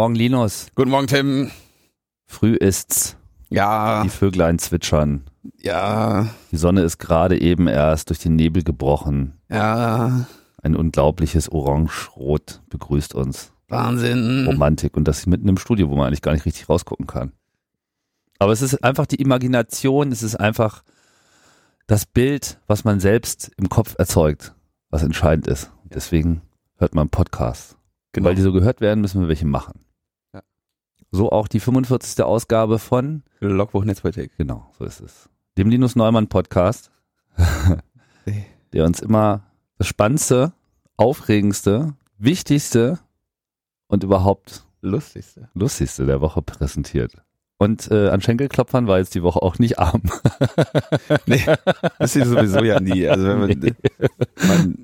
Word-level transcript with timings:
Guten 0.00 0.12
Morgen, 0.12 0.14
Linus. 0.14 0.68
Guten 0.76 0.90
Morgen, 0.92 1.06
Tim. 1.08 1.50
Früh 2.24 2.54
ist's. 2.54 3.18
Ja. 3.50 4.02
Die 4.02 4.08
Vöglein 4.08 4.58
zwitschern. 4.58 5.26
Ja. 5.58 6.26
Die 6.50 6.56
Sonne 6.56 6.80
ist 6.84 6.96
gerade 6.96 7.38
eben 7.38 7.68
erst 7.68 8.08
durch 8.08 8.18
den 8.18 8.34
Nebel 8.34 8.62
gebrochen. 8.62 9.34
Ja. 9.50 10.24
Ein 10.62 10.74
unglaubliches 10.74 11.52
Orange-Rot 11.52 12.62
begrüßt 12.70 13.14
uns. 13.14 13.52
Wahnsinn. 13.68 14.46
Romantik. 14.46 14.96
Und 14.96 15.06
das 15.06 15.26
mitten 15.26 15.46
im 15.48 15.58
Studio, 15.58 15.90
wo 15.90 15.96
man 15.96 16.06
eigentlich 16.06 16.22
gar 16.22 16.32
nicht 16.32 16.46
richtig 16.46 16.70
rausgucken 16.70 17.06
kann. 17.06 17.32
Aber 18.38 18.52
es 18.52 18.62
ist 18.62 18.82
einfach 18.82 19.04
die 19.04 19.20
Imagination, 19.20 20.12
es 20.12 20.22
ist 20.22 20.36
einfach 20.36 20.82
das 21.88 22.06
Bild, 22.06 22.58
was 22.66 22.84
man 22.84 23.00
selbst 23.00 23.50
im 23.58 23.68
Kopf 23.68 23.96
erzeugt, 23.98 24.54
was 24.88 25.02
entscheidend 25.02 25.46
ist. 25.46 25.70
Deswegen 25.84 26.40
hört 26.78 26.94
man 26.94 27.10
Podcasts. 27.10 27.76
Genau. 28.12 28.28
Weil 28.28 28.34
die 28.34 28.40
so 28.40 28.54
gehört 28.54 28.80
werden, 28.80 29.02
müssen 29.02 29.20
wir 29.20 29.28
welche 29.28 29.46
machen. 29.46 29.84
So 31.10 31.30
auch 31.30 31.48
die 31.48 31.60
45. 31.60 32.22
Ausgabe 32.24 32.78
von, 32.78 33.22
Logbuch 33.40 33.84
Netzpolitik. 33.84 34.36
genau, 34.36 34.70
so 34.78 34.84
ist 34.84 35.00
es, 35.00 35.28
dem 35.58 35.68
Linus 35.68 35.96
Neumann 35.96 36.28
Podcast, 36.28 36.90
der 38.72 38.84
uns 38.84 39.00
immer 39.00 39.42
das 39.78 39.88
Spannendste, 39.88 40.52
Aufregendste, 40.96 41.94
Wichtigste 42.18 42.98
und 43.88 44.04
überhaupt 44.04 44.64
Lustigste. 44.82 45.48
Lustigste 45.54 46.06
der 46.06 46.20
Woche 46.20 46.42
präsentiert. 46.42 47.22
Und 47.58 47.90
äh, 47.90 48.08
an 48.08 48.22
Schenkelklopfern 48.22 48.86
war 48.86 48.98
jetzt 48.98 49.14
die 49.14 49.22
Woche 49.22 49.42
auch 49.42 49.58
nicht 49.58 49.78
arm. 49.78 50.02
Nee, 51.26 51.44
das 51.98 52.16
ist 52.16 52.28
sowieso 52.28 52.62
ja 52.62 52.80
nie. 52.80 53.06
Also 53.06 53.26
wenn 53.26 53.40
man, 53.40 53.76
man 54.48 54.78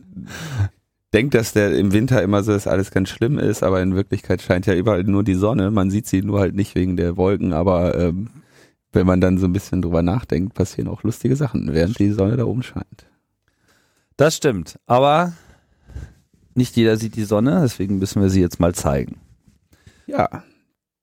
denkt, 1.17 1.35
dass 1.35 1.55
der 1.55 1.75
im 1.75 1.93
Winter 1.93 2.23
immer 2.23 2.43
so, 2.43 2.53
dass 2.53 2.67
alles 2.67 2.91
ganz 2.91 3.09
schlimm 3.09 3.39
ist, 3.39 3.63
aber 3.63 3.81
in 3.81 3.97
Wirklichkeit 3.97 4.43
scheint 4.43 4.67
ja 4.67 4.75
überall 4.75 5.03
nur 5.05 5.25
die 5.25 5.35
Sonne. 5.35 5.71
Man 5.71 5.91
sieht 5.91 6.07
sie 6.07 6.21
nur 6.21 6.41
halt 6.41 6.55
nicht 6.55 6.75
wegen 6.75 6.99
der 6.99 7.17
Wolken, 7.17 7.55
aber 7.55 7.99
ähm, 7.99 8.29
wenn 8.93 9.07
man 9.07 9.23
dann 9.23 9.39
so 9.39 9.47
ein 9.47 9.53
bisschen 9.55 9.81
drüber 9.81 10.03
nachdenkt, 10.03 10.53
passieren 10.53 10.89
auch 10.89 11.03
lustige 11.05 11.35
Sachen, 11.35 11.73
während 11.73 11.99
die 11.99 12.13
Sonne 12.13 12.37
da 12.37 12.45
oben 12.45 12.63
scheint. 12.63 13.07
Das 14.19 14.37
stimmt. 14.37 14.79
Aber 14.85 15.33
nicht 16.55 16.77
jeder 16.77 16.99
sieht 16.99 17.17
die 17.17 17.25
Sonne, 17.25 17.61
deswegen 17.63 17.99
müssen 17.99 18.21
wir 18.21 18.29
sie 18.29 18.43
jetzt 18.43 18.61
mal 18.61 18.75
zeigen. 18.75 19.19
Ja. 20.07 20.45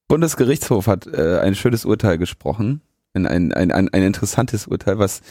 Bundesgerichtshof 0.07 0.85
hat 0.85 1.07
äh, 1.07 1.39
ein 1.39 1.55
schönes 1.55 1.85
Urteil 1.85 2.19
gesprochen. 2.19 2.81
Ein, 3.15 3.25
ein, 3.25 3.51
ein, 3.51 3.71
ein, 3.71 3.89
ein 3.89 4.03
interessantes 4.03 4.67
Urteil, 4.67 4.99
was 4.99 5.21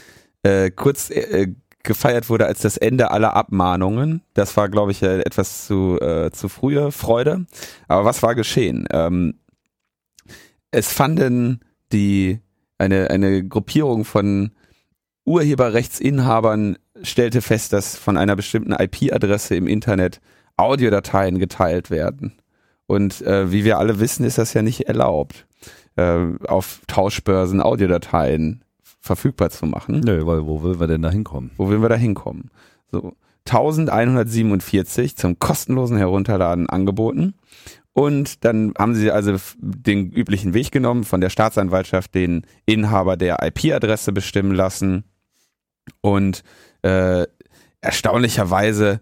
äh, 0.43 0.73
kurz 0.73 1.11
äh, 1.11 1.55
gefeiert 1.85 2.29
wurde 2.29 2.47
als 2.47 2.61
das 2.61 2.77
Ende 2.77 3.11
aller 3.11 3.35
Abmahnungen. 3.35 4.23
Das 4.35 4.57
war, 4.57 4.69
glaube 4.69 4.93
ich, 4.93 5.03
etwas 5.03 5.67
zu, 5.67 5.99
äh, 6.01 6.31
zu 6.31 6.49
frühe 6.49 6.93
Freude. 6.93 7.47
Aber 7.89 8.05
was 8.05 8.23
war 8.23 8.35
geschehen? 8.35 8.87
Ähm, 8.93 9.35
es 10.71 10.93
fanden 10.93 11.61
die 11.93 12.41
eine, 12.79 13.11
eine 13.11 13.47
Gruppierung 13.47 14.05
von 14.05 14.53
Urheberrechtsinhabern 15.25 16.79
stellte 17.03 17.43
fest, 17.43 17.73
dass 17.73 17.97
von 17.97 18.17
einer 18.17 18.37
bestimmten 18.37 18.73
IP-Adresse 18.73 19.55
im 19.55 19.67
Internet 19.67 20.21
Audiodateien 20.57 21.39
geteilt 21.39 21.91
werden. 21.91 22.33
Und 22.87 23.23
äh, 23.23 23.53
wie 23.53 23.65
wir 23.65 23.79
alle 23.79 24.01
wissen, 24.01 24.25
ist 24.25 24.39
das 24.39 24.55
ja 24.55 24.63
nicht 24.63 24.89
erlaubt, 24.89 25.47
äh, 25.97 26.27
auf 26.47 26.81
Tauschbörsen 26.87 27.61
Audiodateien 27.61 28.65
verfügbar 29.03 29.51
zu 29.51 29.67
machen. 29.67 30.01
Nö, 30.01 30.25
weil 30.25 30.47
wo 30.47 30.63
will 30.63 30.81
wir 30.81 30.87
denn 30.87 31.03
da 31.03 31.11
hinkommen? 31.11 31.51
Wo 31.57 31.69
will 31.69 31.83
wir 31.83 31.89
da 31.89 31.97
hinkommen? 31.97 32.51
So 32.91 33.15
1147 33.47 35.17
zum 35.17 35.39
kostenlosen 35.39 35.97
Herunterladen 35.97 36.71
angeboten. 36.71 37.35
Und 37.93 38.45
dann 38.45 38.73
haben 38.79 38.95
sie 38.95 39.11
also 39.11 39.37
den 39.59 40.11
üblichen 40.13 40.55
Weg 40.55 40.71
genommen, 40.71 41.05
von 41.05 41.21
der 41.21 41.29
Staatsanwaltschaft 41.29 42.15
den 42.15 42.47
Inhaber 42.65 43.17
der 43.17 43.43
IP-Adresse 43.43 44.13
bestimmen 44.13 44.55
lassen 44.55 45.05
und 46.01 46.45
äh, 46.83 47.27
erstaunlicherweise 47.81 49.01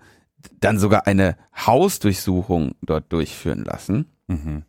dann 0.58 0.78
sogar 0.78 1.06
eine 1.06 1.36
Hausdurchsuchung 1.54 2.72
dort 2.82 3.12
durchführen 3.12 3.64
lassen. 3.64 4.06
Mhm. 4.26 4.64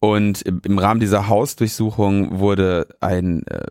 Und 0.00 0.42
im 0.42 0.78
Rahmen 0.78 1.00
dieser 1.00 1.28
Hausdurchsuchung 1.28 2.40
wurde 2.40 2.88
ein 3.00 3.46
äh, 3.46 3.66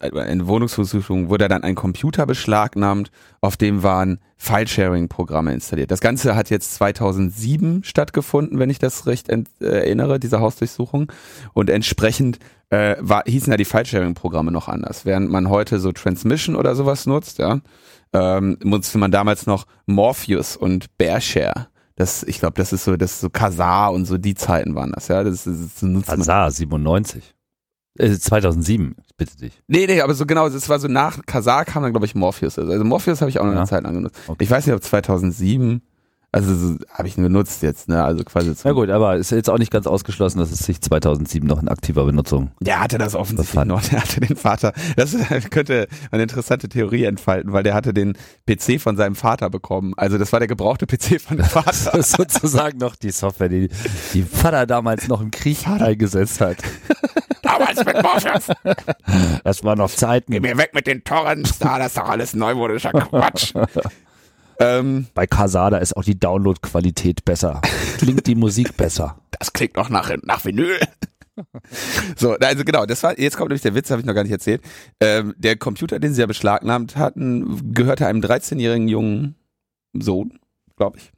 eine 0.00 0.46
Wohnungsdurchsuchung 0.46 1.28
wurde 1.28 1.48
dann 1.48 1.62
ein 1.62 1.74
Computer 1.74 2.26
beschlagnahmt, 2.26 3.10
auf 3.40 3.56
dem 3.56 3.82
waren 3.82 4.18
File-Sharing-Programme 4.36 5.52
installiert. 5.52 5.90
Das 5.90 6.00
Ganze 6.00 6.34
hat 6.36 6.50
jetzt 6.50 6.74
2007 6.74 7.84
stattgefunden, 7.84 8.58
wenn 8.58 8.70
ich 8.70 8.78
das 8.78 9.06
recht 9.06 9.28
äh, 9.28 9.42
erinnere, 9.60 10.18
diese 10.20 10.40
Hausdurchsuchung. 10.40 11.10
Und 11.52 11.68
entsprechend 11.70 12.38
äh, 12.70 12.96
war, 13.00 13.24
hießen 13.26 13.50
ja 13.52 13.56
die 13.56 13.64
File-Sharing-Programme 13.64 14.50
noch 14.52 14.68
anders. 14.68 15.04
Während 15.04 15.30
man 15.30 15.48
heute 15.48 15.80
so 15.80 15.92
Transmission 15.92 16.56
oder 16.56 16.74
sowas 16.74 17.06
nutzt, 17.06 17.38
ja, 17.38 17.60
ähm, 18.12 18.56
nutzte 18.62 18.98
man 18.98 19.10
damals 19.10 19.46
noch 19.46 19.66
Morpheus 19.86 20.56
und 20.56 20.96
Bearshare. 20.96 21.68
Das, 21.96 22.22
ich 22.22 22.38
glaube, 22.38 22.54
das 22.56 22.72
ist 22.72 22.84
so, 22.84 22.96
das 22.96 23.12
ist 23.12 23.20
so 23.20 23.28
Kazaa 23.30 23.88
und 23.88 24.06
so 24.06 24.16
die 24.16 24.34
Zeiten 24.34 24.74
waren 24.74 24.92
das, 24.92 25.08
ja. 25.08 25.22
Das, 25.22 25.46
ist- 25.46 25.74
das 25.76 25.82
nutzt 25.82 26.08
man. 26.08 26.20
Azar 26.20 26.50
97. 26.50 27.34
Äh, 27.98 28.10
2007, 28.16 28.94
ich 29.06 29.16
bitte 29.16 29.36
dich. 29.36 29.52
Nee, 29.66 29.86
nee, 29.86 30.00
aber 30.00 30.14
so 30.14 30.24
genau, 30.26 30.46
es 30.46 30.68
war 30.68 30.78
so 30.78 30.88
nach 30.88 31.18
Kazaa 31.26 31.64
kam 31.64 31.82
dann, 31.82 31.92
glaube 31.92 32.06
ich, 32.06 32.14
Morpheus. 32.14 32.58
Also 32.58 32.84
Morpheus 32.84 33.20
habe 33.20 33.30
ich 33.30 33.38
auch 33.40 33.44
noch 33.44 33.52
Ja. 33.52 33.58
eine 33.58 33.66
Zeit 33.68 33.82
lang 33.82 33.94
genutzt. 33.94 34.16
Okay. 34.26 34.44
Ich 34.44 34.50
weiß 34.50 34.66
nicht, 34.66 34.74
ob 34.76 34.82
2007, 34.82 35.82
also 36.32 36.54
so, 36.54 36.76
habe 36.90 37.08
ich 37.08 37.18
ihn 37.18 37.24
genutzt 37.24 37.60
jetzt, 37.64 37.88
ne? 37.88 38.04
Also 38.04 38.22
quasi 38.22 38.54
Na 38.62 38.70
gut, 38.70 38.88
aber 38.90 39.16
ist 39.16 39.32
jetzt 39.32 39.50
auch 39.50 39.58
nicht 39.58 39.72
ganz 39.72 39.88
ausgeschlossen, 39.88 40.38
dass 40.38 40.52
es 40.52 40.60
sich 40.60 40.80
2007 40.80 41.44
noch 41.44 41.60
in 41.60 41.66
aktiver 41.68 42.04
Benutzung. 42.04 42.52
Der 42.60 42.78
hatte 42.78 42.98
das 42.98 43.16
offensichtlich 43.16 43.50
Befand. 43.50 43.68
noch. 43.68 43.82
Der 43.90 44.00
hatte 44.00 44.20
den 44.20 44.36
Vater. 44.36 44.72
Das 44.94 45.16
könnte 45.50 45.88
eine 46.12 46.22
interessante 46.22 46.68
Theorie 46.68 47.02
entfalten, 47.02 47.52
weil 47.52 47.64
der 47.64 47.74
hatte 47.74 47.92
den 47.92 48.16
PC 48.48 48.80
von 48.80 48.96
seinem 48.96 49.16
Vater 49.16 49.50
bekommen. 49.50 49.92
Also 49.96 50.16
das 50.18 50.32
war 50.32 50.38
der 50.38 50.46
gebrauchte 50.46 50.86
PC 50.86 51.20
von 51.20 51.36
dem 51.38 51.46
Vater. 51.46 51.90
Das 51.92 51.94
ist 51.96 52.12
sozusagen 52.16 52.78
noch 52.78 52.94
die 52.94 53.10
Software, 53.10 53.48
die 53.48 53.68
die 54.14 54.22
Vater 54.22 54.66
damals 54.66 55.08
noch 55.08 55.20
im 55.20 55.32
Krieg 55.32 55.66
eingesetzt 55.66 56.40
hat. 56.40 56.58
Damals 57.60 57.84
mit 57.84 58.02
Morpheus. 58.02 58.46
Das 59.44 59.64
waren 59.64 59.78
noch 59.78 59.90
Zeiten. 59.90 60.32
Geh 60.32 60.40
mir 60.40 60.56
weg 60.56 60.70
mit 60.74 60.86
den 60.86 61.04
Torrents. 61.04 61.58
Da, 61.58 61.78
das 61.78 61.88
ist 61.88 61.98
doch 61.98 62.08
alles 62.08 62.34
neumodischer 62.34 62.92
Quatsch. 62.92 63.54
ähm, 64.60 65.06
Bei 65.14 65.26
Casada 65.26 65.78
ist 65.78 65.96
auch 65.96 66.04
die 66.04 66.18
Download-Qualität 66.18 67.24
besser. 67.24 67.60
Klingt 67.98 68.26
die 68.26 68.34
Musik 68.34 68.76
besser. 68.76 69.16
das 69.38 69.52
klingt 69.52 69.76
noch 69.76 69.88
nach, 69.88 70.10
nach 70.22 70.44
Vinyl. 70.44 70.78
So, 72.16 72.34
also 72.34 72.64
genau, 72.64 72.84
das 72.84 73.02
war, 73.02 73.18
jetzt 73.18 73.38
kommt 73.38 73.48
nämlich 73.48 73.62
der 73.62 73.74
Witz, 73.74 73.90
habe 73.90 74.00
ich 74.00 74.06
noch 74.06 74.14
gar 74.14 74.24
nicht 74.24 74.32
erzählt. 74.32 74.60
Ähm, 75.00 75.34
der 75.38 75.56
Computer, 75.56 75.98
den 75.98 76.12
sie 76.12 76.20
ja 76.20 76.26
beschlagnahmt 76.26 76.96
hatten, 76.96 77.72
gehörte 77.72 78.06
einem 78.06 78.20
13-jährigen 78.20 78.88
jungen 78.88 79.36
Sohn, 79.94 80.38
glaube 80.76 80.98
ich, 80.98 81.12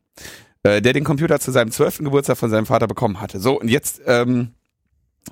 äh, 0.63 0.81
der 0.81 0.93
den 0.93 1.03
Computer 1.03 1.41
zu 1.41 1.51
seinem 1.51 1.73
12. 1.73 1.99
Geburtstag 1.99 2.37
von 2.39 2.51
seinem 2.51 2.67
Vater 2.67 2.87
bekommen 2.87 3.21
hatte. 3.21 3.41
So, 3.41 3.59
und 3.59 3.69
jetzt 3.69 4.01
ähm, 4.07 4.55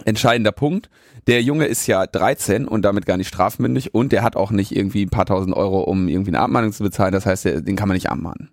entscheidender 0.05 0.53
Punkt. 0.53 0.91
Der 1.27 1.43
Junge 1.43 1.67
ist 1.67 1.87
ja 1.87 2.07
13 2.07 2.67
und 2.67 2.83
damit 2.83 3.07
gar 3.07 3.17
nicht 3.17 3.29
strafmündig 3.29 3.95
und 3.95 4.13
der 4.13 4.23
hat 4.23 4.37
auch 4.37 4.51
nicht 4.51 4.75
irgendwie 4.75 5.05
ein 5.05 5.11
paar 5.11 5.27
tausend 5.27 5.55
Euro, 5.57 5.83
um 5.83 6.09
irgendwie 6.09 6.31
eine 6.31 6.41
Abmahnung 6.41 6.73
zu 6.73 6.83
bezahlen. 6.83 7.13
Das 7.13 7.27
heißt, 7.27 7.45
den 7.45 7.77
kann 7.77 7.89
man 7.89 7.95
nicht 7.95 8.11
abmahnen. 8.11 8.51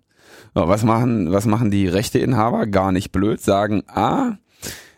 So, 0.54 0.68
was 0.68 0.84
machen, 0.84 1.32
was 1.32 1.46
machen 1.46 1.70
die 1.70 1.88
Rechteinhaber? 1.88 2.66
Gar 2.66 2.92
nicht 2.92 3.12
blöd, 3.12 3.40
sagen, 3.40 3.82
ah, 3.88 4.38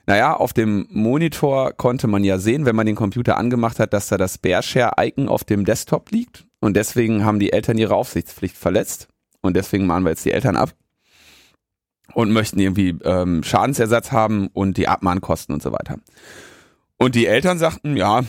naja, 0.06 0.34
auf 0.34 0.52
dem 0.52 0.88
Monitor 0.90 1.72
konnte 1.72 2.08
man 2.08 2.24
ja 2.24 2.38
sehen, 2.38 2.66
wenn 2.66 2.74
man 2.74 2.86
den 2.86 2.96
Computer 2.96 3.36
angemacht 3.36 3.78
hat, 3.78 3.92
dass 3.92 4.08
da 4.08 4.16
das 4.16 4.38
Bearshare-Icon 4.38 5.28
auf 5.28 5.44
dem 5.44 5.64
Desktop 5.64 6.10
liegt. 6.10 6.46
Und 6.60 6.76
deswegen 6.76 7.24
haben 7.24 7.38
die 7.38 7.52
Eltern 7.52 7.78
ihre 7.78 7.94
Aufsichtspflicht 7.94 8.56
verletzt. 8.56 9.08
Und 9.40 9.56
deswegen 9.56 9.86
mahnen 9.86 10.04
wir 10.04 10.10
jetzt 10.10 10.24
die 10.24 10.32
Eltern 10.32 10.56
ab. 10.56 10.74
Und 12.14 12.32
möchten 12.32 12.58
irgendwie 12.58 12.96
ähm, 13.04 13.42
Schadensersatz 13.42 14.12
haben 14.12 14.48
und 14.52 14.76
die 14.76 14.88
Abmahnkosten 14.88 15.54
und 15.54 15.62
so 15.62 15.72
weiter. 15.72 15.96
Und 16.96 17.14
die 17.14 17.26
Eltern 17.26 17.58
sagten, 17.58 17.96
ja, 17.96 18.22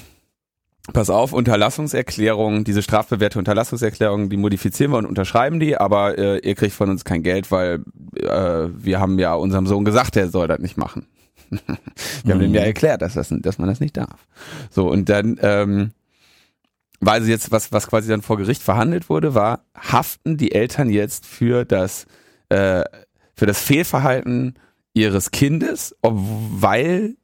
pass 0.93 1.09
auf, 1.09 1.33
Unterlassungserklärung, 1.33 2.63
diese 2.63 2.81
strafbewährte 2.81 3.39
Unterlassungserklärung, 3.39 4.29
die 4.29 4.37
modifizieren 4.37 4.91
wir 4.91 4.97
und 4.97 5.05
unterschreiben 5.05 5.59
die, 5.59 5.77
aber 5.77 6.17
äh, 6.17 6.39
ihr 6.39 6.55
kriegt 6.55 6.73
von 6.73 6.89
uns 6.89 7.03
kein 7.05 7.23
Geld, 7.23 7.51
weil 7.51 7.83
äh, 8.15 8.67
wir 8.73 8.99
haben 8.99 9.19
ja 9.19 9.33
unserem 9.33 9.67
Sohn 9.67 9.85
gesagt, 9.85 10.15
er 10.15 10.29
soll 10.29 10.47
das 10.47 10.59
nicht 10.59 10.77
machen. 10.77 11.05
wir 11.49 12.33
haben 12.33 12.39
Mhm. 12.39 12.45
ihm 12.45 12.55
ja 12.55 12.61
erklärt, 12.61 13.01
dass, 13.01 13.13
das, 13.13 13.27
dass 13.29 13.57
man 13.57 13.67
das 13.67 13.79
nicht 13.79 13.97
darf. 13.97 14.27
So, 14.69 14.89
und 14.89 15.09
dann, 15.09 15.37
ähm, 15.41 15.91
weil 16.99 17.21
sie 17.23 17.31
jetzt, 17.31 17.51
was, 17.51 17.71
was 17.71 17.87
quasi 17.87 18.09
dann 18.09 18.21
vor 18.21 18.37
Gericht 18.37 18.61
verhandelt 18.61 19.09
wurde, 19.09 19.35
war, 19.35 19.65
haften 19.75 20.37
die 20.37 20.53
Eltern 20.53 20.89
jetzt 20.89 21.25
für 21.25 21.65
das, 21.65 22.05
äh, 22.49 22.83
für 23.41 23.47
das 23.47 23.59
Fehlverhalten 23.59 24.53
ihres 24.93 25.31
Kindes, 25.31 25.95
ob, 26.03 26.13
weil 26.15 27.15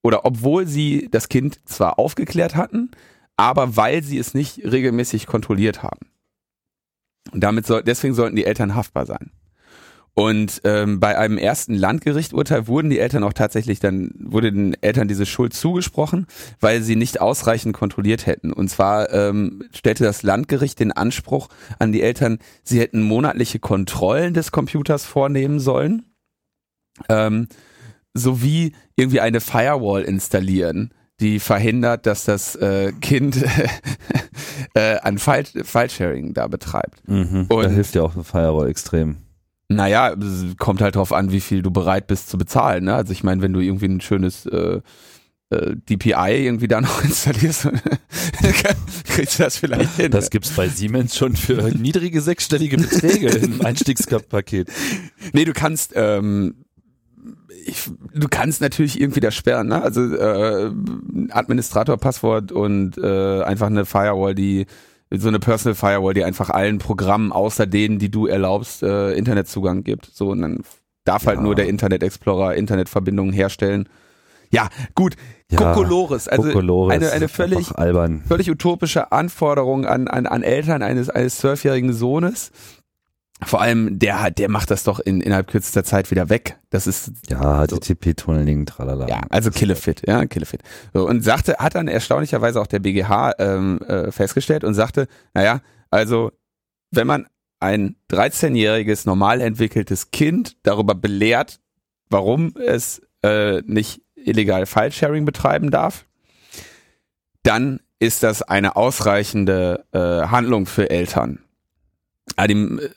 oder 0.00 0.24
obwohl 0.24 0.64
sie 0.64 1.08
das 1.10 1.28
Kind 1.28 1.58
zwar 1.68 1.98
aufgeklärt 1.98 2.54
hatten, 2.54 2.92
aber 3.34 3.76
weil 3.76 4.04
sie 4.04 4.16
es 4.16 4.32
nicht 4.32 4.58
regelmäßig 4.62 5.26
kontrolliert 5.26 5.82
haben. 5.82 6.06
Und 7.32 7.40
damit 7.40 7.66
soll, 7.66 7.82
deswegen 7.82 8.14
sollten 8.14 8.36
die 8.36 8.44
Eltern 8.44 8.76
haftbar 8.76 9.06
sein. 9.06 9.32
Und 10.18 10.62
ähm, 10.64 10.98
bei 10.98 11.18
einem 11.18 11.36
ersten 11.36 11.74
Landgerichturteil 11.74 12.66
wurden 12.68 12.88
die 12.88 12.98
Eltern 12.98 13.22
auch 13.22 13.34
tatsächlich 13.34 13.80
dann, 13.80 14.12
wurde 14.18 14.50
den 14.50 14.74
Eltern 14.80 15.08
diese 15.08 15.26
Schuld 15.26 15.52
zugesprochen, 15.52 16.26
weil 16.58 16.80
sie 16.80 16.96
nicht 16.96 17.20
ausreichend 17.20 17.74
kontrolliert 17.74 18.24
hätten. 18.24 18.50
Und 18.50 18.68
zwar 18.70 19.12
ähm, 19.12 19.64
stellte 19.74 20.04
das 20.04 20.22
Landgericht 20.22 20.80
den 20.80 20.90
Anspruch 20.90 21.48
an 21.78 21.92
die 21.92 22.00
Eltern, 22.00 22.38
sie 22.64 22.80
hätten 22.80 23.02
monatliche 23.02 23.58
Kontrollen 23.58 24.32
des 24.32 24.52
Computers 24.52 25.04
vornehmen 25.04 25.60
sollen, 25.60 26.06
ähm, 27.10 27.48
sowie 28.14 28.72
irgendwie 28.96 29.20
eine 29.20 29.40
Firewall 29.42 30.00
installieren, 30.02 30.94
die 31.20 31.40
verhindert, 31.40 32.06
dass 32.06 32.24
das 32.24 32.56
äh, 32.56 32.92
Kind 33.02 33.44
äh, 34.74 34.96
an 35.00 35.18
File, 35.18 35.44
File-Sharing 35.62 36.32
da 36.32 36.48
betreibt. 36.48 37.06
Mhm. 37.06 37.46
da 37.50 37.54
Und- 37.54 37.70
hilft 37.70 37.94
ja 37.94 38.00
auch 38.02 38.14
eine 38.14 38.24
Firewall 38.24 38.68
extrem. 38.70 39.16
Naja, 39.68 40.12
es 40.12 40.56
kommt 40.58 40.80
halt 40.80 40.96
drauf 40.96 41.12
an, 41.12 41.32
wie 41.32 41.40
viel 41.40 41.62
du 41.62 41.70
bereit 41.70 42.06
bist 42.06 42.28
zu 42.28 42.38
bezahlen. 42.38 42.84
Ne? 42.84 42.94
Also 42.94 43.12
ich 43.12 43.24
meine, 43.24 43.42
wenn 43.42 43.52
du 43.52 43.60
irgendwie 43.60 43.86
ein 43.86 44.00
schönes 44.00 44.46
äh, 44.46 44.80
äh, 45.50 45.76
DPI 45.76 46.44
irgendwie 46.44 46.68
da 46.68 46.80
noch 46.80 47.02
installierst, 47.04 47.68
kriegst 49.04 49.38
du 49.38 49.42
das 49.42 49.56
vielleicht 49.56 49.96
hin. 49.96 50.10
Das 50.10 50.30
gibt's 50.30 50.50
bei 50.50 50.68
Siemens 50.68 51.16
schon 51.16 51.36
für 51.36 51.70
niedrige 51.70 52.20
sechsstellige 52.20 52.76
Beträge 52.76 53.28
im 53.28 53.60
Einstiegspaket. 53.64 54.70
nee, 55.32 55.44
du 55.44 55.52
kannst 55.52 55.92
ähm, 55.96 56.54
ich, 57.64 57.90
du 58.14 58.28
kannst 58.28 58.60
natürlich 58.60 59.00
irgendwie 59.00 59.20
das 59.20 59.34
sperren, 59.34 59.68
ne? 59.68 59.82
Also 59.82 60.14
äh, 60.14 60.70
Administrator-Passwort 61.30 62.52
und 62.52 62.96
äh, 62.98 63.42
einfach 63.42 63.66
eine 63.66 63.84
Firewall, 63.84 64.34
die 64.36 64.66
so 65.10 65.28
eine 65.28 65.38
Personal 65.38 65.74
Firewall, 65.74 66.14
die 66.14 66.24
einfach 66.24 66.50
allen 66.50 66.78
Programmen 66.78 67.32
außer 67.32 67.66
denen, 67.66 67.98
die 67.98 68.10
du 68.10 68.26
erlaubst, 68.26 68.82
äh, 68.82 69.12
Internetzugang 69.12 69.84
gibt. 69.84 70.06
So 70.06 70.30
und 70.30 70.42
dann 70.42 70.60
darf 71.04 71.26
halt 71.26 71.38
Ja. 71.38 71.42
nur 71.42 71.54
der 71.54 71.68
Internet 71.68 72.02
Explorer 72.02 72.54
Internetverbindungen 72.54 73.32
herstellen. 73.32 73.88
Ja, 74.50 74.68
gut. 74.94 75.14
Ja, 75.50 75.58
Kokolores, 75.58 76.28
also 76.28 76.48
Kokolores, 76.48 76.92
eine 76.94 77.10
eine 77.12 77.28
völlig 77.28 77.68
völlig 78.26 78.50
utopische 78.50 79.12
Anforderung 79.12 79.86
an, 79.86 80.08
an, 80.08 80.26
an 80.26 80.42
Eltern 80.42 80.82
eines 80.82 81.08
eines 81.08 81.38
zwölfjährigen 81.38 81.92
Sohnes. 81.92 82.50
Vor 83.42 83.60
allem, 83.60 83.98
der 83.98 84.22
hat, 84.22 84.38
der 84.38 84.48
macht 84.48 84.70
das 84.70 84.82
doch 84.82 84.98
in, 84.98 85.20
innerhalb 85.20 85.48
kürzester 85.48 85.84
Zeit 85.84 86.10
wieder 86.10 86.30
weg. 86.30 86.58
Das 86.70 86.86
ist 86.86 87.12
Ja, 87.28 87.66
HTTP-Tunneling, 87.66 88.64
tralala. 88.64 89.06
ja, 89.08 89.20
also 89.28 89.50
Killefit, 89.50 90.02
ja, 90.06 90.24
Killefit. 90.24 90.62
So, 90.94 91.06
und 91.06 91.22
sagte, 91.22 91.56
hat 91.58 91.74
dann 91.74 91.86
erstaunlicherweise 91.86 92.60
auch 92.60 92.66
der 92.66 92.78
BGH 92.78 93.34
ähm, 93.38 93.78
äh, 93.82 94.10
festgestellt 94.10 94.64
und 94.64 94.72
sagte, 94.72 95.06
naja, 95.34 95.60
also 95.90 96.32
wenn 96.90 97.06
man 97.06 97.26
ein 97.60 97.96
13-jähriges 98.10 99.06
normal 99.06 99.42
entwickeltes 99.42 100.10
Kind 100.12 100.56
darüber 100.62 100.94
belehrt, 100.94 101.60
warum 102.08 102.54
es 102.56 103.02
äh, 103.22 103.60
nicht 103.66 104.00
illegal 104.14 104.64
File-Sharing 104.64 105.26
betreiben 105.26 105.70
darf, 105.70 106.06
dann 107.42 107.80
ist 107.98 108.22
das 108.22 108.42
eine 108.42 108.76
ausreichende 108.76 109.84
äh, 109.92 109.98
Handlung 110.28 110.66
für 110.66 110.90
Eltern. 110.90 111.40
Äh, 112.36 112.90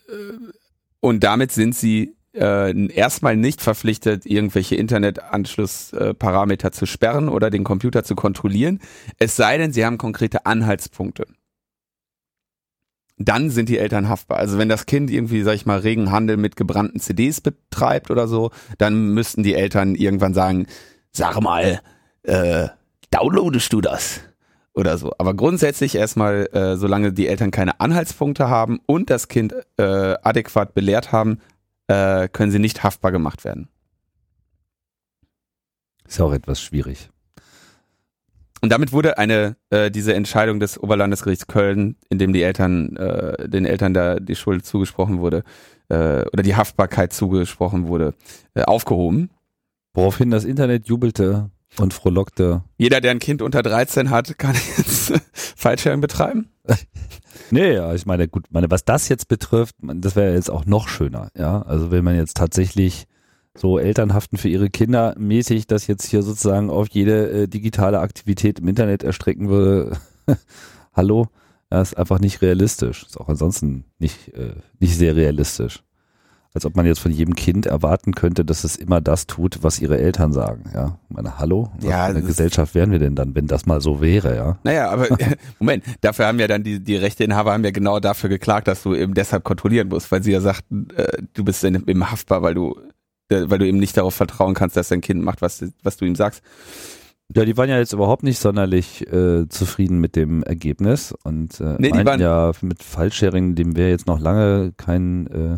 Und 1.01 1.23
damit 1.23 1.51
sind 1.51 1.75
sie 1.75 2.15
äh, 2.33 2.87
erstmal 2.93 3.35
nicht 3.37 3.61
verpflichtet, 3.61 4.25
irgendwelche 4.25 4.75
Internetanschlussparameter 4.75 6.71
zu 6.71 6.85
sperren 6.85 7.29
oder 7.29 7.49
den 7.49 7.63
Computer 7.63 8.03
zu 8.03 8.15
kontrollieren, 8.15 8.79
es 9.17 9.35
sei 9.35 9.57
denn, 9.57 9.73
sie 9.73 9.85
haben 9.85 9.97
konkrete 9.97 10.45
Anhaltspunkte. 10.45 11.25
Dann 13.17 13.49
sind 13.49 13.67
die 13.67 13.77
Eltern 13.77 14.07
haftbar. 14.07 14.37
Also 14.37 14.57
wenn 14.57 14.69
das 14.69 14.85
Kind 14.85 15.11
irgendwie, 15.11 15.41
sag 15.43 15.55
ich 15.55 15.65
mal, 15.65 15.79
regen 15.79 16.11
Handel 16.11 16.37
mit 16.37 16.55
gebrannten 16.55 17.01
CDs 17.01 17.41
betreibt 17.41 18.11
oder 18.11 18.27
so, 18.29 18.51
dann 18.77 19.13
müssten 19.13 19.43
die 19.43 19.55
Eltern 19.55 19.95
irgendwann 19.95 20.33
sagen, 20.33 20.67
sag 21.11 21.41
mal, 21.41 21.81
äh, 22.23 22.69
downloadest 23.11 23.73
du 23.73 23.81
das? 23.81 24.21
Oder 24.79 24.97
so. 24.97 25.11
Aber 25.17 25.33
grundsätzlich 25.33 25.95
erstmal, 25.95 26.47
äh, 26.53 26.77
solange 26.77 27.11
die 27.11 27.27
Eltern 27.27 27.51
keine 27.51 27.81
Anhaltspunkte 27.81 28.47
haben 28.47 28.79
und 28.85 29.09
das 29.09 29.27
Kind 29.27 29.53
äh, 29.75 29.83
adäquat 29.83 30.73
belehrt 30.73 31.11
haben, 31.11 31.39
äh, 31.87 32.29
können 32.29 32.49
sie 32.49 32.59
nicht 32.59 32.81
haftbar 32.81 33.11
gemacht 33.11 33.43
werden. 33.43 33.67
Ist 36.07 36.19
ja 36.19 36.23
auch 36.23 36.31
etwas 36.31 36.61
schwierig. 36.61 37.09
Und 38.61 38.71
damit 38.71 38.93
wurde 38.93 39.17
eine 39.17 39.57
äh, 39.69 39.91
diese 39.91 40.13
Entscheidung 40.13 40.61
des 40.61 40.81
Oberlandesgerichts 40.81 41.47
Köln, 41.47 41.97
in 42.09 42.17
dem 42.17 42.31
die 42.31 42.43
Eltern 42.43 42.95
äh, 42.95 43.49
den 43.49 43.65
Eltern 43.65 43.93
da 43.93 44.21
die 44.21 44.35
Schuld 44.35 44.65
zugesprochen 44.65 45.19
wurde 45.19 45.43
äh, 45.89 46.21
oder 46.31 46.41
die 46.41 46.55
Haftbarkeit 46.55 47.11
zugesprochen 47.11 47.87
wurde, 47.87 48.13
äh, 48.53 48.61
aufgehoben. 48.61 49.29
Woraufhin 49.93 50.31
das 50.31 50.45
Internet 50.45 50.87
jubelte 50.87 51.51
und 51.77 51.93
frohlockte. 51.93 52.63
Jeder, 52.77 53.01
der 53.01 53.11
ein 53.11 53.19
Kind 53.19 53.41
unter 53.41 53.61
13 53.61 54.09
hat, 54.09 54.37
kann 54.37 54.55
jetzt 54.77 55.13
Fallschirm 55.33 56.01
betreiben. 56.01 56.49
Nee, 57.51 57.73
ja, 57.73 57.95
ich 57.95 58.05
meine, 58.05 58.27
gut, 58.27 58.45
meine, 58.51 58.69
was 58.69 58.85
das 58.85 59.09
jetzt 59.09 59.27
betrifft, 59.27 59.75
das 59.81 60.15
wäre 60.15 60.35
jetzt 60.35 60.51
auch 60.51 60.65
noch 60.65 60.87
schöner, 60.87 61.31
ja. 61.35 61.63
Also 61.63 61.89
wenn 61.89 62.03
man 62.03 62.15
jetzt 62.15 62.37
tatsächlich 62.37 63.07
so 63.55 63.79
Elternhaften 63.79 64.37
für 64.37 64.49
ihre 64.49 64.69
Kinder 64.69 65.15
mäßig 65.17 65.65
das 65.65 65.87
jetzt 65.87 66.05
hier 66.05 66.21
sozusagen 66.21 66.69
auf 66.69 66.89
jede 66.89 67.29
äh, 67.29 67.47
digitale 67.47 67.99
Aktivität 67.99 68.59
im 68.59 68.67
Internet 68.67 69.03
erstrecken 69.03 69.49
würde, 69.49 69.97
hallo, 70.93 71.27
das 71.69 71.93
ist 71.93 71.97
einfach 71.97 72.19
nicht 72.19 72.41
realistisch. 72.41 73.03
Ist 73.03 73.19
auch 73.19 73.29
ansonsten 73.29 73.85
nicht, 73.97 74.33
äh, 74.33 74.55
nicht 74.79 74.95
sehr 74.95 75.15
realistisch. 75.15 75.83
Als 76.55 76.65
ob 76.65 76.75
man 76.75 76.87
jetzt 76.87 76.99
von 76.99 77.11
jedem 77.11 77.35
Kind 77.35 77.67
erwarten 77.67 78.13
könnte, 78.15 78.43
dass 78.43 78.63
es 78.63 78.75
immer 78.75 79.01
das 79.01 79.27
tut, 79.27 79.59
was 79.61 79.79
ihre 79.79 79.99
Eltern 79.99 80.33
sagen, 80.33 80.63
ja. 80.73 80.97
Ich 81.07 81.15
meine, 81.15 81.37
hallo? 81.37 81.69
Was 81.75 81.83
Ja, 81.85 81.97
für 82.05 82.09
eine 82.11 82.19
das- 82.21 82.27
Gesellschaft 82.27 82.73
wären 82.73 82.91
wir 82.91 82.97
denn 82.97 83.15
dann, 83.15 83.35
wenn 83.35 83.45
das 83.45 83.67
mal 83.67 83.81
so 83.81 84.01
wäre, 84.01 84.35
ja? 84.35 84.57
Naja, 84.63 84.89
aber 84.89 85.07
Moment, 85.59 85.83
dafür 86.01 86.25
haben 86.25 86.39
ja 86.39 86.47
dann 86.47 86.63
die, 86.63 86.79
die 86.83 86.95
Rechteinhaber 86.95 87.53
haben 87.53 87.63
ja 87.63 87.69
genau 87.71 87.99
dafür 87.99 88.29
geklagt, 88.29 88.67
dass 88.67 88.81
du 88.81 88.95
eben 88.95 89.13
deshalb 89.13 89.43
kontrollieren 89.43 89.89
musst, 89.89 90.11
weil 90.11 90.23
sie 90.23 90.31
ja 90.31 90.41
sagten, 90.41 90.87
äh, 90.95 91.21
du 91.35 91.43
bist 91.43 91.63
in, 91.63 91.75
eben 91.87 92.09
haftbar, 92.09 92.41
weil 92.41 92.55
du 92.55 92.75
äh, 93.29 93.43
weil 93.47 93.59
du 93.59 93.67
eben 93.67 93.77
nicht 93.77 93.95
darauf 93.95 94.15
vertrauen 94.15 94.55
kannst, 94.55 94.75
dass 94.75 94.87
dein 94.89 95.01
Kind 95.01 95.21
macht, 95.23 95.43
was, 95.43 95.63
was 95.83 95.97
du 95.97 96.05
ihm 96.05 96.15
sagst. 96.15 96.41
Ja, 97.35 97.45
die 97.45 97.55
waren 97.57 97.69
ja 97.69 97.77
jetzt 97.77 97.93
überhaupt 97.93 98.23
nicht 98.23 98.39
sonderlich 98.39 99.05
äh, 99.13 99.47
zufrieden 99.49 99.99
mit 99.99 100.15
dem 100.15 100.41
Ergebnis 100.41 101.13
und 101.23 101.59
äh, 101.61 101.75
Nee, 101.77 101.91
meinten 101.91 102.21
ja 102.21 102.51
mit 102.61 102.81
Fallsharing, 102.81 103.53
dem 103.53 103.75
wäre 103.77 103.91
jetzt 103.91 104.07
noch 104.07 104.19
lange 104.19 104.73
kein, 104.77 105.27
äh, 105.27 105.57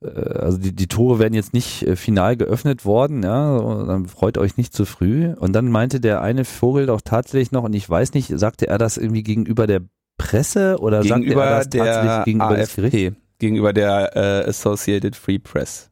also 0.00 0.58
die, 0.58 0.72
die 0.72 0.86
Tore 0.86 1.18
werden 1.18 1.34
jetzt 1.34 1.52
nicht 1.52 1.82
äh, 1.82 1.96
final 1.96 2.36
geöffnet 2.36 2.84
worden, 2.84 3.22
ja, 3.22 3.58
dann 3.84 4.06
freut 4.06 4.38
euch 4.38 4.56
nicht 4.56 4.72
zu 4.72 4.84
früh. 4.84 5.32
Und 5.34 5.52
dann 5.52 5.70
meinte 5.70 6.00
der 6.00 6.22
eine 6.22 6.44
Vogel 6.44 6.86
doch 6.86 7.00
tatsächlich 7.00 7.52
noch, 7.52 7.64
und 7.64 7.72
ich 7.72 7.88
weiß 7.88 8.14
nicht, 8.14 8.38
sagte 8.38 8.68
er 8.68 8.78
das 8.78 8.96
irgendwie 8.96 9.22
gegenüber 9.22 9.66
der 9.66 9.80
Presse 10.16 10.78
oder 10.80 11.02
sagte 11.02 11.14
er 11.14 11.18
Gegenüber 11.20 11.44
das 11.46 11.68
tatsächlich 11.68 12.12
der 12.12 12.24
gegenüber 12.24 12.56
des 12.56 12.76
Gerichts? 12.76 12.96
AFP, 12.96 13.16
gegenüber 13.38 13.72
der 13.72 14.16
äh, 14.16 14.48
Associated 14.48 15.16
Free 15.16 15.38
Press. 15.38 15.90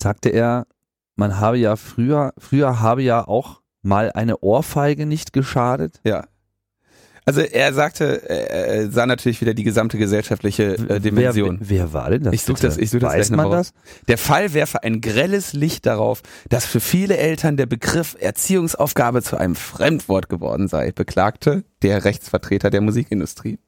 sagte 0.00 0.30
er, 0.30 0.66
man 1.14 1.40
habe 1.40 1.58
ja 1.58 1.76
früher, 1.76 2.32
früher 2.38 2.80
habe 2.80 3.02
ja 3.02 3.26
auch 3.26 3.62
mal 3.82 4.12
eine 4.12 4.38
Ohrfeige 4.38 5.06
nicht 5.06 5.32
geschadet. 5.32 6.00
Ja. 6.04 6.24
Also 7.28 7.40
er 7.40 7.74
sagte, 7.74 8.22
er, 8.30 8.50
er 8.50 8.90
sah 8.90 9.04
natürlich 9.04 9.40
wieder 9.40 9.52
die 9.52 9.64
gesamte 9.64 9.98
gesellschaftliche 9.98 10.74
äh, 10.88 11.00
Dimension. 11.00 11.58
Wer, 11.60 11.78
wer 11.80 11.92
war 11.92 12.10
denn 12.10 12.22
das? 12.22 12.32
Ich 12.34 12.42
such 12.42 12.54
bitte? 12.54 12.68
das- 12.68 12.76
ich 12.78 12.90
such 12.90 13.00
das 13.00 13.12
Weiß 13.14 13.30
man 13.30 13.50
das? 13.50 13.72
Der 14.06 14.16
Fall 14.16 14.54
werfe 14.54 14.84
ein 14.84 15.00
grelles 15.00 15.52
Licht 15.52 15.86
darauf, 15.86 16.22
dass 16.48 16.66
für 16.66 16.78
viele 16.78 17.16
Eltern 17.16 17.56
der 17.56 17.66
Begriff 17.66 18.16
Erziehungsaufgabe 18.20 19.22
zu 19.22 19.36
einem 19.36 19.56
Fremdwort 19.56 20.28
geworden 20.28 20.68
sei, 20.68 20.92
beklagte 20.92 21.64
der 21.82 22.04
Rechtsvertreter 22.04 22.70
der 22.70 22.80
Musikindustrie. 22.80 23.58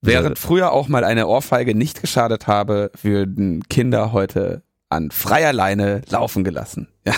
Während 0.00 0.38
früher 0.38 0.72
auch 0.72 0.88
mal 0.88 1.04
eine 1.04 1.26
Ohrfeige 1.28 1.74
nicht 1.76 2.00
geschadet 2.00 2.46
habe, 2.48 2.90
würden 3.00 3.62
Kinder 3.68 4.12
heute 4.12 4.62
an 4.88 5.10
freier 5.12 5.52
Leine 5.52 6.02
laufen 6.08 6.42
gelassen. 6.44 6.88
Ja. 7.06 7.14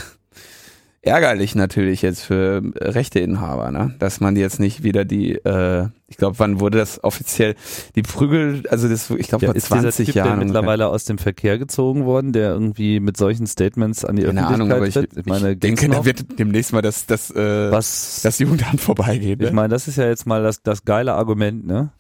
Ärgerlich 1.03 1.55
natürlich 1.55 2.03
jetzt 2.03 2.23
für 2.23 2.61
Rechteinhaber, 2.77 3.71
ne? 3.71 3.95
dass 3.99 4.21
man 4.21 4.37
jetzt 4.37 4.61
nicht 4.61 4.83
wieder 4.83 5.07
die, 5.07 5.33
äh, 5.33 5.89
ich 6.09 6.19
glaube, 6.19 6.39
wann 6.39 6.61
wurde 6.61 6.77
das 6.77 7.03
offiziell, 7.03 7.55
die 7.95 8.03
Prügel, 8.03 8.65
also 8.69 8.87
das, 8.87 9.09
ich 9.09 9.29
glaube, 9.29 9.47
Ja, 9.47 9.53
vor 9.53 9.57
ist 9.57 9.69
dieser 9.71 9.81
20 9.81 10.07
typ 10.09 10.15
Jahren. 10.17 10.33
ungefähr. 10.33 10.45
mittlerweile 10.47 10.89
aus 10.89 11.05
dem 11.05 11.17
Verkehr 11.17 11.57
gezogen 11.57 12.05
worden, 12.05 12.33
der 12.35 12.51
irgendwie 12.51 13.01
mit 13.01 13.17
solchen 13.17 13.47
Statements 13.47 14.05
an 14.05 14.17
die 14.17 14.25
Keine 14.25 14.41
Öffentlichkeit 14.47 14.55
Ahnung, 14.61 14.73
aber 14.77 14.87
ich, 14.89 14.95
tritt? 14.95 15.17
Ich 15.17 15.25
meine, 15.25 15.53
ich 15.53 15.59
denke, 15.61 15.89
da 15.89 16.05
wird 16.05 16.39
demnächst 16.39 16.75
mal 16.75 16.83
das, 16.83 17.07
das, 17.07 17.31
äh, 17.31 17.71
was, 17.73 18.21
das 18.23 18.39
Jugendamt 18.39 18.81
vorbeigehen. 18.83 19.41
ich 19.41 19.49
Ne? 19.49 19.55
meine, 19.55 19.71
das 19.71 19.89
ist 19.89 19.97
ja 19.97 20.07
jetzt 20.07 20.27
mal 20.27 20.43
das, 20.43 20.63
das 20.63 20.85
geile 20.85 21.15
Argument, 21.15 21.67
ne? 21.67 21.93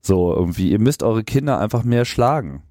So, 0.00 0.34
irgendwie, 0.34 0.72
ihr 0.72 0.80
müsst 0.80 1.04
eure 1.04 1.22
Kinder 1.22 1.60
einfach 1.60 1.84
mehr 1.84 2.04
schlagen. 2.04 2.64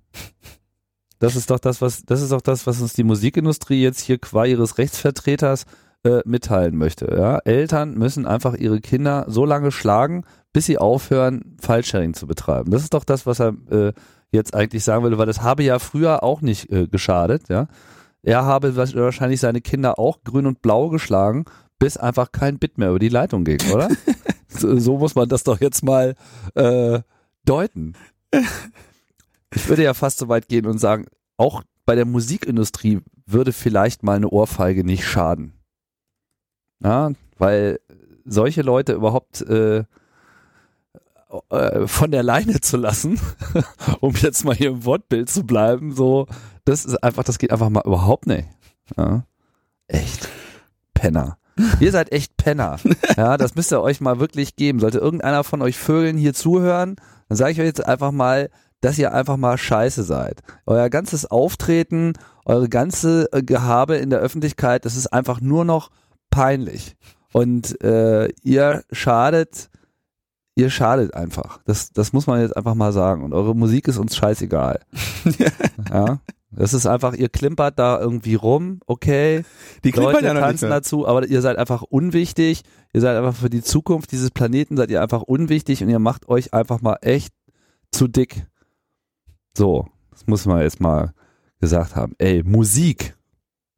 Das 1.22 1.36
ist 1.36 1.52
doch 1.52 1.60
das, 1.60 1.82
was, 1.82 2.04
das 2.04 2.20
ist 2.20 2.32
doch 2.32 2.42
das, 2.42 2.66
was 2.66 2.82
uns 2.82 2.94
die 2.94 3.04
Musikindustrie 3.04 3.80
jetzt 3.80 4.02
hier 4.02 4.18
qua 4.18 4.46
ihres 4.46 4.80
Rechtsvertreters 4.80 5.66
äh, 6.04 6.22
mitteilen 6.26 6.76
möchte. 6.76 7.16
Ja? 7.16 7.38
Eltern 7.46 7.94
müssen 7.94 8.26
einfach 8.26 8.56
ihre 8.56 8.82
Kinder 8.82 9.26
so 9.28 9.46
lange 9.46 9.72
schlagen, 9.72 10.24
bis 10.52 10.66
sie 10.66 10.80
aufhören, 10.80 11.56
File-Sharing 11.62 12.16
zu 12.16 12.26
betreiben. 12.26 12.72
Das 12.72 12.82
ist 12.82 12.96
doch 12.96 13.04
das, 13.04 13.28
was 13.28 13.40
er 13.40 13.54
äh, 13.70 13.94
jetzt 14.32 14.56
eigentlich 14.56 14.84
sagen 14.84 15.04
würde, 15.04 15.20
weil 15.20 15.28
das 15.28 15.44
habe 15.44 15.62
ja 15.62 15.78
früher 15.78 16.24
auch 16.24 16.42
nicht 16.42 16.72
äh, 16.72 16.88
geschadet, 16.88 17.50
ja. 17.50 17.68
Er 18.24 18.46
habe 18.46 18.76
wahrscheinlich 18.76 19.40
seine 19.40 19.62
Kinder 19.62 20.00
auch 20.00 20.24
grün 20.24 20.48
und 20.48 20.64
blau 20.64 20.90
geschlagen, 20.90 21.46
bis 21.78 21.98
einfach 21.98 22.32
kein 22.32 22.58
Bit 22.58 22.80
mehr 22.80 22.90
über 22.90 23.00
die 23.00 23.10
Leitung 23.10 23.44
ging, 23.44 23.60
oder? 23.72 23.90
so, 24.48 24.78
so, 24.80 24.98
muss 24.98 25.14
man 25.14 25.30
das 25.30 25.44
doch 25.44 25.60
jetzt 25.60 25.84
mal 25.84 26.16
äh, 26.56 27.00
deuten. 27.46 27.94
Ich 29.54 29.68
würde 29.68 29.84
ja 29.84 29.94
fast 29.94 30.20
so 30.20 30.28
weit 30.30 30.48
gehen 30.48 30.66
und 30.66 30.80
sagen, 30.80 31.08
auch 31.38 31.64
bei 31.86 31.96
der 31.96 32.06
Musikindustrie 32.06 33.02
würde 33.26 33.54
vielleicht 33.54 34.04
mal 34.04 34.16
eine 34.16 34.30
Ohrfeige 34.30 34.84
nicht 34.84 35.06
schaden. 35.06 35.54
Ja, 36.84 37.12
weil 37.38 37.80
solche 38.26 38.62
Leute 38.62 38.94
überhaupt 38.94 39.42
äh, 39.42 39.84
äh, 41.50 41.88
von 41.88 42.12
der 42.12 42.24
Leine 42.24 42.60
zu 42.62 42.78
lassen, 42.78 43.20
um 44.00 44.14
jetzt 44.16 44.44
mal 44.44 44.56
hier 44.56 44.72
im 44.72 44.86
Wortbild 44.86 45.30
zu 45.30 45.44
bleiben, 45.44 45.94
so, 45.94 46.28
das 46.66 46.86
ist 46.86 47.04
einfach, 47.04 47.24
das 47.24 47.40
geht 47.40 47.52
einfach 47.52 47.70
mal 47.70 47.84
überhaupt 47.86 48.28
nicht. 48.28 48.48
Ja. 48.98 49.26
Echt. 49.88 50.30
Penner. 50.94 51.38
Ihr 51.80 51.92
seid 51.92 52.12
echt 52.12 52.38
Penner. 52.38 52.78
Ja, 53.18 53.38
das 53.38 53.56
müsst 53.56 53.72
ihr 53.72 53.82
euch 53.82 54.02
mal 54.02 54.20
wirklich 54.20 54.56
geben. 54.56 54.80
Sollte 54.80 54.98
irgendeiner 54.98 55.44
von 55.44 55.62
euch 55.62 55.78
Vögeln 55.78 56.18
hier 56.18 56.34
zuhören, 56.34 56.96
dann 57.28 57.38
sage 57.38 57.52
ich 57.52 57.60
euch 57.60 57.66
jetzt 57.66 57.86
einfach 57.86 58.12
mal, 58.12 58.50
dass 58.82 58.98
ihr 58.98 59.14
einfach 59.14 59.38
mal 59.38 59.58
scheiße 59.58 60.04
seid. 60.04 60.42
Euer 60.66 60.90
ganzes 60.90 61.30
Auftreten, 61.30 62.14
eure 62.46 62.68
ganze 62.68 63.32
äh, 63.32 63.44
Gehabe 63.44 63.96
in 63.96 64.10
der 64.10 64.20
Öffentlichkeit, 64.20 64.86
das 64.86 64.96
ist 64.96 65.08
einfach 65.08 65.40
nur 65.40 65.66
noch 65.66 65.90
peinlich. 66.30 66.96
Und 67.34 67.82
äh, 67.84 68.30
ihr 68.44 68.84
schadet, 68.92 69.70
ihr 70.56 70.70
schadet 70.70 71.14
einfach. 71.14 71.60
Das, 71.66 71.94
das 71.94 72.12
muss 72.12 72.28
man 72.28 72.42
jetzt 72.42 72.58
einfach 72.58 72.76
mal 72.76 72.92
sagen. 72.92 73.24
Und 73.24 73.34
eure 73.34 73.56
Musik 73.56 73.88
ist 73.88 73.98
uns 73.98 74.16
scheißegal. 74.16 74.82
ja. 75.90 76.20
Das 76.54 76.74
ist 76.74 76.86
einfach, 76.86 77.14
ihr 77.14 77.30
klimpert 77.30 77.80
da 77.80 77.98
irgendwie 77.98 78.36
rum, 78.36 78.82
okay. 78.86 79.46
Die 79.86 79.92
Leute 79.92 80.26
ja 80.26 80.34
tanzen 80.34 80.70
dazu, 80.70 81.08
aber 81.08 81.26
ihr 81.26 81.42
seid 81.42 81.58
einfach 81.58 81.82
unwichtig. 81.82 82.64
Ihr 82.92 83.00
seid 83.00 83.16
einfach 83.16 83.36
für 83.36 83.50
die 83.50 83.62
Zukunft 83.62 84.12
dieses 84.12 84.32
Planeten 84.32 84.76
seid 84.76 84.92
ihr 84.92 85.02
einfach 85.02 85.22
unwichtig 85.22 85.82
und 85.82 85.90
ihr 85.90 86.00
macht 86.00 86.28
euch 86.28 86.54
einfach 86.54 86.82
mal 86.82 86.98
echt 87.02 87.34
zu 87.92 88.10
dick. 88.10 88.46
So, 89.56 89.88
das 90.12 90.28
muss 90.28 90.46
man 90.46 90.62
jetzt 90.62 90.80
mal 90.80 91.14
gesagt 91.60 91.96
haben. 91.96 92.14
Ey, 92.18 92.44
Musik 92.44 93.16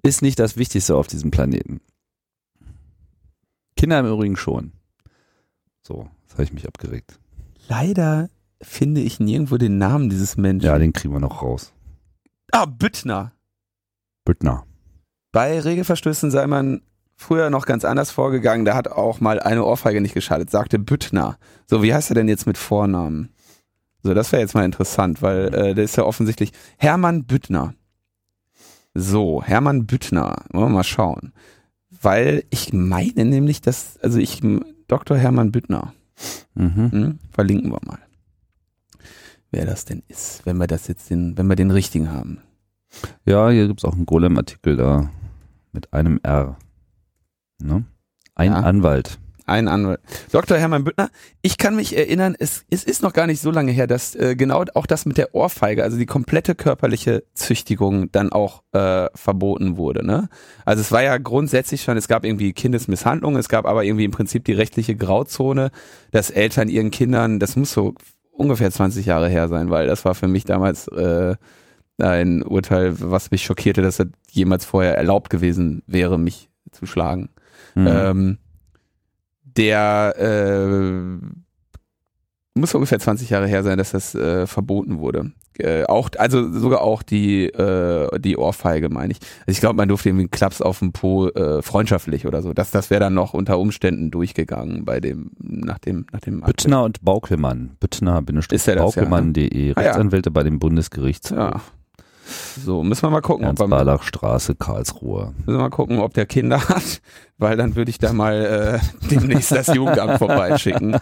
ist 0.03 0.21
nicht 0.21 0.39
das 0.39 0.57
Wichtigste 0.57 0.95
auf 0.95 1.07
diesem 1.07 1.31
Planeten. 1.31 1.81
Kinder 3.75 3.99
im 3.99 4.05
Übrigen 4.05 4.37
schon. 4.37 4.71
So, 5.81 6.09
jetzt 6.21 6.33
habe 6.33 6.43
ich 6.43 6.53
mich 6.53 6.67
abgeregt. 6.67 7.19
Leider 7.67 8.29
finde 8.61 9.01
ich 9.01 9.19
nirgendwo 9.19 9.57
den 9.57 9.77
Namen 9.77 10.09
dieses 10.09 10.37
Menschen. 10.37 10.65
Ja, 10.65 10.77
den 10.77 10.93
kriegen 10.93 11.13
wir 11.13 11.19
noch 11.19 11.41
raus. 11.41 11.73
Ah, 12.51 12.65
Büttner. 12.65 13.33
Büttner. 14.25 14.65
Bei 15.31 15.59
Regelverstößen 15.59 16.31
sei 16.31 16.47
man 16.47 16.81
früher 17.15 17.49
noch 17.49 17.65
ganz 17.65 17.83
anders 17.83 18.11
vorgegangen. 18.11 18.65
Da 18.65 18.75
hat 18.75 18.87
auch 18.87 19.19
mal 19.19 19.39
eine 19.39 19.65
Ohrfeige 19.65 20.01
nicht 20.01 20.13
geschadet, 20.13 20.49
sagte 20.49 20.79
Büttner. 20.79 21.37
So, 21.67 21.83
wie 21.83 21.93
heißt 21.93 22.11
er 22.11 22.15
denn 22.15 22.27
jetzt 22.27 22.45
mit 22.45 22.57
Vornamen? 22.57 23.33
So, 24.03 24.13
das 24.13 24.31
wäre 24.31 24.41
jetzt 24.41 24.53
mal 24.53 24.65
interessant, 24.65 25.21
weil 25.21 25.53
äh, 25.53 25.73
der 25.73 25.83
ist 25.85 25.95
ja 25.95 26.03
offensichtlich 26.03 26.51
Hermann 26.77 27.23
Büttner. 27.23 27.73
So, 28.93 29.41
Hermann 29.41 29.85
Büttner. 29.85 30.43
Wollen 30.51 30.65
wir 30.65 30.75
mal 30.75 30.83
schauen. 30.83 31.33
Weil 32.01 32.43
ich 32.49 32.73
meine 32.73 33.25
nämlich, 33.25 33.61
dass, 33.61 33.97
also 33.99 34.19
ich, 34.19 34.41
Dr. 34.87 35.17
Hermann 35.17 35.51
Büttner. 35.51 35.93
Mhm. 36.53 36.91
Hm, 36.91 37.19
verlinken 37.31 37.71
wir 37.71 37.79
mal. 37.85 37.99
Wer 39.51 39.65
das 39.65 39.85
denn 39.85 40.03
ist, 40.07 40.45
wenn 40.45 40.57
wir 40.57 40.67
das 40.67 40.87
jetzt 40.87 41.09
den, 41.09 41.37
wenn 41.37 41.47
wir 41.47 41.55
den 41.55 41.71
richtigen 41.71 42.11
haben. 42.11 42.39
Ja, 43.25 43.49
hier 43.49 43.67
gibt's 43.67 43.85
auch 43.85 43.93
einen 43.93 44.05
Golem-Artikel 44.05 44.75
da 44.75 45.09
mit 45.71 45.93
einem 45.93 46.19
R. 46.23 46.57
Ne? 47.59 47.85
Ein 48.35 48.51
Ja. 48.51 48.59
Anwalt. 48.59 49.19
Ein 49.45 49.67
Anwalt. 49.67 49.99
Dr. 50.31 50.57
Hermann 50.57 50.85
Büttner, 50.85 51.09
ich 51.41 51.57
kann 51.57 51.75
mich 51.75 51.97
erinnern, 51.97 52.35
es, 52.39 52.63
es 52.69 52.83
ist 52.83 53.01
noch 53.01 53.11
gar 53.11 53.27
nicht 53.27 53.41
so 53.41 53.51
lange 53.51 53.71
her, 53.71 53.87
dass 53.87 54.15
äh, 54.15 54.35
genau 54.37 54.63
auch 54.73 54.85
das 54.85 55.05
mit 55.05 55.17
der 55.17 55.35
Ohrfeige, 55.35 55.83
also 55.83 55.97
die 55.97 56.05
komplette 56.05 56.55
körperliche 56.55 57.23
Züchtigung 57.33 58.11
dann 58.11 58.31
auch 58.31 58.63
äh, 58.71 59.09
verboten 59.15 59.75
wurde. 59.75 60.05
Ne? 60.05 60.29
Also 60.65 60.81
es 60.81 60.91
war 60.91 61.03
ja 61.03 61.17
grundsätzlich 61.17 61.83
schon, 61.83 61.97
es 61.97 62.07
gab 62.07 62.23
irgendwie 62.23 62.53
Kindesmisshandlung, 62.53 63.35
es 63.35 63.49
gab 63.49 63.65
aber 63.65 63.83
irgendwie 63.83 64.05
im 64.05 64.11
Prinzip 64.11 64.45
die 64.45 64.53
rechtliche 64.53 64.95
Grauzone, 64.95 65.71
dass 66.11 66.29
Eltern 66.29 66.69
ihren 66.69 66.91
Kindern, 66.91 67.39
das 67.39 67.55
muss 67.57 67.73
so 67.73 67.95
ungefähr 68.31 68.71
20 68.71 69.05
Jahre 69.05 69.27
her 69.27 69.49
sein, 69.49 69.69
weil 69.69 69.87
das 69.87 70.05
war 70.05 70.15
für 70.15 70.27
mich 70.27 70.45
damals 70.45 70.87
äh, 70.87 71.35
ein 71.97 72.43
Urteil, 72.43 72.95
was 72.99 73.31
mich 73.31 73.43
schockierte, 73.43 73.81
dass 73.81 73.99
es 73.99 74.07
jemals 74.31 74.65
vorher 74.65 74.97
erlaubt 74.97 75.29
gewesen 75.29 75.83
wäre, 75.85 76.17
mich 76.17 76.49
zu 76.71 76.85
schlagen. 76.85 77.29
Mhm. 77.75 77.87
Ähm, 77.87 78.37
der 79.57 80.15
äh, 80.17 81.25
muss 82.55 82.73
ungefähr 82.75 82.99
20 82.99 83.29
Jahre 83.29 83.47
her 83.47 83.63
sein, 83.63 83.77
dass 83.77 83.91
das 83.91 84.13
äh, 84.15 84.45
verboten 84.45 84.99
wurde. 84.99 85.31
Äh, 85.59 85.83
auch, 85.85 86.09
also 86.17 86.51
sogar 86.51 86.81
auch 86.81 87.03
die, 87.03 87.45
äh, 87.45 88.19
die 88.19 88.37
Ohrfeige, 88.37 88.89
meine 88.89 89.13
ich. 89.13 89.19
Also 89.41 89.51
ich 89.51 89.59
glaube, 89.59 89.75
man 89.75 89.87
durfte 89.87 90.09
irgendwie 90.09 90.23
einen 90.23 90.31
Klaps 90.31 90.61
auf 90.61 90.79
dem 90.79 90.91
Po 90.91 91.27
äh, 91.29 91.61
freundschaftlich 91.61 92.25
oder 92.25 92.41
so. 92.41 92.53
Das, 92.53 92.71
das 92.71 92.89
wäre 92.89 92.99
dann 92.99 93.13
noch 93.13 93.33
unter 93.33 93.59
Umständen 93.59 94.09
durchgegangen 94.09 94.85
bei 94.85 94.99
dem, 94.99 95.31
nach 95.39 95.77
dem, 95.79 96.05
nach 96.11 96.21
dem 96.21 96.41
Büttner 96.41 96.83
und 96.83 97.03
Baukelmann. 97.03 97.71
Ist 98.51 98.67
er 98.67 98.75
das, 98.75 98.95
Büttner-Baukelmann.de. 98.95 99.73
Ah, 99.75 99.81
ja. 99.81 99.87
Rechtsanwälte 99.87 100.31
bei 100.31 100.43
dem 100.43 100.59
Bundesgerichtshof. 100.59 101.37
Ja. 101.37 101.61
So, 102.25 102.83
müssen 102.83 103.03
wir 103.03 103.09
mal 103.09 103.21
gucken, 103.21 103.43
ob 103.43 103.49
Ernst 103.49 103.59
müssen 103.59 103.69
Barlach 103.69 104.03
Straße, 104.03 104.55
Karlsruhe. 104.55 105.33
wir 105.45 105.57
mal 105.57 105.69
gucken, 105.69 105.99
ob 105.99 106.13
der 106.13 106.25
Kinder 106.25 106.67
hat, 106.69 107.01
weil 107.37 107.57
dann 107.57 107.75
würde 107.75 107.91
ich 107.91 107.97
da 107.97 108.13
mal 108.13 108.79
äh, 108.81 109.07
demnächst 109.09 109.51
das 109.51 109.67
Jugendamt 109.67 110.19
vorbeischicken. 110.19 110.97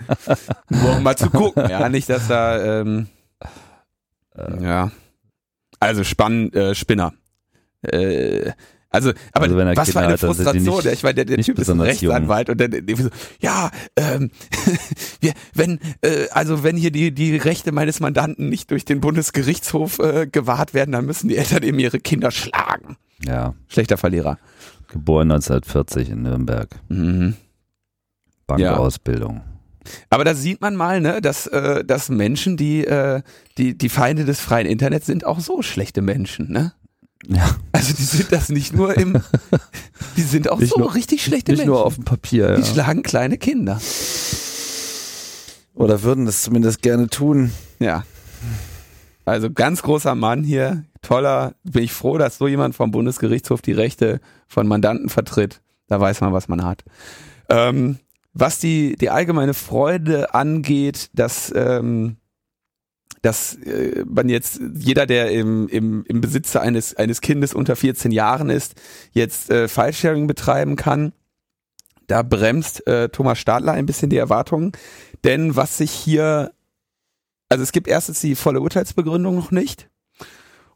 Nur 0.69 0.97
um 0.97 1.03
mal 1.03 1.15
zu 1.15 1.29
gucken, 1.29 1.69
ja, 1.69 1.89
nicht, 1.89 2.09
dass 2.09 2.27
da 2.27 2.81
ähm, 2.81 3.07
ja. 4.59 4.91
Also 5.79 6.03
Spann, 6.03 6.51
äh, 6.53 6.75
Spinner. 6.75 7.13
Äh, 7.81 8.51
also, 8.91 9.11
aber 9.31 9.45
Also 9.45 9.57
wenn 9.57 9.67
er 9.67 9.75
was 9.75 9.85
Kinder 9.87 9.99
für 10.01 10.05
eine 10.05 10.13
hat, 10.13 10.19
Frustration. 10.19 10.75
nicht- 10.83 10.85
ich 10.93 11.03
meine, 11.03 11.15
der, 11.15 11.25
der 11.25 11.37
Typ 11.37 11.57
ist 11.59 11.69
ein 11.69 11.77
besonders 11.77 12.01
jung. 12.01 12.11
Rechtsanwalt 12.13 12.49
und 12.49 12.61
dann 12.61 12.71
so, 12.97 13.09
ja, 13.39 13.71
ähm, 13.95 14.29
wir, 15.21 15.33
wenn, 15.55 15.79
äh, 16.01 16.27
also 16.31 16.63
wenn 16.63 16.77
hier 16.77 16.91
die, 16.91 17.11
die 17.13 17.35
Rechte 17.37 17.71
meines 17.71 17.99
Mandanten 18.01 18.49
nicht 18.49 18.69
durch 18.69 18.85
den 18.85 19.01
Bundesgerichtshof 19.01 19.99
äh, 19.99 20.27
gewahrt 20.27 20.73
werden, 20.73 20.91
dann 20.91 21.05
müssen 21.05 21.29
die 21.29 21.37
Eltern 21.37 21.63
eben 21.63 21.79
ihre 21.79 21.99
Kinder 21.99 22.31
schlagen. 22.31 22.97
Ja, 23.25 23.55
Schlechter 23.67 23.97
Verlierer. 23.97 24.37
geboren 24.91 25.31
1940 25.31 26.09
in 26.09 26.21
Nürnberg. 26.23 26.69
Mhm. 26.89 27.35
Bankausbildung. 28.47 29.41
Aber 30.09 30.23
da 30.25 30.35
sieht 30.35 30.61
man 30.61 30.75
mal, 30.75 31.01
ne, 31.01 31.21
dass, 31.21 31.47
äh, 31.47 31.83
dass 31.83 32.09
Menschen, 32.09 32.55
die, 32.57 32.85
äh, 32.85 33.21
die, 33.57 33.77
die 33.77 33.89
Feinde 33.89 34.25
des 34.25 34.39
freien 34.39 34.67
Internets 34.67 35.05
sind, 35.07 35.25
auch 35.25 35.39
so 35.39 35.61
schlechte 35.61 36.01
Menschen, 36.01 36.51
ne? 36.51 36.73
Ja, 37.27 37.55
Also 37.71 37.93
die 37.93 38.03
sind 38.03 38.31
das 38.31 38.49
nicht 38.49 38.73
nur 38.73 38.97
im, 38.97 39.21
die 40.17 40.21
sind 40.23 40.49
auch 40.49 40.59
Nicht 40.59 40.73
so 40.73 40.79
nur- 40.79 40.95
richtig 40.95 41.23
schlechte 41.23 41.51
nicht 41.51 41.59
Menschen. 41.59 41.71
nur 41.73 41.85
auf 41.85 41.95
dem 41.95 42.03
Papier. 42.05 42.55
Die 42.55 42.61
Ja. 42.61 42.67
schlagen 42.67 43.03
kleine 43.03 43.37
Kinder. 43.37 43.79
Oder 45.73 46.03
würden 46.03 46.25
das 46.25 46.41
zumindest 46.43 46.81
gerne 46.81 47.07
tun. 47.07 47.51
Ja. 47.79 48.03
Also 49.25 49.51
ganz 49.51 49.81
großer 49.83 50.15
Mann 50.15 50.43
hier, 50.43 50.83
toller. 51.01 51.53
Bin 51.63 51.83
ich 51.83 51.93
froh, 51.93 52.17
dass 52.17 52.37
so 52.37 52.47
jemand 52.47 52.75
vom 52.75 52.91
Bundesgerichtshof 52.91 53.61
die 53.61 53.71
Rechte 53.71 54.19
von 54.47 54.67
Mandanten 54.67 55.09
vertritt. 55.09 55.61
Da 55.87 55.99
weiß 55.99 56.21
man, 56.21 56.33
was 56.33 56.47
man 56.47 56.63
hat. 56.65 56.83
Ähm, 57.49 57.99
was 58.33 58.59
die, 58.59 58.95
die 58.95 59.09
allgemeine 59.09 59.53
Freude 59.53 60.33
angeht, 60.33 61.09
dass, 61.13 61.51
ähm, 61.55 62.17
dass 63.21 63.55
äh, 63.55 64.03
man 64.07 64.29
jetzt, 64.29 64.59
jeder, 64.75 65.05
der 65.05 65.31
im, 65.31 65.67
im, 65.67 66.03
im 66.05 66.21
Besitze 66.21 66.61
eines, 66.61 66.95
eines 66.95 67.21
Kindes 67.21 67.53
unter 67.53 67.75
14 67.75 68.11
Jahren 68.11 68.49
ist, 68.49 68.75
jetzt 69.11 69.49
äh, 69.51 69.67
Filesharing 69.67 70.27
betreiben 70.27 70.75
kann. 70.75 71.13
Da 72.07 72.23
bremst 72.23 72.85
äh, 72.87 73.09
Thomas 73.09 73.39
Stadler 73.39 73.73
ein 73.73 73.85
bisschen 73.85 74.09
die 74.09 74.17
Erwartungen. 74.17 74.71
Denn 75.23 75.55
was 75.55 75.77
sich 75.77 75.91
hier 75.91 76.51
also 77.51 77.63
es 77.63 77.73
gibt 77.73 77.89
erstens 77.89 78.21
die 78.21 78.35
volle 78.35 78.61
Urteilsbegründung 78.61 79.35
noch 79.35 79.51
nicht. 79.51 79.89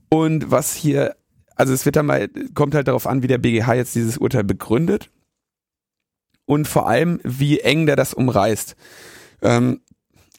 Und 0.10 0.52
was 0.52 0.76
hier, 0.76 1.16
also 1.56 1.72
es 1.72 1.86
wird 1.86 1.96
dann 1.96 2.06
mal, 2.06 2.28
kommt 2.54 2.76
halt 2.76 2.90
darauf 2.90 3.08
an, 3.08 3.24
wie 3.24 3.28
der 3.28 3.38
BGH 3.38 3.76
jetzt 3.76 3.96
dieses 3.96 4.18
Urteil 4.18 4.44
begründet. 4.44 5.10
Und 6.44 6.68
vor 6.68 6.90
allem, 6.90 7.22
wie 7.24 7.62
eng 7.62 7.86
der 7.86 7.96
das 7.96 8.14
umreißt. 8.14 8.76
Ähm, 9.42 9.80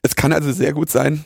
es 0.03 0.15
kann 0.15 0.35
also 0.35 0.53
sehr 0.53 0.75
gut 0.75 0.91
sein, 0.91 1.25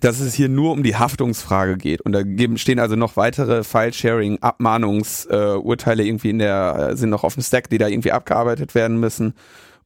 dass 0.00 0.20
es 0.20 0.34
hier 0.34 0.48
nur 0.48 0.72
um 0.72 0.82
die 0.82 0.96
Haftungsfrage 0.96 1.76
geht. 1.76 2.00
Und 2.00 2.12
da 2.12 2.22
geben, 2.22 2.58
stehen 2.58 2.78
also 2.78 2.96
noch 2.96 3.16
weitere 3.16 3.64
File-Sharing, 3.64 4.38
Abmahnungsurteile 4.40 6.02
äh, 6.02 6.06
irgendwie 6.06 6.30
in 6.30 6.38
der, 6.38 6.90
äh, 6.90 6.96
sind 6.96 7.10
noch 7.10 7.24
auf 7.24 7.34
dem 7.34 7.42
Stack, 7.42 7.70
die 7.70 7.78
da 7.78 7.88
irgendwie 7.88 8.12
abgearbeitet 8.12 8.74
werden 8.74 8.98
müssen. 9.00 9.34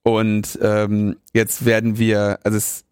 Und 0.03 0.59
ähm, 0.63 1.17
jetzt 1.33 1.65
werden 1.65 1.99
wir, 1.99 2.39
also 2.45 2.57
es 2.57 2.85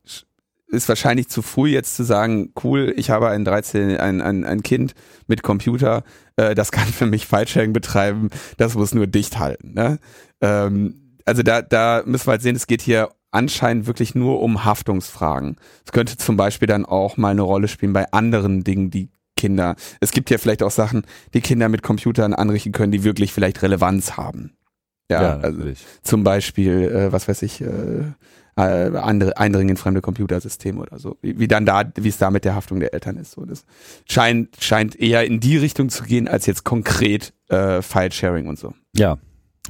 ist 0.66 0.88
wahrscheinlich 0.88 1.28
zu 1.28 1.42
früh 1.42 1.70
jetzt 1.70 1.96
zu 1.96 2.02
sagen, 2.02 2.52
cool, 2.62 2.92
ich 2.96 3.10
habe 3.10 3.28
ein 3.28 3.44
13, 3.44 3.96
ein, 3.98 4.20
ein, 4.20 4.44
ein 4.44 4.62
Kind 4.62 4.94
mit 5.26 5.42
Computer, 5.42 6.02
äh, 6.36 6.54
das 6.54 6.72
kann 6.72 6.88
für 6.88 7.06
mich 7.06 7.26
File-Sharing 7.26 7.72
betreiben, 7.72 8.30
das 8.56 8.74
muss 8.74 8.94
nur 8.94 9.06
dicht 9.06 9.38
halten. 9.38 9.74
Ne? 9.74 9.98
Ähm, 10.40 11.16
also 11.24 11.42
da, 11.42 11.62
da 11.62 12.02
müssen 12.04 12.26
wir 12.26 12.32
halt 12.32 12.42
sehen, 12.42 12.56
es 12.56 12.66
geht 12.66 12.82
hier 12.82 13.10
anscheinend 13.34 13.86
wirklich 13.86 14.14
nur 14.14 14.40
um 14.40 14.64
Haftungsfragen. 14.64 15.56
Es 15.84 15.92
könnte 15.92 16.16
zum 16.16 16.36
Beispiel 16.36 16.68
dann 16.68 16.84
auch 16.84 17.16
mal 17.16 17.30
eine 17.30 17.42
Rolle 17.42 17.68
spielen 17.68 17.92
bei 17.92 18.10
anderen 18.12 18.64
Dingen, 18.64 18.90
die 18.90 19.08
Kinder. 19.36 19.76
Es 20.00 20.12
gibt 20.12 20.30
ja 20.30 20.38
vielleicht 20.38 20.62
auch 20.62 20.70
Sachen, 20.70 21.02
die 21.34 21.40
Kinder 21.40 21.68
mit 21.68 21.82
Computern 21.82 22.34
anrichten 22.34 22.72
können, 22.72 22.92
die 22.92 23.04
wirklich 23.04 23.32
vielleicht 23.32 23.62
Relevanz 23.62 24.16
haben. 24.16 24.52
Ja, 25.10 25.22
Ja, 25.22 25.36
also 25.38 25.60
zum 26.02 26.24
Beispiel, 26.24 26.82
äh, 26.82 27.12
was 27.12 27.28
weiß 27.28 27.42
ich, 27.42 27.60
äh, 27.60 28.04
äh, 28.56 28.96
andere 28.96 29.36
Eindringen 29.36 29.70
in 29.70 29.76
fremde 29.76 30.00
Computersysteme 30.00 30.80
oder 30.80 30.98
so. 30.98 31.18
Wie, 31.20 31.38
wie 31.38 31.48
dann 31.48 31.66
da, 31.66 31.82
wie 31.96 32.08
es 32.08 32.18
da 32.18 32.30
mit 32.30 32.44
der 32.44 32.54
Haftung 32.54 32.80
der 32.80 32.94
Eltern 32.94 33.16
ist. 33.16 33.32
So, 33.32 33.44
das 33.44 33.64
scheint 34.08 34.56
scheint 34.60 34.98
eher 34.98 35.24
in 35.24 35.40
die 35.40 35.56
Richtung 35.56 35.88
zu 35.88 36.04
gehen 36.04 36.28
als 36.28 36.46
jetzt 36.46 36.64
konkret 36.64 37.34
äh, 37.48 37.82
File-Sharing 37.82 38.46
und 38.46 38.58
so. 38.58 38.72
Ja, 38.96 39.18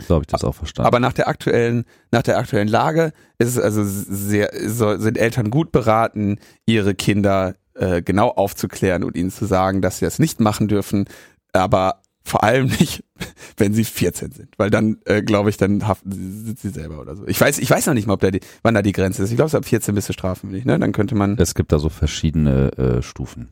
so 0.01 0.15
habe 0.15 0.25
ich 0.25 0.29
das 0.29 0.45
auch 0.45 0.55
verstanden. 0.55 0.87
Aber 0.87 1.01
nach 1.01 1.13
der 1.13 1.29
aktuellen, 1.29 1.85
nach 2.11 2.23
der 2.23 2.39
aktuellen 2.39 2.69
Lage 2.69 3.13
ist 3.39 3.49
es 3.49 3.59
also 3.59 3.83
sehr, 3.85 4.51
so, 4.67 4.97
sind 4.99 5.19
Eltern 5.19 5.51
gut 5.51 5.73
beraten, 5.73 6.39
ihre 6.67 6.95
Kinder 6.95 7.55
äh, 7.75 8.03
genau 8.03 8.29
aufzuklären 8.29 9.05
und 9.05 9.17
ihnen 9.17 9.31
zu 9.31 9.47
sagen, 9.47 9.83
dass 9.83 9.99
sie 9.99 10.05
das 10.05 10.19
nicht 10.19 10.41
machen 10.41 10.69
dürfen, 10.69 11.07
aber 11.53 12.01
vor 12.25 12.43
allem 12.43 12.67
nicht, 12.67 13.05
wenn 13.57 13.75
sie 13.75 13.85
14 13.85 14.33
sind, 14.33 14.49
weil 14.57 14.71
dann 14.71 14.99
äh, 15.05 15.23
glaube 15.23 15.51
ich, 15.51 15.57
dann 15.59 15.87
haften 15.87 16.11
sie, 16.11 16.45
sind 16.45 16.59
sie 16.59 16.71
selber 16.71 17.01
oder 17.01 17.17
so. 17.17 17.27
Ich 17.27 17.41
weiß, 17.41 17.59
ich 17.59 17.71
weiß 17.71 17.87
noch 17.87 17.95
nicht 17.95 18.07
mal, 18.07 18.15
ob 18.15 18.21
da 18.21 18.31
die, 18.31 18.41
wann 18.63 18.75
da 18.75 18.83
die 18.83 18.93
Grenze 18.93 19.23
ist. 19.23 19.31
Ich 19.31 19.37
glaube, 19.37 19.49
es 19.49 19.55
ab 19.55 19.65
14 19.65 19.95
bist 19.95 20.09
du 20.09 20.13
strafmündig, 20.13 20.65
ne? 20.65 20.79
Dann 20.79 20.93
könnte 20.93 21.15
man 21.15 21.37
es 21.39 21.55
gibt 21.55 21.71
da 21.71 21.79
so 21.79 21.91
verschiedene 21.91 22.73
äh, 22.79 23.03
Stufen. 23.03 23.51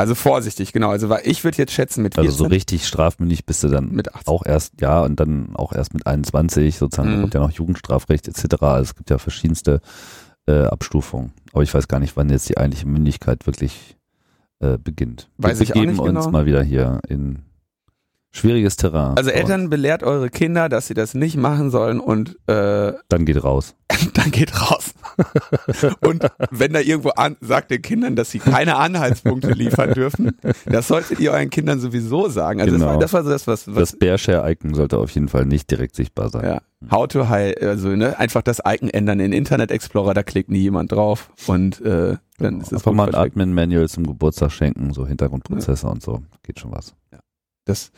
Also 0.00 0.14
vorsichtig, 0.14 0.72
genau. 0.72 0.90
Also 0.90 1.08
weil 1.08 1.20
ich 1.24 1.44
würde 1.44 1.58
jetzt 1.58 1.72
schätzen 1.72 2.02
mit 2.02 2.14
14 2.14 2.28
Also 2.30 2.44
so 2.44 2.48
richtig 2.50 2.86
strafmündig 2.86 3.46
bist 3.46 3.62
du 3.62 3.68
dann 3.68 3.90
mit 3.92 4.14
18. 4.14 4.28
auch 4.32 4.44
erst, 4.44 4.80
ja, 4.80 5.00
und 5.02 5.18
dann 5.20 5.54
auch 5.54 5.72
erst 5.72 5.94
mit 5.94 6.06
21, 6.06 6.76
sozusagen, 6.76 7.08
Mhm. 7.10 7.14
da 7.14 7.20
kommt 7.22 7.34
ja 7.34 7.40
noch 7.40 7.50
Jugendstrafrecht 7.52 8.26
etc. 8.28 8.62
Also 8.62 8.82
es 8.82 8.94
gibt 8.96 9.10
ja 9.10 9.18
verschiedenste 9.18 9.80
äh, 10.46 10.62
Abstufungen. 10.64 11.32
Aber 11.52 11.62
ich 11.62 11.72
weiß 11.72 11.86
gar 11.86 12.00
nicht, 12.00 12.16
wann 12.16 12.28
jetzt 12.30 12.48
die 12.48 12.56
eigentliche 12.58 12.88
Mündigkeit 12.88 13.46
wirklich 13.46 13.96
äh, 14.60 14.76
beginnt. 14.78 15.28
Weiß 15.38 15.58
Wir 15.58 15.64
ich 15.64 15.70
auch 15.70 15.74
begeben 15.74 15.92
nicht 15.92 16.00
uns 16.00 16.08
genau. 16.24 16.30
mal 16.30 16.46
wieder 16.46 16.62
hier 16.62 17.00
in 17.08 17.40
schwieriges 18.32 18.76
Terrain. 18.76 19.16
Also 19.16 19.30
Eltern 19.30 19.70
belehrt 19.70 20.02
eure 20.02 20.30
Kinder, 20.30 20.68
dass 20.68 20.86
sie 20.86 20.94
das 20.94 21.14
nicht 21.14 21.36
machen 21.36 21.70
sollen 21.70 21.98
und 22.00 22.36
äh, 22.48 22.92
Dann 23.08 23.24
geht 23.24 23.42
raus. 23.42 23.74
dann 24.14 24.30
geht 24.30 24.52
raus. 24.60 24.94
Und 26.00 26.24
wenn 26.50 26.72
da 26.72 26.78
irgendwo 26.80 27.10
an, 27.10 27.36
sagt 27.40 27.70
den 27.72 27.82
Kindern, 27.82 28.14
dass 28.16 28.30
sie 28.30 28.38
keine 28.38 28.76
Anhaltspunkte 28.76 29.50
liefern 29.52 29.92
dürfen, 29.92 30.30
das 30.64 30.88
solltet 30.88 31.18
ihr 31.18 31.32
euren 31.32 31.50
Kindern 31.50 31.80
sowieso 31.80 32.28
sagen. 32.28 32.60
Also 32.60 32.74
Genau. 32.78 32.98
das, 32.98 33.12
war, 33.12 33.22
das 33.24 33.24
war 33.24 33.24
so 33.24 33.30
das, 33.30 33.46
was, 33.46 33.64
Das 33.64 33.74
was 33.92 33.98
Bearshare-Icon 33.98 34.74
sollte 34.74 34.96
auf 34.96 35.10
jeden 35.10 35.28
Fall 35.28 35.44
nicht 35.44 35.70
direkt 35.70 35.96
sichtbar 35.96 36.30
sein. 36.30 36.44
ja, 36.46 36.60
how 36.90 37.08
to 37.08 37.28
hide, 37.28 37.56
also 37.60 37.88
ne, 37.88 38.18
einfach 38.18 38.42
das 38.42 38.60
Icon 38.64 38.88
ändern 38.88 39.18
in 39.20 39.32
Internet 39.32 39.70
Explorer, 39.72 40.14
da 40.14 40.22
klickt 40.22 40.50
nie 40.50 40.60
jemand 40.60 40.92
drauf 40.92 41.30
und 41.46 41.80
äh, 41.82 42.16
dann 42.38 42.60
ist 42.60 42.68
es 42.68 42.74
Einfach 42.74 42.92
mal 42.92 43.08
ein. 43.08 43.14
Admin-Manual 43.16 43.88
zum 43.88 44.06
Geburtstag 44.06 44.52
schenken, 44.52 44.94
so 44.94 45.06
Hintergrundprozesse 45.06 45.86
und 45.88 46.00
so. 46.02 46.22
Geht 46.44 46.60
schon 46.60 46.70
was. 46.72 46.94
Das, 47.70 47.92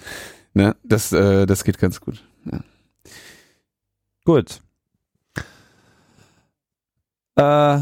ne, 0.54 0.76
das, 0.84 1.12
äh, 1.12 1.46
das 1.46 1.64
geht 1.64 1.78
ganz 1.78 2.00
gut. 2.00 2.22
Gut. 4.24 4.60
Äh, 7.36 7.80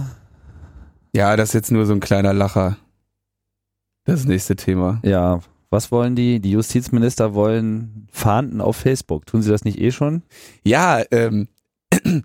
Ja, 1.12 1.36
das 1.36 1.50
ist 1.50 1.54
jetzt 1.54 1.72
nur 1.72 1.84
so 1.86 1.92
ein 1.92 2.00
kleiner 2.00 2.32
Lacher. 2.32 2.76
Das 4.04 4.24
nächste 4.24 4.56
Thema. 4.56 5.00
ja, 5.04 5.40
was 5.68 5.92
wollen 5.92 6.16
die? 6.16 6.40
Die 6.40 6.50
Justizminister 6.52 7.34
wollen 7.34 8.08
Fahnden 8.10 8.60
auf 8.60 8.76
Facebook. 8.76 9.26
Tun 9.26 9.42
sie 9.42 9.50
das 9.50 9.64
nicht 9.64 9.78
eh 9.78 9.92
schon? 9.92 10.22
Ja, 10.64 11.02
ähm, 11.10 11.48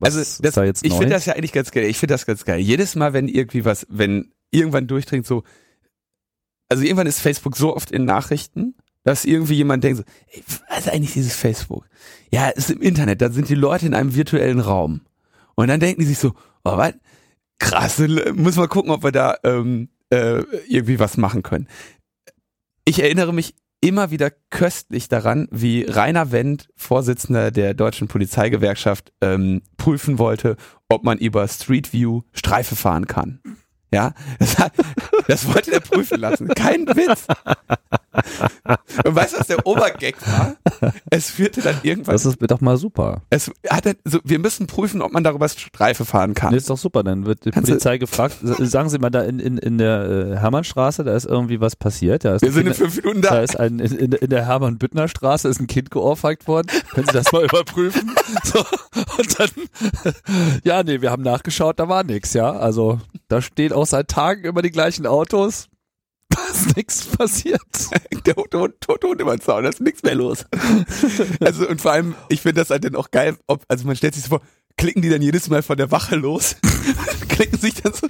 Was 0.00 0.16
also 0.16 0.20
ist 0.20 0.44
das, 0.44 0.54
da 0.54 0.64
jetzt 0.64 0.84
ich 0.84 0.92
finde 0.92 1.10
das 1.14 1.24
ja 1.26 1.34
eigentlich 1.34 1.52
ganz 1.52 1.70
geil. 1.70 1.84
Ich 1.84 1.98
finde 1.98 2.14
das 2.14 2.26
ganz 2.26 2.44
geil. 2.44 2.58
Jedes 2.58 2.96
Mal, 2.96 3.12
wenn 3.12 3.28
irgendwie 3.28 3.64
was, 3.64 3.86
wenn 3.88 4.32
irgendwann 4.50 4.86
durchdringt, 4.86 5.24
so, 5.26 5.44
also 6.68 6.82
irgendwann 6.82 7.06
ist 7.06 7.20
Facebook 7.20 7.56
so 7.56 7.74
oft 7.76 7.90
in 7.92 8.04
Nachrichten, 8.04 8.74
dass 9.04 9.24
irgendwie 9.24 9.54
jemand 9.54 9.84
denkt 9.84 9.98
so, 9.98 10.04
ey, 10.32 10.42
was 10.68 10.80
ist 10.80 10.92
eigentlich 10.92 11.12
dieses 11.12 11.36
Facebook? 11.36 11.86
Ja, 12.32 12.50
es 12.50 12.68
ist 12.68 12.70
im 12.70 12.82
Internet, 12.82 13.22
da 13.22 13.30
sind 13.30 13.48
die 13.48 13.54
Leute 13.54 13.86
in 13.86 13.94
einem 13.94 14.14
virtuellen 14.14 14.60
Raum. 14.60 15.02
Und 15.54 15.68
dann 15.68 15.80
denken 15.80 16.00
die 16.00 16.06
sich 16.06 16.18
so, 16.18 16.32
oh, 16.64 16.76
was? 16.76 16.94
Krass, 17.58 18.02
muss 18.34 18.56
mal 18.56 18.66
gucken, 18.66 18.90
ob 18.90 19.04
wir 19.04 19.12
da 19.12 19.36
ähm, 19.44 19.88
äh, 20.10 20.42
irgendwie 20.68 20.98
was 20.98 21.16
machen 21.16 21.42
können. 21.42 21.68
Ich 22.84 23.00
erinnere 23.00 23.32
mich 23.32 23.54
immer 23.80 24.10
wieder 24.10 24.30
köstlich 24.50 25.08
daran, 25.08 25.46
wie 25.50 25.84
Rainer 25.84 26.32
Wendt, 26.32 26.68
Vorsitzender 26.74 27.50
der 27.50 27.74
deutschen 27.74 28.08
Polizeigewerkschaft, 28.08 29.12
ähm, 29.20 29.62
prüfen 29.76 30.18
wollte, 30.18 30.56
ob 30.88 31.04
man 31.04 31.18
über 31.18 31.46
Street 31.48 31.92
View 31.92 32.22
Streife 32.32 32.76
fahren 32.76 33.06
kann. 33.06 33.40
Ja, 33.94 34.12
das, 34.40 34.58
hat, 34.58 34.72
das 35.28 35.46
wollte 35.46 35.72
er 35.72 35.80
prüfen 35.80 36.20
lassen. 36.20 36.48
Kein 36.48 36.86
Witz. 36.88 37.26
Und 39.04 39.14
weißt 39.14 39.34
du, 39.34 39.38
was 39.40 39.46
der 39.48 39.66
Obergag 39.66 40.14
war? 40.26 40.56
Es 41.10 41.30
führte 41.30 41.60
dann 41.62 41.76
irgendwann. 41.82 42.14
das 42.14 42.24
ist 42.26 42.38
doch 42.40 42.60
mal 42.60 42.76
super. 42.76 43.22
Es 43.30 43.50
hat 43.68 43.86
er, 43.86 43.94
so, 44.04 44.18
wir 44.24 44.38
müssen 44.38 44.66
prüfen, 44.66 45.02
ob 45.02 45.12
man 45.12 45.24
darüber 45.24 45.48
Streife 45.48 46.04
fahren 46.04 46.34
kann. 46.34 46.50
Nee, 46.52 46.56
ist 46.58 46.70
doch 46.70 46.78
super. 46.78 47.02
Dann 47.02 47.26
wird 47.26 47.44
die 47.44 47.50
Kannst 47.50 47.68
Polizei 47.68 47.98
gefragt. 47.98 48.36
Sagen 48.42 48.88
Sie 48.88 48.98
mal, 48.98 49.10
da 49.10 49.22
in, 49.22 49.38
in, 49.38 49.58
in 49.58 49.78
der 49.78 50.04
äh, 50.32 50.36
Hermannstraße, 50.38 51.04
da 51.04 51.14
ist 51.14 51.24
irgendwie 51.26 51.60
was 51.60 51.76
passiert. 51.76 52.24
Wir 52.24 52.38
sind 52.38 52.48
in 52.50 52.54
Kinder- 52.54 52.74
fünf 52.74 52.96
Minuten 52.96 53.22
Da 53.22 53.30
da. 53.30 53.40
ist 53.42 53.58
ein, 53.58 53.78
in, 53.78 53.92
in 53.96 54.12
in 54.12 54.30
der 54.30 54.46
Hermann-Büttner-Straße 54.46 55.48
ist 55.48 55.60
ein 55.60 55.66
Kind 55.66 55.90
geohrfeigt 55.90 56.46
worden. 56.48 56.68
Können 56.94 57.06
Sie 57.06 57.12
das 57.12 57.30
mal 57.32 57.44
überprüfen? 57.44 58.14
So, 58.44 58.58
und 59.18 59.38
dann, 59.38 59.48
ja, 60.64 60.82
nee, 60.82 61.00
wir 61.00 61.10
haben 61.10 61.22
nachgeschaut, 61.22 61.78
da 61.78 61.88
war 61.88 62.02
nix, 62.04 62.34
ja. 62.34 62.50
Also, 62.52 63.00
da 63.28 63.40
stehen 63.40 63.72
auch 63.72 63.83
seit 63.86 64.08
Tagen 64.08 64.44
immer 64.44 64.62
die 64.62 64.70
gleichen 64.70 65.06
Autos. 65.06 65.68
Da 66.30 66.40
ist 66.50 66.76
nichts 66.76 67.06
passiert. 67.06 67.60
der 68.26 68.34
Hund, 68.34 68.52
Hund, 68.54 68.74
Hund, 68.88 69.04
Hund 69.04 69.20
den 69.20 69.40
Zaun, 69.40 69.62
da 69.62 69.68
ist 69.68 69.80
nichts 69.80 70.02
mehr 70.02 70.14
los. 70.14 70.46
Also 71.40 71.68
und 71.68 71.80
vor 71.80 71.92
allem, 71.92 72.14
ich 72.28 72.40
finde 72.40 72.60
das 72.60 72.70
halt 72.70 72.82
dann 72.84 72.96
auch 72.96 73.10
geil, 73.10 73.36
ob, 73.46 73.62
also 73.68 73.86
man 73.86 73.94
stellt 73.94 74.14
sich 74.14 74.24
so 74.24 74.30
vor, 74.30 74.40
klicken 74.76 75.02
die 75.02 75.10
dann 75.10 75.22
jedes 75.22 75.48
Mal 75.48 75.62
von 75.62 75.76
der 75.76 75.90
Wache 75.92 76.16
los, 76.16 76.56
klicken 77.28 77.58
sich 77.58 77.74
dann 77.74 77.92
so 77.92 78.08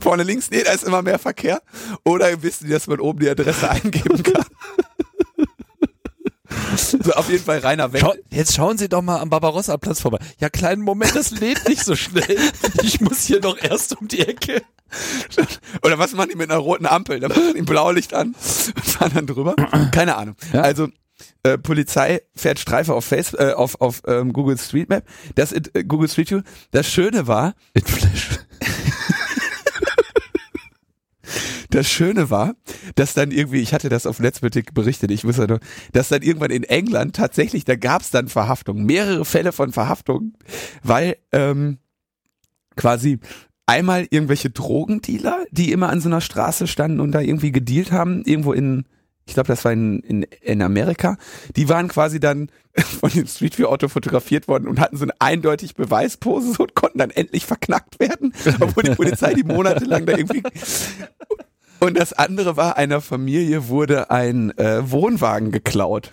vorne 0.00 0.22
links, 0.22 0.50
nee, 0.50 0.62
da 0.62 0.72
ist 0.72 0.84
immer 0.84 1.02
mehr 1.02 1.18
Verkehr, 1.18 1.62
oder 2.04 2.42
wissen 2.42 2.66
die, 2.66 2.72
dass 2.72 2.86
man 2.86 3.00
oben 3.00 3.20
die 3.20 3.28
Adresse 3.28 3.68
eingeben 3.70 4.22
kann. 4.22 4.44
So, 6.76 7.12
auf 7.12 7.30
jeden 7.30 7.44
Fall 7.44 7.58
Rainer 7.58 7.92
Wendt. 7.92 8.04
Schau, 8.04 8.14
jetzt 8.30 8.54
schauen 8.54 8.78
Sie 8.78 8.88
doch 8.88 9.02
mal 9.02 9.20
am 9.20 9.30
Barbarossa-Platz 9.30 10.00
vorbei. 10.00 10.18
Ja, 10.40 10.48
kleinen 10.48 10.82
Moment, 10.82 11.14
das 11.14 11.30
lädt 11.30 11.68
nicht 11.68 11.84
so 11.84 11.96
schnell. 11.96 12.36
Ich 12.82 13.00
muss 13.00 13.24
hier 13.24 13.40
noch 13.40 13.60
erst 13.60 14.00
um 14.00 14.08
die 14.08 14.20
Ecke. 14.20 14.62
Oder 15.82 15.98
was 15.98 16.12
machen 16.12 16.30
die 16.30 16.36
mit 16.36 16.50
einer 16.50 16.60
roten 16.60 16.86
Ampel? 16.86 17.20
Da 17.20 17.28
machen 17.28 17.54
die 17.56 17.62
Blaulicht 17.62 18.14
an 18.14 18.28
und 18.28 18.84
fahren 18.84 19.12
dann 19.14 19.26
drüber. 19.26 19.54
Keine 19.92 20.16
Ahnung. 20.16 20.36
Ja. 20.52 20.62
Also 20.62 20.88
äh, 21.42 21.58
Polizei 21.58 22.22
fährt 22.34 22.58
Streife 22.58 22.94
auf 22.94 23.04
Facebook, 23.04 23.40
äh, 23.40 23.52
auf, 23.52 23.80
auf 23.80 24.02
ähm, 24.06 24.32
Google 24.32 24.58
Street 24.58 24.88
Map. 24.88 25.04
Das 25.34 25.52
äh, 25.52 25.84
Google 25.86 26.08
Street 26.08 26.30
View. 26.30 26.42
Das 26.70 26.86
Schöne 26.88 27.26
war, 27.26 27.54
In 27.74 27.82
Flash. 27.82 28.30
Das 31.74 31.88
Schöne 31.88 32.30
war, 32.30 32.54
dass 32.94 33.14
dann 33.14 33.30
irgendwie, 33.30 33.60
ich 33.60 33.74
hatte 33.74 33.88
das 33.88 34.06
auf 34.06 34.20
Netzpolitik 34.20 34.74
berichtet, 34.74 35.10
ich 35.10 35.24
wusste 35.24 35.48
nur, 35.48 35.60
dass 35.92 36.08
dann 36.08 36.22
irgendwann 36.22 36.50
in 36.50 36.62
England 36.62 37.16
tatsächlich, 37.16 37.64
da 37.64 37.74
gab 37.74 38.02
es 38.02 38.10
dann 38.10 38.28
Verhaftungen, 38.28 38.84
mehrere 38.84 39.24
Fälle 39.24 39.52
von 39.52 39.72
Verhaftungen, 39.72 40.36
weil 40.82 41.16
ähm, 41.32 41.78
quasi 42.76 43.18
einmal 43.66 44.06
irgendwelche 44.10 44.50
Drogendealer, 44.50 45.44
die 45.50 45.72
immer 45.72 45.88
an 45.88 46.00
so 46.00 46.08
einer 46.08 46.20
Straße 46.20 46.66
standen 46.66 47.00
und 47.00 47.12
da 47.12 47.20
irgendwie 47.20 47.50
gedealt 47.50 47.90
haben, 47.90 48.22
irgendwo 48.24 48.52
in, 48.52 48.84
ich 49.26 49.34
glaube, 49.34 49.48
das 49.48 49.64
war 49.64 49.72
in, 49.72 50.00
in, 50.00 50.22
in 50.42 50.62
Amerika, 50.62 51.16
die 51.56 51.68
waren 51.68 51.88
quasi 51.88 52.20
dann 52.20 52.50
von 52.76 53.10
dem 53.10 53.26
Street 53.26 53.58
View 53.58 53.66
Auto 53.66 53.88
fotografiert 53.88 54.46
worden 54.46 54.68
und 54.68 54.78
hatten 54.78 54.96
so 54.96 55.04
eine 55.04 55.14
eindeutig 55.18 55.74
Beweispose 55.74 56.62
und 56.62 56.74
konnten 56.74 56.98
dann 56.98 57.10
endlich 57.10 57.46
verknackt 57.46 57.98
werden, 57.98 58.32
obwohl 58.60 58.84
die 58.84 58.94
Polizei 58.94 59.34
die 59.34 59.44
monatelang 59.44 60.06
da 60.06 60.16
irgendwie 60.16 60.42
und 61.80 61.98
das 61.98 62.12
andere 62.12 62.56
war, 62.56 62.76
einer 62.76 63.00
Familie 63.00 63.68
wurde 63.68 64.10
ein 64.10 64.56
äh, 64.58 64.90
Wohnwagen 64.90 65.50
geklaut. 65.52 66.12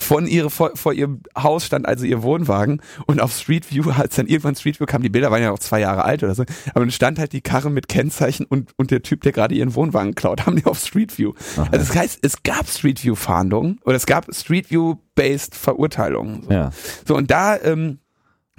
Von 0.00 0.28
ihre, 0.28 0.48
vor, 0.48 0.76
vor 0.76 0.92
ihrem 0.92 1.22
Haus 1.36 1.64
stand 1.64 1.86
also 1.88 2.04
ihr 2.04 2.22
Wohnwagen 2.22 2.80
und 3.06 3.20
auf 3.20 3.32
Street 3.36 3.68
View, 3.72 3.90
als 3.90 4.14
dann 4.14 4.28
irgendwann 4.28 4.54
Street 4.54 4.78
View 4.78 4.86
kam, 4.86 5.02
die 5.02 5.08
Bilder 5.08 5.32
waren 5.32 5.42
ja 5.42 5.50
auch 5.50 5.58
zwei 5.58 5.80
Jahre 5.80 6.04
alt 6.04 6.22
oder 6.22 6.36
so, 6.36 6.44
aber 6.70 6.80
dann 6.84 6.92
stand 6.92 7.18
halt 7.18 7.32
die 7.32 7.40
Karre 7.40 7.68
mit 7.68 7.88
Kennzeichen 7.88 8.46
und, 8.46 8.70
und 8.76 8.92
der 8.92 9.02
Typ, 9.02 9.22
der 9.22 9.32
gerade 9.32 9.56
ihren 9.56 9.74
Wohnwagen 9.74 10.14
klaut, 10.14 10.46
haben 10.46 10.54
die 10.54 10.66
auf 10.66 10.78
Street 10.78 11.18
View. 11.18 11.32
Aha. 11.56 11.64
Also 11.72 11.78
das 11.84 11.96
heißt, 11.96 12.18
es 12.22 12.44
gab 12.44 12.68
Street 12.68 13.02
View 13.02 13.16
Fahndungen 13.16 13.80
oder 13.84 13.96
es 13.96 14.06
gab 14.06 14.32
Street 14.32 14.70
View 14.70 14.94
based 15.16 15.56
Verurteilungen. 15.56 16.44
So, 16.44 16.50
Ja. 16.52 16.70
so 17.04 17.16
und 17.16 17.28
da, 17.32 17.60
ähm, 17.60 17.98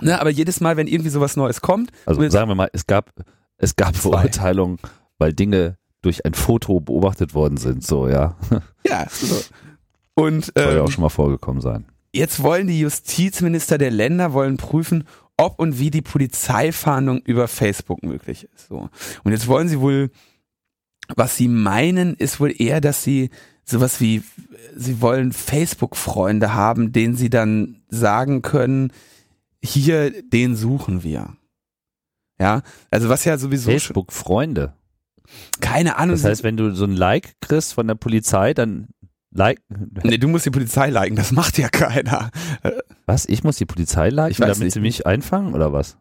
ne, 0.02 0.20
aber 0.20 0.32
jedes 0.32 0.60
Mal, 0.60 0.76
wenn 0.76 0.88
irgendwie 0.88 1.10
sowas 1.10 1.38
Neues 1.38 1.62
kommt, 1.62 1.92
Also 2.06 2.28
sagen 2.30 2.50
wir 2.50 2.56
mal, 2.56 2.70
es 2.74 2.86
gab 2.86 3.12
Es 3.58 3.78
gab. 3.78 3.96
Verurteilungen, 3.96 4.78
weil 5.18 5.32
Dinge 5.32 5.78
durch 6.02 6.26
ein 6.26 6.34
Foto 6.34 6.80
beobachtet 6.80 7.34
worden 7.34 7.58
sind, 7.58 7.86
so, 7.86 8.08
ja. 8.08 8.36
Ja. 8.88 9.08
So. 9.10 9.42
Und 10.16 10.46
Soll 10.46 10.54
ja 10.66 10.72
ähm, 10.72 10.82
auch 10.82 10.92
schon 10.92 11.02
mal 11.02 11.10
vorgekommen 11.10 11.62
sein. 11.62 11.86
jetzt 12.14 12.42
wollen 12.44 12.68
die 12.68 12.80
Justizminister 12.80 13.78
der 13.78 13.92
Länder 13.92 14.34
wollen 14.34 14.58
prüfen, 14.58 15.06
ob 15.38 15.60
und 15.60 15.80
wie 15.80 15.92
die 15.92 16.02
Polizeifahndung 16.02 17.20
über 17.20 17.48
Facebook 17.48 18.04
möglich 18.04 18.48
ist. 18.54 18.68
So. 18.68 18.90
Und 19.24 19.32
jetzt 19.32 19.48
wollen 19.48 19.70
sie 19.70 19.80
wohl, 19.80 20.12
was 21.16 21.38
sie 21.38 21.48
meinen, 21.48 22.16
ist 22.16 22.40
wohl 22.40 22.54
eher, 22.62 22.82
dass 22.82 23.04
sie 23.04 23.30
sowas 23.64 24.02
wie, 24.02 24.24
sie 24.76 25.02
wollen 25.02 25.32
Facebook-Freunde 25.32 26.54
haben, 26.54 26.92
denen 26.92 27.16
sie 27.16 27.30
dann 27.30 27.82
sagen 27.90 28.42
können, 28.42 28.92
hier, 29.64 30.12
den 30.24 30.56
suchen 30.56 31.04
wir. 31.04 31.36
Ja, 32.40 32.62
also 32.90 33.10
was 33.10 33.26
ja 33.26 33.38
sowieso 33.38 33.70
Facebook-Freunde. 33.70 34.74
Keine 35.62 35.98
Ahnung, 35.98 36.16
Das 36.16 36.26
heißt, 36.26 36.44
wenn 36.44 36.58
du 36.58 36.74
so 36.74 36.86
ein 36.86 36.96
Like 36.96 37.34
kriegst 37.42 37.74
von 37.74 37.88
der 37.88 37.96
Polizei, 37.96 38.54
dann 38.54 38.90
like. 39.32 39.62
nee, 40.04 40.18
du 40.18 40.28
musst 40.28 40.46
die 40.46 40.52
Polizei 40.52 40.90
liken, 40.90 41.16
das 41.16 41.32
macht 41.32 41.58
ja 41.58 41.70
keiner. 41.70 42.32
Was? 43.06 43.26
Ich 43.28 43.44
muss 43.44 43.58
die 43.58 43.66
Polizei 43.66 44.10
liken, 44.10 44.42
damit 44.42 44.60
nicht. 44.60 44.74
sie 44.74 44.80
mich 44.80 45.06
einfangen 45.06 45.54
oder 45.54 45.74
was? 45.74 45.98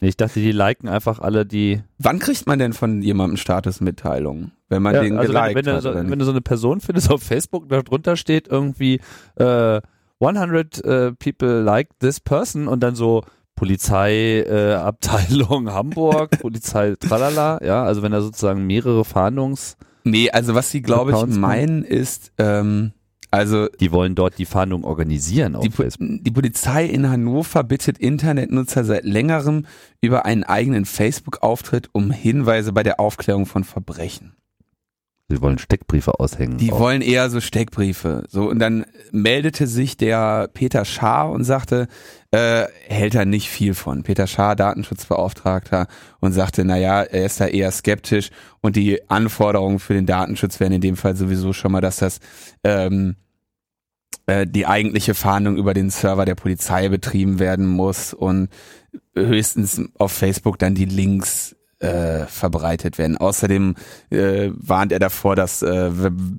Nee, 0.00 0.08
ich 0.08 0.16
dachte, 0.16 0.40
die 0.40 0.52
liken 0.52 0.88
einfach 0.88 1.18
alle 1.18 1.44
die. 1.44 1.82
Wann 1.98 2.20
kriegt 2.20 2.46
man 2.46 2.58
denn 2.58 2.72
von 2.72 3.02
jemandem 3.02 3.36
Statusmitteilungen? 3.36 4.52
Wenn 4.68 4.82
man 4.82 4.94
Ja, 4.94 5.02
den 5.02 5.18
also 5.18 5.32
wenn, 5.34 5.40
geliked 5.42 5.56
wenn, 5.56 5.64
du 5.64 5.74
hat, 5.74 5.82
so, 5.82 5.94
wenn 5.94 6.18
du 6.18 6.24
so 6.24 6.30
eine 6.30 6.40
Person 6.40 6.80
findest 6.80 7.10
auf 7.10 7.22
Facebook, 7.22 7.68
da 7.68 7.82
drunter 7.82 8.16
steht 8.16 8.46
irgendwie 8.48 9.00
äh, 9.36 9.80
100 10.20 10.84
äh, 10.84 11.12
people 11.12 11.62
like 11.62 11.88
this 12.00 12.20
person 12.20 12.68
und 12.68 12.80
dann 12.80 12.94
so 12.94 13.24
Polizeiabteilung 13.58 15.68
äh, 15.68 15.70
Hamburg, 15.72 16.40
Polizei 16.40 16.96
tralala, 16.98 17.60
ja, 17.64 17.84
also 17.84 18.02
wenn 18.02 18.12
da 18.12 18.20
sozusagen 18.20 18.66
mehrere 18.66 19.04
Fahndungs, 19.04 19.76
Nee, 20.04 20.30
also 20.30 20.54
was 20.54 20.70
sie, 20.70 20.80
glaube 20.80 21.12
ich, 21.12 21.36
meinen 21.36 21.84
ist, 21.84 22.32
ähm, 22.38 22.92
also 23.30 23.68
die 23.68 23.92
wollen 23.92 24.14
dort 24.14 24.38
die 24.38 24.46
Fahndung 24.46 24.84
organisieren 24.84 25.54
auf 25.54 25.62
die, 25.62 25.70
Facebook. 25.70 26.08
die 26.22 26.30
Polizei 26.30 26.86
in 26.86 27.10
Hannover 27.10 27.62
bittet 27.62 27.98
Internetnutzer 27.98 28.84
seit 28.84 29.04
längerem 29.04 29.66
über 30.00 30.24
einen 30.24 30.44
eigenen 30.44 30.86
Facebook-Auftritt 30.86 31.90
um 31.92 32.10
Hinweise 32.10 32.72
bei 32.72 32.82
der 32.82 33.00
Aufklärung 33.00 33.44
von 33.44 33.64
Verbrechen. 33.64 34.32
Sie 35.30 35.42
wollen 35.42 35.58
Steckbriefe 35.58 36.18
aushängen. 36.18 36.56
Die 36.56 36.72
auf- 36.72 36.78
wollen 36.80 37.02
eher 37.02 37.28
so 37.28 37.40
Steckbriefe. 37.40 38.24
So, 38.28 38.48
und 38.48 38.58
dann 38.60 38.86
meldete 39.12 39.66
sich 39.66 39.98
der 39.98 40.48
Peter 40.54 40.86
Schaar 40.86 41.30
und 41.30 41.44
sagte, 41.44 41.86
äh, 42.30 42.64
hält 42.86 43.14
er 43.14 43.26
nicht 43.26 43.50
viel 43.50 43.74
von. 43.74 44.04
Peter 44.04 44.26
Schaar, 44.26 44.56
Datenschutzbeauftragter, 44.56 45.86
und 46.20 46.32
sagte, 46.32 46.64
naja, 46.64 47.02
er 47.02 47.26
ist 47.26 47.40
da 47.40 47.46
eher 47.46 47.70
skeptisch 47.72 48.30
und 48.62 48.76
die 48.76 49.10
Anforderungen 49.10 49.80
für 49.80 49.92
den 49.92 50.06
Datenschutz 50.06 50.60
wären 50.60 50.72
in 50.72 50.80
dem 50.80 50.96
Fall 50.96 51.14
sowieso 51.14 51.52
schon 51.52 51.72
mal, 51.72 51.82
dass 51.82 51.96
das 51.98 52.20
ähm, 52.64 53.16
äh, 54.26 54.46
die 54.46 54.66
eigentliche 54.66 55.12
Fahndung 55.12 55.56
über 55.58 55.74
den 55.74 55.90
Server 55.90 56.24
der 56.24 56.36
Polizei 56.36 56.88
betrieben 56.88 57.38
werden 57.38 57.66
muss 57.66 58.14
und 58.14 58.48
höchstens 59.14 59.82
auf 59.98 60.12
Facebook 60.12 60.58
dann 60.58 60.74
die 60.74 60.86
Links 60.86 61.54
äh, 61.80 62.26
verbreitet 62.26 62.98
werden. 62.98 63.16
Außerdem 63.16 63.74
äh, 64.10 64.50
warnt 64.54 64.92
er 64.92 64.98
davor, 64.98 65.36
dass, 65.36 65.62
äh, 65.62 65.90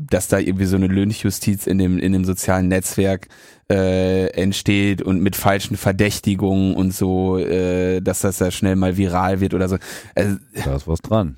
dass 0.10 0.28
da 0.28 0.40
irgendwie 0.40 0.66
so 0.66 0.76
eine 0.76 0.88
Lynchjustiz 0.88 1.68
in 1.68 1.78
dem, 1.78 1.98
in 1.98 2.12
dem 2.12 2.26
sozialen 2.26 2.68
Netzwerk 2.68 3.28
äh, 3.72 4.28
entsteht 4.32 5.02
und 5.02 5.22
mit 5.22 5.36
falschen 5.36 5.78
Verdächtigungen 5.78 6.76
und 6.76 6.94
so, 6.94 7.38
äh, 7.38 8.02
dass 8.02 8.22
das 8.22 8.40
da 8.40 8.52
schnell 8.52 8.76
mal 8.76 8.98
viral 8.98 9.40
wird 9.40 9.54
oder 9.54 9.70
so. 9.70 9.78
Also, 10.16 10.38
Da 10.66 10.76
ist 10.76 10.88
was 10.88 11.00
dran. 11.02 11.38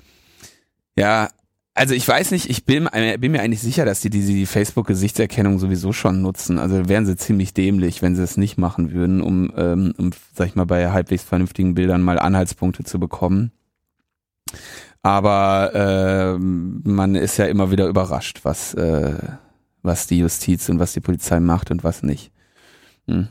ja, 0.96 1.28
also 1.74 1.94
ich 1.94 2.06
weiß 2.06 2.32
nicht, 2.32 2.50
ich 2.50 2.66
bin, 2.66 2.86
äh, 2.92 3.16
bin 3.18 3.32
mir 3.32 3.40
eigentlich 3.40 3.62
sicher, 3.62 3.86
dass 3.86 4.00
die 4.00 4.10
diese 4.10 4.32
die 4.32 4.44
Facebook-Gesichtserkennung 4.44 5.58
sowieso 5.58 5.92
schon 5.92 6.20
nutzen. 6.20 6.58
Also 6.58 6.88
wären 6.88 7.06
sie 7.06 7.16
ziemlich 7.16 7.54
dämlich, 7.54 8.02
wenn 8.02 8.14
sie 8.14 8.22
es 8.22 8.36
nicht 8.36 8.58
machen 8.58 8.92
würden, 8.92 9.22
um, 9.22 9.50
ähm, 9.56 9.94
um, 9.96 10.10
sag 10.34 10.48
ich 10.48 10.54
mal, 10.54 10.66
bei 10.66 10.90
halbwegs 10.90 11.22
vernünftigen 11.22 11.74
Bildern 11.74 12.02
mal 12.02 12.18
Anhaltspunkte 12.18 12.84
zu 12.84 12.98
bekommen. 12.98 13.52
Aber 15.02 15.72
ähm, 15.74 16.80
man 16.84 17.14
ist 17.14 17.36
ja 17.36 17.46
immer 17.46 17.70
wieder 17.70 17.88
überrascht, 17.88 18.40
was, 18.44 18.74
äh, 18.74 19.18
was 19.82 20.06
die 20.06 20.18
Justiz 20.18 20.68
und 20.68 20.78
was 20.78 20.92
die 20.92 21.00
Polizei 21.00 21.40
macht 21.40 21.70
und 21.70 21.82
was 21.82 22.02
nicht. 22.02 22.30
Hm. 23.08 23.28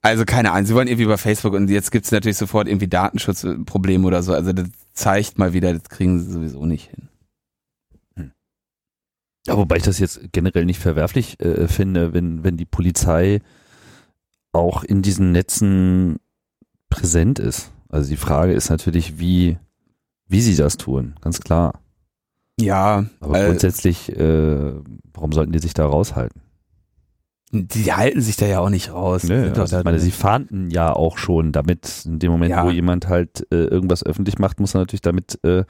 Also 0.00 0.24
keine 0.24 0.50
Ahnung, 0.52 0.66
sie 0.66 0.74
wollen 0.74 0.88
irgendwie 0.88 1.04
über 1.04 1.18
Facebook 1.18 1.52
und 1.52 1.70
jetzt 1.70 1.92
gibt's 1.92 2.10
natürlich 2.10 2.38
sofort 2.38 2.66
irgendwie 2.66 2.88
Datenschutzprobleme 2.88 4.06
oder 4.06 4.22
so. 4.22 4.32
Also 4.32 4.52
das 4.52 4.68
zeigt 4.94 5.38
mal 5.38 5.52
wieder, 5.52 5.72
das 5.72 5.84
kriegen 5.84 6.18
sie 6.18 6.32
sowieso 6.32 6.64
nicht 6.64 6.90
hin. 6.90 7.08
Ja, 9.46 9.56
wobei 9.56 9.76
ich 9.76 9.82
das 9.82 9.98
jetzt 9.98 10.20
generell 10.32 10.64
nicht 10.64 10.78
verwerflich 10.78 11.40
äh, 11.40 11.66
finde, 11.66 12.12
wenn, 12.12 12.44
wenn 12.44 12.56
die 12.56 12.64
Polizei 12.64 13.40
auch 14.52 14.84
in 14.84 15.02
diesen 15.02 15.32
Netzen 15.32 16.20
präsent 16.90 17.38
ist. 17.38 17.72
Also 17.88 18.08
die 18.08 18.16
Frage 18.16 18.52
ist 18.52 18.70
natürlich, 18.70 19.18
wie, 19.18 19.58
wie 20.32 20.40
sie 20.40 20.56
das 20.56 20.76
tun, 20.76 21.14
ganz 21.20 21.40
klar. 21.40 21.80
Ja, 22.60 23.06
Aber 23.20 23.40
äh, 23.40 23.46
grundsätzlich, 23.46 24.08
äh, 24.10 24.72
warum 25.14 25.32
sollten 25.32 25.52
die 25.52 25.58
sich 25.60 25.74
da 25.74 25.86
raushalten? 25.86 26.40
die 27.54 27.92
halten 27.92 28.22
sich 28.22 28.36
da 28.36 28.46
ja 28.46 28.60
auch 28.60 28.70
nicht 28.70 28.90
raus. 28.94 29.24
Nö, 29.24 29.52
also 29.54 29.76
ich 29.78 29.84
meine, 29.84 29.98
sie 29.98 30.10
fahnden 30.10 30.70
ja 30.70 30.90
auch 30.90 31.18
schon 31.18 31.52
damit, 31.52 32.04
in 32.06 32.18
dem 32.18 32.32
Moment, 32.32 32.50
Ja. 32.52 32.64
wo 32.64 32.70
jemand 32.70 33.08
halt 33.08 33.46
äh, 33.52 33.64
irgendwas 33.64 34.02
öffentlich 34.06 34.38
macht, 34.38 34.58
muss 34.58 34.74
er 34.74 34.78
natürlich 34.80 35.02
damit 35.02 35.38
äh, 35.44 35.64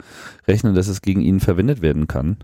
rechnen, 0.47 0.75
dass 0.75 0.87
es 0.87 1.01
gegen 1.01 1.19
ihn 1.19 1.41
verwendet 1.41 1.81
werden 1.81 2.07
kann. 2.07 2.37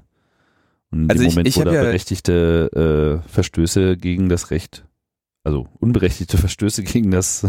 Und 0.91 1.03
in 1.03 1.10
Also 1.10 1.23
dem 1.23 1.27
ich- 1.29 1.36
Moment, 1.36 1.47
ich 1.47 1.55
wo 1.58 1.63
da 1.63 1.71
ja- 1.71 1.84
berechtigte 1.84 3.21
äh, 3.23 3.29
Verstöße 3.29 3.95
gegen 3.95 4.27
das 4.27 4.51
Recht, 4.51 4.86
also 5.45 5.67
unberechtigte 5.79 6.38
Verstöße 6.38 6.84
gegen 6.84 7.10
das 7.12 7.47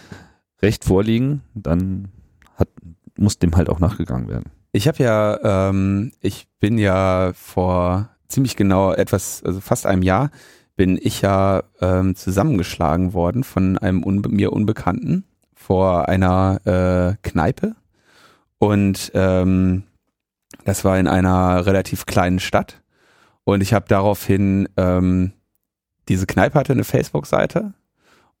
Recht 0.62 0.84
vorliegen, 0.86 1.42
dann 1.54 2.08
hat, 2.54 2.68
muss 3.18 3.38
dem 3.38 3.56
halt 3.56 3.68
auch 3.68 3.80
nachgegangen 3.80 4.28
werden. 4.28 4.50
Ich 4.72 4.88
habe 4.88 5.02
ja, 5.02 5.68
ähm, 5.70 6.12
ich 6.20 6.48
bin 6.60 6.78
ja 6.78 7.32
vor 7.34 8.10
ziemlich 8.28 8.56
genau 8.56 8.92
etwas, 8.92 9.42
also 9.44 9.60
fast 9.60 9.86
einem 9.86 10.02
Jahr, 10.02 10.30
bin 10.76 10.98
ich 11.00 11.22
ja 11.22 11.62
ähm, 11.80 12.14
zusammengeschlagen 12.14 13.14
worden 13.14 13.44
von 13.44 13.78
einem 13.78 14.02
unbe 14.02 14.28
mir 14.28 14.52
Unbekannten 14.52 15.24
vor 15.54 16.08
einer 16.08 16.60
äh, 16.66 17.28
Kneipe. 17.28 17.74
Und 18.58 19.10
ähm, 19.14 19.84
das 20.64 20.84
war 20.84 20.98
in 20.98 21.08
einer 21.08 21.64
relativ 21.66 22.06
kleinen 22.06 22.40
Stadt. 22.40 22.82
Und 23.44 23.62
ich 23.62 23.72
habe 23.72 23.86
daraufhin, 23.88 24.68
ähm, 24.76 25.32
diese 26.08 26.26
Kneipe 26.26 26.58
hatte 26.58 26.72
eine 26.72 26.84
Facebook-Seite 26.84 27.72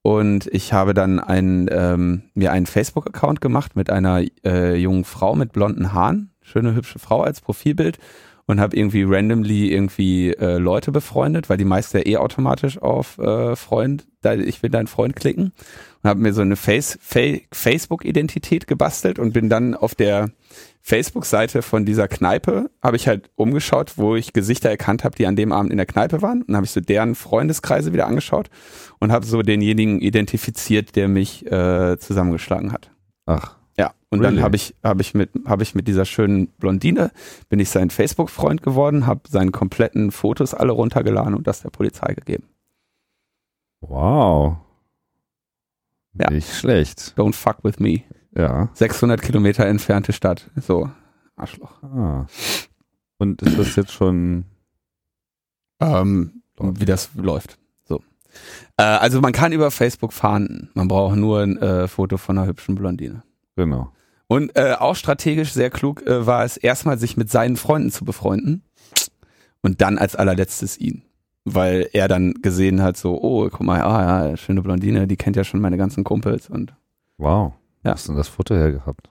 und 0.06 0.46
ich 0.52 0.72
habe 0.72 0.94
dann 0.94 1.18
ein, 1.18 1.68
ähm, 1.68 2.22
mir 2.32 2.52
einen 2.52 2.66
Facebook-Account 2.66 3.40
gemacht 3.40 3.74
mit 3.74 3.90
einer 3.90 4.22
äh, 4.44 4.76
jungen 4.76 5.02
Frau 5.02 5.34
mit 5.34 5.50
blonden 5.50 5.92
Haaren, 5.92 6.30
schöne 6.42 6.76
hübsche 6.76 7.00
Frau 7.00 7.22
als 7.22 7.40
Profilbild 7.40 7.98
und 8.46 8.60
habe 8.60 8.76
irgendwie 8.76 9.02
randomly 9.02 9.72
irgendwie 9.72 10.30
äh, 10.30 10.58
Leute 10.58 10.92
befreundet, 10.92 11.50
weil 11.50 11.56
die 11.56 11.64
meisten 11.64 11.98
ja 11.98 12.06
eh 12.06 12.16
automatisch 12.16 12.78
auf 12.80 13.18
äh, 13.18 13.56
Freund, 13.56 14.06
da, 14.22 14.34
ich 14.34 14.62
will 14.62 14.70
dein 14.70 14.86
Freund 14.86 15.16
klicken. 15.16 15.52
Und 16.02 16.10
habe 16.10 16.20
mir 16.20 16.32
so 16.32 16.42
eine 16.42 16.54
Face, 16.54 16.98
Fa 17.00 17.38
Facebook-Identität 17.52 18.68
gebastelt 18.68 19.18
und 19.18 19.32
bin 19.32 19.48
dann 19.48 19.74
auf 19.74 19.96
der 19.96 20.30
Facebook-Seite 20.80 21.62
von 21.62 21.84
dieser 21.84 22.06
Kneipe, 22.06 22.70
habe 22.80 22.96
ich 22.96 23.08
halt 23.08 23.30
umgeschaut, 23.34 23.94
wo 23.96 24.14
ich 24.14 24.32
Gesichter 24.32 24.70
erkannt 24.70 25.02
habe, 25.02 25.16
die 25.16 25.26
an 25.26 25.34
dem 25.34 25.50
Abend 25.50 25.72
in 25.72 25.78
der 25.78 25.86
Kneipe 25.86 26.22
waren. 26.22 26.42
Und 26.42 26.54
habe 26.54 26.64
ich 26.64 26.70
so 26.70 26.80
deren 26.80 27.16
Freundeskreise 27.16 27.92
wieder 27.92 28.06
angeschaut 28.06 28.48
und 29.00 29.10
habe 29.10 29.26
so 29.26 29.42
denjenigen 29.42 30.00
identifiziert, 30.00 30.94
der 30.94 31.08
mich 31.08 31.44
äh, 31.50 31.98
zusammengeschlagen 31.98 32.72
hat. 32.72 32.92
Ach, 33.26 33.55
Ja, 33.78 33.92
und 34.10 34.20
Really? 34.20 34.36
dann 34.36 34.44
habe 34.44 34.56
ich 34.56 34.74
habe 34.82 35.02
ich 35.02 35.12
mit 35.14 35.30
habe 35.44 35.62
ich 35.62 35.74
mit 35.74 35.86
dieser 35.86 36.04
schönen 36.06 36.48
Blondine 36.48 37.10
bin 37.48 37.60
ich 37.60 37.68
sein 37.70 37.90
Facebook 37.90 38.30
Freund 38.30 38.62
geworden, 38.62 39.06
habe 39.06 39.20
seinen 39.28 39.52
kompletten 39.52 40.10
Fotos 40.12 40.54
alle 40.54 40.72
runtergeladen 40.72 41.34
und 41.34 41.46
das 41.46 41.60
der 41.62 41.70
Polizei 41.70 42.14
gegeben. 42.14 42.44
wow. 43.80 44.56
Ja. 46.18 46.30
Nicht 46.30 46.50
schlecht. 46.54 47.12
Don't 47.18 47.34
fuck 47.34 47.62
with 47.62 47.78
me. 47.78 48.02
Ja. 48.34 48.70
600 48.72 49.20
Kilometer 49.20 49.66
entfernte 49.66 50.14
Stadt. 50.14 50.50
So 50.56 50.90
Arschloch. 51.36 51.82
Ah. 51.82 52.26
Und 53.18 53.42
ist 53.42 53.58
das 53.58 53.76
jetzt 53.76 53.92
schon 53.92 54.44
Ähm, 55.80 56.42
wie 56.58 56.86
das 56.86 57.10
läuft. 57.16 57.58
So. 57.84 58.02
Äh, 58.78 58.82
also 58.84 59.20
man 59.20 59.32
kann 59.32 59.52
über 59.52 59.70
Facebook 59.70 60.14
fahnden. 60.14 60.70
Man 60.72 60.88
braucht 60.88 61.16
nur 61.16 61.40
ein 61.42 61.58
äh, 61.58 61.86
Foto 61.86 62.16
von 62.16 62.38
einer 62.38 62.46
hübschen 62.46 62.76
Blondine. 62.76 63.22
Genau? 63.56 63.92
Und 64.28 64.56
äh, 64.56 64.74
auch 64.78 64.96
strategisch 64.96 65.52
sehr 65.52 65.70
klug 65.70 66.06
äh, 66.06 66.26
war 66.26 66.44
es 66.44 66.56
erstmal, 66.56 66.98
sich 66.98 67.16
mit 67.16 67.30
seinen 67.30 67.56
Freunden 67.56 67.90
zu 67.90 68.04
befreunden 68.04 68.62
und 69.62 69.80
dann 69.80 69.98
als 69.98 70.16
allerletztes 70.16 70.78
ihn. 70.78 71.02
Weil 71.44 71.88
er 71.92 72.08
dann 72.08 72.34
gesehen 72.42 72.82
hat, 72.82 72.96
so, 72.96 73.22
oh, 73.22 73.48
guck 73.48 73.62
mal, 73.62 73.80
ah 73.82 74.30
ja, 74.30 74.36
schöne 74.36 74.62
Blondine, 74.62 75.06
die 75.06 75.16
kennt 75.16 75.36
ja 75.36 75.44
schon 75.44 75.60
meine 75.60 75.76
ganzen 75.76 76.02
Kumpels 76.02 76.48
und 76.48 76.74
Wow. 77.18 77.54
Ja. 77.84 77.92
Hast 77.92 78.08
du 78.08 78.14
das 78.14 78.28
Foto 78.28 78.54
hergehabt? 78.54 79.08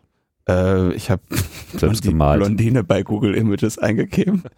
Äh, 0.47 0.93
ich 0.93 1.09
habe 1.09 1.21
gemalt. 2.01 2.41
Blondine 2.41 2.83
bei 2.83 3.03
Google 3.03 3.35
Images 3.35 3.79
eingegeben. 3.79 4.43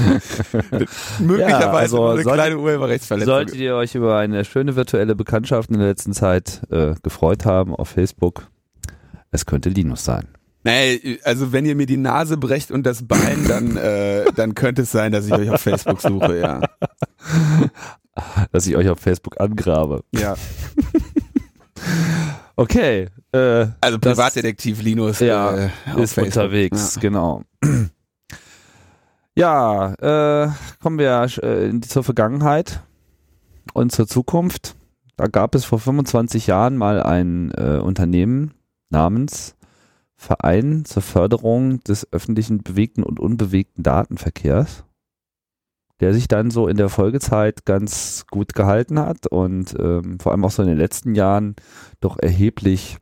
Möglicherweise 1.18 1.70
also 1.70 1.96
nur 1.98 2.10
eine 2.12 2.22
sollte- 2.22 2.34
kleine 2.36 2.58
Urheberrechtsverletzung. 2.58 3.34
Solltet 3.34 3.56
ihr 3.56 3.74
euch 3.76 3.94
über 3.94 4.18
eine 4.18 4.44
schöne 4.44 4.76
virtuelle 4.76 5.14
Bekanntschaft 5.14 5.70
in 5.70 5.78
der 5.78 5.88
letzten 5.88 6.12
Zeit 6.12 6.62
äh, 6.70 6.94
gefreut 7.02 7.44
haben 7.44 7.74
auf 7.74 7.88
Facebook, 7.88 8.48
es 9.30 9.46
könnte 9.46 9.68
Linus 9.68 10.04
sein. 10.04 10.28
Nee, 10.62 11.18
also 11.24 11.52
wenn 11.52 11.64
ihr 11.64 11.74
mir 11.74 11.86
die 11.86 11.96
Nase 11.96 12.36
brecht 12.36 12.70
und 12.70 12.84
das 12.84 13.06
Bein, 13.06 13.46
dann, 13.48 13.76
äh, 13.78 14.26
dann 14.36 14.54
könnte 14.54 14.82
es 14.82 14.92
sein, 14.92 15.10
dass 15.10 15.26
ich 15.26 15.32
euch 15.32 15.48
auf 15.50 15.60
Facebook 15.60 16.00
suche, 16.02 16.38
ja. 16.38 16.60
Dass 18.52 18.66
ich 18.66 18.76
euch 18.76 18.88
auf 18.90 18.98
Facebook 19.00 19.40
angrabe. 19.40 20.02
Ja. 20.14 20.34
Okay, 22.56 23.06
äh, 23.32 23.66
Also 23.80 23.98
Privatdetektiv 23.98 24.82
Linus 24.82 25.20
Ja, 25.20 25.54
äh, 25.56 25.68
ist 25.96 26.12
Facebook. 26.12 26.26
unterwegs, 26.26 26.98
genau. 27.00 27.42
Ja, 29.36 29.94
äh, 29.94 30.50
kommen 30.82 30.98
wir 30.98 31.22
äh, 31.42 31.80
zur 31.80 32.02
Vergangenheit 32.02 32.82
und 33.72 33.92
zur 33.92 34.08
Zukunft. 34.08 34.74
Da 35.16 35.26
gab 35.26 35.54
es 35.54 35.64
vor 35.64 35.78
25 35.78 36.48
Jahren 36.48 36.76
mal 36.76 37.02
ein 37.02 37.52
äh, 37.52 37.78
Unternehmen 37.78 38.54
namens 38.88 39.54
Verein 40.16 40.84
zur 40.84 41.02
Förderung 41.02 41.82
des 41.84 42.12
öffentlichen 42.12 42.62
bewegten 42.62 43.04
und 43.04 43.20
unbewegten 43.20 43.82
Datenverkehrs, 43.84 44.84
der 46.00 46.12
sich 46.12 46.26
dann 46.26 46.50
so 46.50 46.66
in 46.66 46.76
der 46.76 46.88
Folgezeit 46.88 47.64
ganz 47.64 48.26
gut 48.30 48.54
gehalten 48.54 48.98
hat 48.98 49.28
und 49.28 49.74
ähm, 49.78 50.18
vor 50.18 50.32
allem 50.32 50.44
auch 50.44 50.50
so 50.50 50.62
in 50.62 50.68
den 50.68 50.78
letzten 50.78 51.14
Jahren 51.14 51.54
doch 52.00 52.18
erheblich 52.18 52.98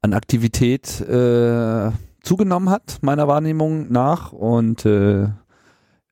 an 0.00 0.14
Aktivität 0.14 1.00
äh, 1.02 1.90
zugenommen 2.22 2.70
hat, 2.70 2.98
meiner 3.02 3.28
Wahrnehmung 3.28 3.90
nach. 3.90 4.32
Und 4.32 4.84
äh, 4.86 5.28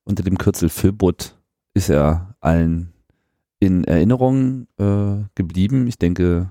unter 0.05 0.23
dem 0.23 0.39
Kürzel 0.39 0.69
Föbut 0.69 1.37
ist 1.75 1.91
er 1.91 2.35
allen 2.41 2.93
in 3.59 3.85
Erinnerung 3.85 4.67
äh, 4.79 5.25
geblieben. 5.35 5.87
Ich 5.87 5.99
denke, 5.99 6.51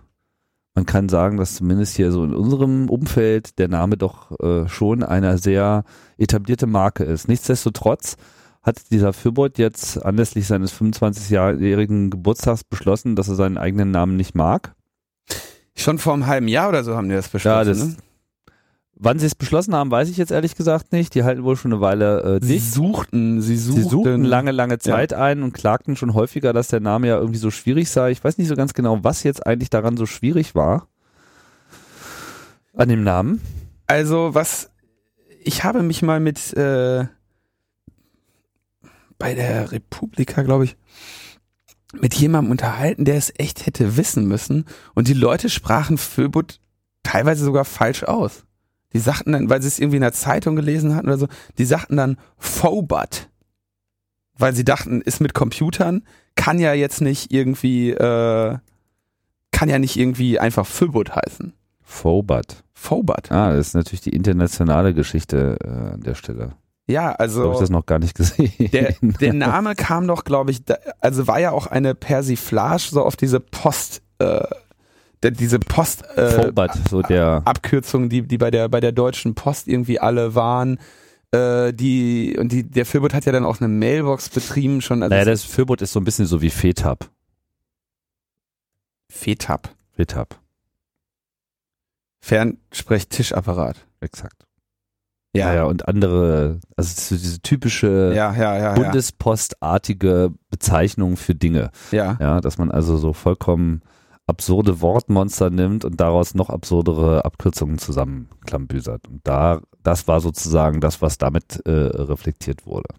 man 0.75 0.85
kann 0.85 1.09
sagen, 1.09 1.37
dass 1.37 1.55
zumindest 1.55 1.95
hier 1.95 2.11
so 2.11 2.23
in 2.23 2.33
unserem 2.33 2.89
Umfeld 2.89 3.57
der 3.59 3.67
Name 3.67 3.97
doch 3.97 4.39
äh, 4.39 4.67
schon 4.67 5.03
eine 5.03 5.37
sehr 5.37 5.83
etablierte 6.17 6.67
Marke 6.67 7.03
ist. 7.03 7.27
Nichtsdestotrotz 7.27 8.15
hat 8.61 8.91
dieser 8.91 9.13
Föbot 9.13 9.57
jetzt 9.57 10.03
anlässlich 10.05 10.47
seines 10.47 10.73
25-jährigen 10.73 12.09
Geburtstags 12.09 12.63
beschlossen, 12.63 13.15
dass 13.15 13.27
er 13.29 13.35
seinen 13.35 13.57
eigenen 13.57 13.91
Namen 13.91 14.15
nicht 14.15 14.35
mag. 14.35 14.75
Schon 15.75 15.97
vor 15.97 16.13
einem 16.13 16.27
halben 16.27 16.47
Jahr 16.47 16.69
oder 16.69 16.83
so 16.83 16.95
haben 16.95 17.09
die 17.09 17.15
das 17.15 17.29
beschlossen, 17.29 17.57
Ja, 17.57 17.63
das, 17.63 17.87
ne? 17.87 17.95
Wann 18.99 19.17
sie 19.17 19.25
es 19.25 19.33
beschlossen 19.33 19.73
haben, 19.73 19.89
weiß 19.89 20.09
ich 20.09 20.17
jetzt 20.17 20.31
ehrlich 20.31 20.55
gesagt 20.55 20.91
nicht. 20.91 21.15
Die 21.15 21.23
halten 21.23 21.43
wohl 21.43 21.55
schon 21.55 21.71
eine 21.73 21.81
Weile 21.81 22.35
äh, 22.35 22.45
Sie 22.45 22.55
dicht. 22.55 22.71
suchten, 22.71 23.41
sie 23.41 23.57
suchten, 23.57 23.83
Sie 23.83 23.89
suchten 23.89 24.23
lange, 24.25 24.51
lange 24.51 24.77
Zeit 24.77 25.13
ein 25.13 25.41
und 25.41 25.53
klagten 25.53 25.95
schon 25.95 26.13
häufiger, 26.13 26.53
dass 26.53 26.67
der 26.67 26.81
Name 26.81 27.07
ja 27.07 27.17
irgendwie 27.17 27.39
so 27.39 27.49
schwierig 27.49 27.89
sei. 27.89 28.12
Ich 28.12 28.23
weiß 28.23 28.38
nicht 28.38 28.49
so 28.49 28.55
ganz 28.55 28.73
genau, 28.73 29.03
was 29.03 29.23
jetzt 29.23 29.47
eigentlich 29.47 29.69
daran 29.69 29.97
so 29.97 30.05
schwierig 30.05 30.53
war. 30.53 30.88
An 32.75 32.89
dem 32.89 33.03
Namen. 33.03 33.41
Also 33.88 34.35
was, 34.35 34.69
ich 35.43 35.63
habe 35.63 35.81
mich 35.81 36.01
mal 36.01 36.19
mit 36.19 36.53
äh, 36.53 37.05
bei 39.17 39.33
der 39.33 39.71
Republika, 39.71 40.43
glaube 40.43 40.65
ich, 40.65 40.77
mit 41.93 42.13
jemandem 42.13 42.51
unterhalten, 42.51 43.03
der 43.05 43.15
es 43.15 43.33
echt 43.38 43.65
hätte 43.65 43.97
wissen 43.97 44.27
müssen. 44.27 44.65
Und 44.93 45.07
die 45.07 45.13
Leute 45.13 45.49
sprachen 45.49 45.97
Föbut 45.97 46.59
teilweise 47.03 47.43
sogar 47.43 47.65
falsch 47.65 48.03
aus. 48.03 48.43
Die 48.93 48.99
sagten 48.99 49.32
dann, 49.34 49.49
weil 49.49 49.62
sie 49.62 49.67
es 49.67 49.80
irgendwie 49.80 49.97
in 49.97 50.02
der 50.02 50.13
Zeitung 50.13 50.56
gelesen 50.56 50.95
hatten 50.95 51.08
oder 51.08 51.17
so, 51.17 51.28
die 51.58 51.65
sagten 51.65 51.97
dann 51.97 52.17
Phobot. 52.38 53.30
Weil 54.38 54.56
sie 54.56 54.65
dachten, 54.65 55.02
ist 55.02 55.19
mit 55.19 55.34
Computern, 55.34 56.04
kann 56.36 56.60
ja 56.60 56.73
jetzt 56.73 57.02
nicht 57.02 57.32
irgendwie, 57.32 57.91
äh, 57.91 58.58
kann 59.52 59.69
ja 59.69 59.80
nicht 59.80 59.97
irgendwie 59.97 60.39
einfach 60.39 60.65
Föbut 60.65 61.15
heißen. 61.15 61.54
Phobot. 61.82 62.63
Phobot. 62.73 63.32
Ah, 63.32 63.54
das 63.54 63.67
ist 63.67 63.73
natürlich 63.73 64.02
die 64.02 64.12
internationale 64.15 64.93
Geschichte 64.93 65.58
äh, 65.63 65.93
an 65.93 66.02
der 66.02 66.15
Stelle. 66.15 66.54
Ja, 66.88 67.10
So 67.10 67.12
habe 67.12 67.21
also 67.23 67.54
ich 67.54 67.60
das 67.60 67.69
noch 67.69 67.86
gar 67.86 67.99
nicht 67.99 68.15
gesehen. 68.15 68.52
der, 68.71 68.95
der 69.02 69.34
Name 69.34 69.75
kam 69.75 70.08
doch, 70.08 70.23
glaube 70.23 70.52
ich, 70.52 70.63
da, 70.65 70.75
also 71.02 71.28
war 71.28 71.39
ja 71.39 71.52
auch 71.52 71.67
eine 71.67 71.93
Persiflage 71.93 72.88
so 72.89 73.04
auf 73.04 73.15
diese 73.15 73.39
Post, 73.39 74.02
äh, 74.19 74.41
diese 75.23 75.60
Post 75.60 76.03
äh, 76.17 76.29
Phobot, 76.32 76.71
so 76.89 77.01
der 77.01 77.41
Abkürzungen, 77.45 78.10
die, 78.10 78.21
die 78.21 78.38
bei 78.38 78.51
der 78.51 78.69
bei 78.69 78.79
der 78.79 78.91
Deutschen 78.91 79.36
Post 79.36 79.67
irgendwie 79.67 79.99
alle 79.99 80.36
waren. 80.36 80.79
Äh, 81.32 81.73
die 81.73 82.38
und 82.39 82.51
die 82.51 82.63
der 82.63 82.86
Philbot 82.86 83.13
hat 83.13 83.25
ja 83.25 83.32
dann 83.32 83.45
auch 83.45 83.60
eine 83.60 83.67
Mailbox 83.67 84.29
betrieben 84.29 84.82
schon. 84.82 85.03
Also 85.03 85.13
naja, 85.13 85.25
das 85.25 85.43
Föbot 85.43 85.82
ist 85.82 85.91
so 85.91 85.99
ein 85.99 86.05
bisschen 86.05 86.25
so 86.25 86.41
wie 86.41 86.49
FETAB. 86.49 87.10
FETAB, 89.10 89.69
FETAB, 89.95 90.39
Fernsprechtischapparat. 92.21 93.86
exakt. 93.99 94.45
Ja, 95.36 95.53
ja, 95.53 95.65
und 95.65 95.88
andere, 95.88 96.60
also 96.75 97.15
so 97.15 97.15
diese 97.15 97.39
typische 97.41 98.13
ja, 98.15 98.34
ja, 98.34 98.58
ja, 98.58 98.58
ja, 98.58 98.73
Bundespostartige 98.73 100.34
Bezeichnung 100.49 101.17
für 101.17 101.36
Dinge. 101.36 101.69
ja. 101.91 102.17
Ja, 102.19 102.41
dass 102.41 102.58
man 102.58 102.71
also 102.71 102.97
so 102.97 103.13
vollkommen 103.13 103.84
absurde 104.29 104.79
Wortmonster 104.79 105.49
nimmt 105.49 105.83
und 105.83 105.99
daraus 105.99 106.35
noch 106.35 106.49
absurdere 106.49 107.25
Abkürzungen 107.25 107.79
zusammenklambüsert. 107.79 109.07
Und 109.07 109.21
da, 109.23 109.61
das 109.83 110.07
war 110.07 110.21
sozusagen 110.21 110.79
das, 110.79 111.01
was 111.01 111.17
damit 111.17 111.65
äh, 111.65 111.71
reflektiert 111.71 112.65
wurde. 112.65 112.89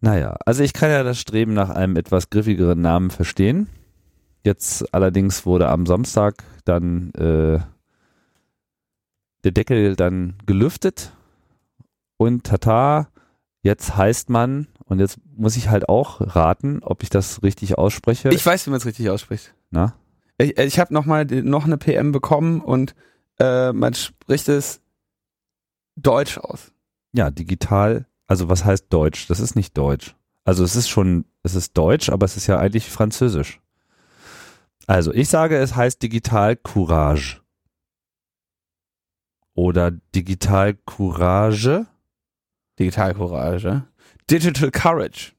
Naja, 0.00 0.36
also 0.44 0.62
ich 0.62 0.74
kann 0.74 0.90
ja 0.90 1.02
das 1.02 1.18
Streben 1.18 1.54
nach 1.54 1.70
einem 1.70 1.96
etwas 1.96 2.28
griffigeren 2.28 2.80
Namen 2.80 3.10
verstehen. 3.10 3.68
Jetzt 4.42 4.92
allerdings 4.92 5.46
wurde 5.46 5.68
am 5.68 5.86
Samstag 5.86 6.44
dann 6.66 7.12
äh, 7.14 7.60
der 9.44 9.52
Deckel 9.52 9.96
dann 9.96 10.34
gelüftet 10.44 11.12
und 12.16 12.44
tata, 12.44 13.08
jetzt 13.62 13.96
heißt 13.96 14.28
man, 14.28 14.66
und 14.84 14.98
jetzt 14.98 15.18
muss 15.34 15.56
ich 15.56 15.70
halt 15.70 15.88
auch 15.88 16.20
raten, 16.20 16.80
ob 16.82 17.02
ich 17.02 17.08
das 17.08 17.42
richtig 17.42 17.78
ausspreche. 17.78 18.28
Ich 18.30 18.44
weiß, 18.44 18.66
wie 18.66 18.70
man 18.70 18.78
es 18.78 18.86
richtig 18.86 19.08
ausspricht. 19.08 19.54
Na? 19.74 19.98
Ich, 20.38 20.56
ich 20.56 20.78
habe 20.78 20.94
noch 20.94 21.04
mal 21.04 21.24
noch 21.24 21.64
eine 21.64 21.76
PM 21.76 22.12
bekommen 22.12 22.60
und 22.60 22.94
äh, 23.40 23.72
man 23.72 23.92
spricht 23.94 24.48
es 24.48 24.80
deutsch 25.96 26.38
aus. 26.38 26.72
Ja, 27.12 27.30
digital, 27.30 28.06
also 28.28 28.48
was 28.48 28.64
heißt 28.64 28.86
Deutsch? 28.88 29.26
Das 29.26 29.40
ist 29.40 29.56
nicht 29.56 29.76
Deutsch. 29.76 30.14
Also 30.44 30.62
es 30.62 30.76
ist 30.76 30.88
schon, 30.88 31.24
es 31.42 31.56
ist 31.56 31.76
Deutsch, 31.76 32.08
aber 32.08 32.24
es 32.24 32.36
ist 32.36 32.46
ja 32.46 32.58
eigentlich 32.58 32.88
Französisch. 32.88 33.60
Also 34.86 35.12
ich 35.12 35.28
sage, 35.28 35.56
es 35.56 35.74
heißt 35.74 36.00
Digital 36.00 36.54
Courage. 36.54 37.40
Oder 39.54 39.90
Digital 40.14 40.74
Courage. 40.74 41.86
Digital 42.78 43.14
Courage. 43.14 43.84
Digital 44.30 44.70
Courage. 44.70 45.32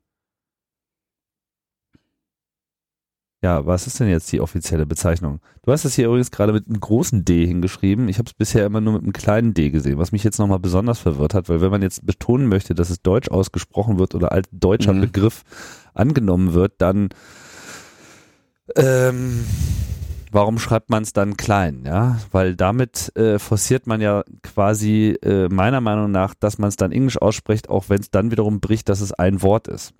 Ja, 3.45 3.63
was 3.67 3.85
ist 3.85 3.99
denn 3.99 4.07
jetzt 4.07 4.31
die 4.31 4.41
offizielle 4.41 4.87
Bezeichnung? 4.87 5.39
Du 5.61 5.71
hast 5.71 5.85
es 5.85 5.93
hier 5.93 6.07
übrigens 6.07 6.31
gerade 6.31 6.51
mit 6.51 6.67
einem 6.67 6.79
großen 6.79 7.25
D 7.25 7.45
hingeschrieben. 7.45 8.09
Ich 8.09 8.17
habe 8.17 8.25
es 8.25 8.33
bisher 8.33 8.65
immer 8.65 8.81
nur 8.81 8.93
mit 8.93 9.03
einem 9.03 9.13
kleinen 9.13 9.53
D 9.53 9.69
gesehen, 9.69 9.99
was 9.99 10.11
mich 10.11 10.23
jetzt 10.23 10.39
nochmal 10.39 10.57
besonders 10.57 10.97
verwirrt 10.97 11.35
hat, 11.35 11.47
weil 11.47 11.61
wenn 11.61 11.69
man 11.69 11.83
jetzt 11.83 12.07
betonen 12.07 12.47
möchte, 12.47 12.73
dass 12.73 12.89
es 12.89 13.03
deutsch 13.03 13.29
ausgesprochen 13.29 13.99
wird 13.99 14.15
oder 14.15 14.31
als 14.31 14.49
deutscher 14.51 14.93
Mhm. 14.93 15.01
Begriff 15.01 15.43
angenommen 15.93 16.55
wird, 16.55 16.73
dann 16.79 17.09
ähm, 18.75 19.45
warum 20.31 20.57
schreibt 20.57 20.89
man 20.89 21.03
es 21.03 21.13
dann 21.13 21.37
klein? 21.37 21.83
Ja, 21.85 22.17
weil 22.31 22.55
damit 22.55 23.15
äh, 23.15 23.37
forciert 23.37 23.85
man 23.85 24.01
ja 24.01 24.23
quasi 24.41 25.19
äh, 25.21 25.49
meiner 25.49 25.81
Meinung 25.81 26.09
nach, 26.09 26.33
dass 26.33 26.57
man 26.57 26.69
es 26.69 26.77
dann 26.77 26.91
Englisch 26.91 27.21
ausspricht, 27.21 27.69
auch 27.69 27.89
wenn 27.89 27.99
es 27.99 28.09
dann 28.09 28.31
wiederum 28.31 28.59
bricht, 28.59 28.89
dass 28.89 29.01
es 29.01 29.13
ein 29.13 29.43
Wort 29.43 29.67
ist. 29.67 29.93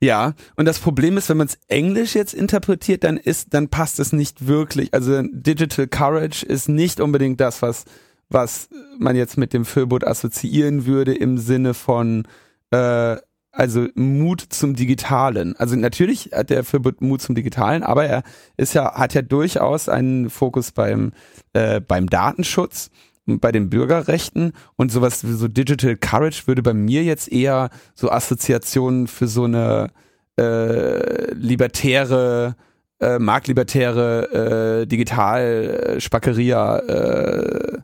Ja, 0.00 0.34
und 0.56 0.66
das 0.66 0.78
Problem 0.78 1.16
ist, 1.16 1.28
wenn 1.30 1.38
man 1.38 1.46
es 1.46 1.58
Englisch 1.68 2.14
jetzt 2.14 2.34
interpretiert, 2.34 3.02
dann 3.02 3.16
ist, 3.16 3.54
dann 3.54 3.68
passt 3.68 3.98
es 3.98 4.12
nicht 4.12 4.46
wirklich. 4.46 4.92
Also 4.92 5.22
Digital 5.22 5.86
Courage 5.86 6.44
ist 6.44 6.68
nicht 6.68 7.00
unbedingt 7.00 7.40
das, 7.40 7.62
was, 7.62 7.84
was 8.28 8.68
man 8.98 9.16
jetzt 9.16 9.38
mit 9.38 9.54
dem 9.54 9.64
Föbot 9.64 10.06
assoziieren 10.06 10.84
würde 10.84 11.14
im 11.14 11.38
Sinne 11.38 11.72
von 11.72 12.24
äh, 12.72 13.16
also 13.52 13.86
Mut 13.94 14.42
zum 14.50 14.74
Digitalen. 14.74 15.56
Also 15.56 15.76
natürlich 15.76 16.30
hat 16.34 16.50
der 16.50 16.62
Föbot 16.62 17.00
Mut 17.00 17.22
zum 17.22 17.34
Digitalen, 17.34 17.82
aber 17.82 18.04
er 18.04 18.22
ist 18.58 18.74
ja, 18.74 18.94
hat 18.94 19.14
ja 19.14 19.22
durchaus 19.22 19.88
einen 19.88 20.28
Fokus 20.28 20.72
beim, 20.72 21.12
äh, 21.54 21.80
beim 21.80 22.08
Datenschutz 22.08 22.90
bei 23.26 23.52
den 23.52 23.70
Bürgerrechten 23.70 24.52
und 24.76 24.92
sowas 24.92 25.26
wie 25.26 25.32
so 25.32 25.48
Digital 25.48 25.96
Courage 25.96 26.46
würde 26.46 26.62
bei 26.62 26.74
mir 26.74 27.02
jetzt 27.02 27.30
eher 27.30 27.70
so 27.94 28.10
Assoziationen 28.10 29.08
für 29.08 29.26
so 29.26 29.44
eine 29.44 29.90
äh, 30.38 31.32
libertäre 31.34 32.56
äh, 33.00 33.18
marktlibertäre 33.18 34.82
äh, 34.82 34.86
digital 34.86 35.96
spackeria 35.98 36.78
äh, 36.78 37.78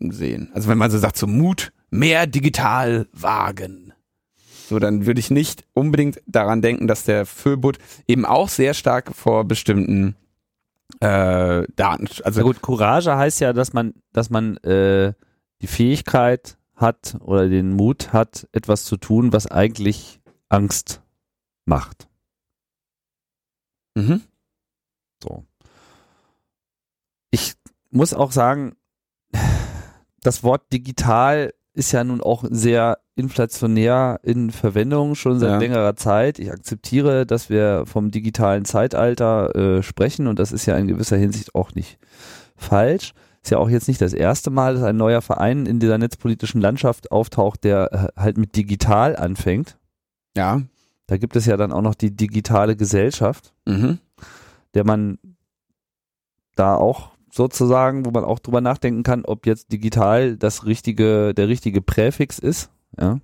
sehen. 0.00 0.50
Also 0.52 0.68
wenn 0.68 0.78
man 0.78 0.90
so 0.90 0.98
sagt, 0.98 1.16
so 1.16 1.26
Mut, 1.26 1.72
mehr 1.90 2.26
digital 2.26 3.06
wagen. 3.12 3.92
So, 4.68 4.80
dann 4.80 5.06
würde 5.06 5.20
ich 5.20 5.30
nicht 5.30 5.64
unbedingt 5.74 6.20
daran 6.26 6.60
denken, 6.60 6.88
dass 6.88 7.04
der 7.04 7.24
Füllbutt 7.24 7.78
eben 8.08 8.24
auch 8.24 8.48
sehr 8.48 8.74
stark 8.74 9.14
vor 9.14 9.44
bestimmten 9.44 10.16
äh, 11.00 11.66
Daten. 11.76 12.08
Also 12.24 12.40
Na 12.40 12.42
gut, 12.42 12.62
Courage 12.62 13.16
heißt 13.16 13.40
ja, 13.40 13.52
dass 13.52 13.72
man, 13.72 13.94
dass 14.12 14.30
man 14.30 14.56
äh, 14.58 15.14
die 15.62 15.66
Fähigkeit 15.66 16.58
hat 16.74 17.16
oder 17.20 17.48
den 17.48 17.72
Mut 17.72 18.12
hat, 18.12 18.48
etwas 18.52 18.84
zu 18.84 18.96
tun, 18.96 19.32
was 19.32 19.46
eigentlich 19.46 20.20
Angst 20.48 21.02
macht. 21.64 22.08
Mhm. 23.94 24.22
So. 25.22 25.44
Ich 27.30 27.54
muss 27.90 28.12
auch 28.12 28.32
sagen, 28.32 28.76
das 30.20 30.42
Wort 30.42 30.72
digital 30.72 31.54
ist 31.76 31.92
ja 31.92 32.02
nun 32.04 32.22
auch 32.22 32.44
sehr 32.48 32.98
inflationär 33.16 34.18
in 34.22 34.50
Verwendung 34.50 35.14
schon 35.14 35.38
seit 35.38 35.50
ja. 35.50 35.58
längerer 35.58 35.94
Zeit. 35.94 36.38
Ich 36.38 36.50
akzeptiere, 36.50 37.26
dass 37.26 37.50
wir 37.50 37.84
vom 37.86 38.10
digitalen 38.10 38.64
Zeitalter 38.64 39.54
äh, 39.54 39.82
sprechen 39.82 40.26
und 40.26 40.38
das 40.38 40.52
ist 40.52 40.64
ja 40.64 40.76
in 40.78 40.86
gewisser 40.86 41.18
Hinsicht 41.18 41.54
auch 41.54 41.74
nicht 41.74 41.98
falsch. 42.56 43.12
Ist 43.42 43.50
ja 43.50 43.58
auch 43.58 43.68
jetzt 43.68 43.88
nicht 43.88 44.00
das 44.00 44.14
erste 44.14 44.48
Mal, 44.48 44.74
dass 44.74 44.84
ein 44.84 44.96
neuer 44.96 45.20
Verein 45.20 45.66
in 45.66 45.78
dieser 45.78 45.98
netzpolitischen 45.98 46.62
Landschaft 46.62 47.12
auftaucht, 47.12 47.62
der 47.62 47.92
äh, 47.92 48.20
halt 48.20 48.38
mit 48.38 48.56
digital 48.56 49.14
anfängt. 49.14 49.76
Ja. 50.34 50.62
Da 51.06 51.18
gibt 51.18 51.36
es 51.36 51.44
ja 51.44 51.58
dann 51.58 51.72
auch 51.72 51.82
noch 51.82 51.94
die 51.94 52.16
digitale 52.16 52.74
Gesellschaft, 52.74 53.52
mhm. 53.66 53.98
der 54.72 54.84
man 54.86 55.18
da 56.54 56.74
auch 56.74 57.10
sozusagen, 57.30 58.06
wo 58.06 58.10
man 58.10 58.24
auch 58.24 58.38
drüber 58.38 58.60
nachdenken 58.60 59.02
kann, 59.02 59.24
ob 59.24 59.46
jetzt 59.46 59.72
digital 59.72 60.36
das 60.36 60.66
richtige, 60.66 61.34
der 61.34 61.48
richtige 61.48 61.82
Präfix 61.82 62.38
ist. 62.38 62.70
Ja. 62.98 63.18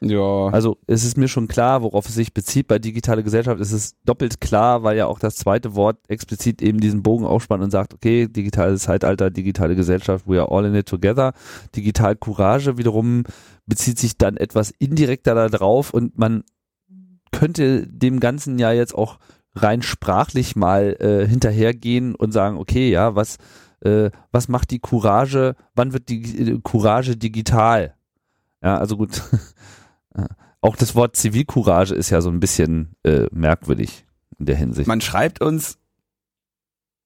Ja. 0.00 0.48
Also 0.48 0.78
es 0.86 1.04
ist 1.04 1.16
mir 1.16 1.28
schon 1.28 1.48
klar, 1.48 1.82
worauf 1.82 2.08
es 2.08 2.14
sich 2.14 2.32
bezieht. 2.32 2.68
Bei 2.68 2.78
digitale 2.78 3.24
Gesellschaft 3.24 3.60
ist 3.60 3.72
es 3.72 3.96
doppelt 4.04 4.40
klar, 4.40 4.82
weil 4.84 4.96
ja 4.96 5.06
auch 5.06 5.18
das 5.18 5.36
zweite 5.36 5.74
Wort 5.74 5.98
explizit 6.08 6.62
eben 6.62 6.78
diesen 6.78 7.02
Bogen 7.02 7.24
aufspannt 7.24 7.64
und 7.64 7.70
sagt, 7.70 7.94
okay, 7.94 8.28
digitales 8.28 8.82
Zeitalter, 8.82 9.30
digitale 9.30 9.74
Gesellschaft, 9.74 10.28
we 10.28 10.40
are 10.40 10.50
all 10.50 10.64
in 10.64 10.74
it 10.74 10.86
together. 10.86 11.32
Digital 11.74 12.14
Courage 12.14 12.78
wiederum 12.78 13.24
bezieht 13.66 13.98
sich 13.98 14.16
dann 14.16 14.36
etwas 14.36 14.72
indirekter 14.78 15.34
da 15.34 15.48
drauf 15.48 15.92
und 15.92 16.16
man 16.16 16.44
könnte 17.32 17.86
dem 17.86 18.20
Ganzen 18.20 18.58
ja 18.58 18.72
jetzt 18.72 18.94
auch 18.94 19.18
rein 19.62 19.82
sprachlich 19.82 20.56
mal 20.56 20.96
äh, 21.00 21.26
hinterhergehen 21.26 22.14
und 22.14 22.32
sagen, 22.32 22.56
okay, 22.56 22.90
ja, 22.90 23.14
was, 23.14 23.36
äh, 23.80 24.10
was 24.32 24.48
macht 24.48 24.70
die 24.70 24.78
Courage, 24.78 25.54
wann 25.74 25.92
wird 25.92 26.08
die 26.08 26.52
äh, 26.52 26.60
Courage 26.62 27.16
digital? 27.16 27.94
Ja, 28.62 28.78
also 28.78 28.96
gut. 28.96 29.22
Auch 30.60 30.74
das 30.74 30.94
Wort 30.96 31.14
Zivilcourage 31.14 31.94
ist 31.94 32.10
ja 32.10 32.20
so 32.20 32.30
ein 32.30 32.40
bisschen 32.40 32.96
äh, 33.04 33.26
merkwürdig 33.30 34.04
in 34.38 34.46
der 34.46 34.56
Hinsicht. 34.56 34.88
Man 34.88 35.00
schreibt 35.00 35.40
uns, 35.40 35.78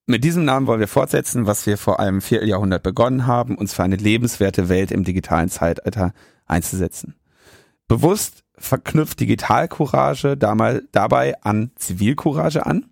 mit 0.07 0.25
diesem 0.25 0.45
Namen 0.45 0.67
wollen 0.67 0.81
wir 0.81 0.89
fortsetzen, 0.89 1.47
was 1.47 1.67
wir 1.67 1.77
vor 1.77 2.01
einem 2.01 2.23
Vierteljahrhundert 2.23 2.83
begonnen 2.83 3.27
haben, 3.27 3.57
uns 3.57 3.75
für 3.75 3.85
eine 3.85 3.97
lebenswerte 3.97 4.69
Welt 4.69 4.91
im 4.91 5.05
digitalen 5.05 5.49
Zeitalter 5.49 6.13
einzusetzen. 6.47 7.15
Bewusst 7.89 8.42
verknüpft 8.59 9.21
Digitalcourage 9.21 10.37
dabei 10.37 11.43
an 11.43 11.71
Zivilcourage 11.77 12.65
an, 12.67 12.87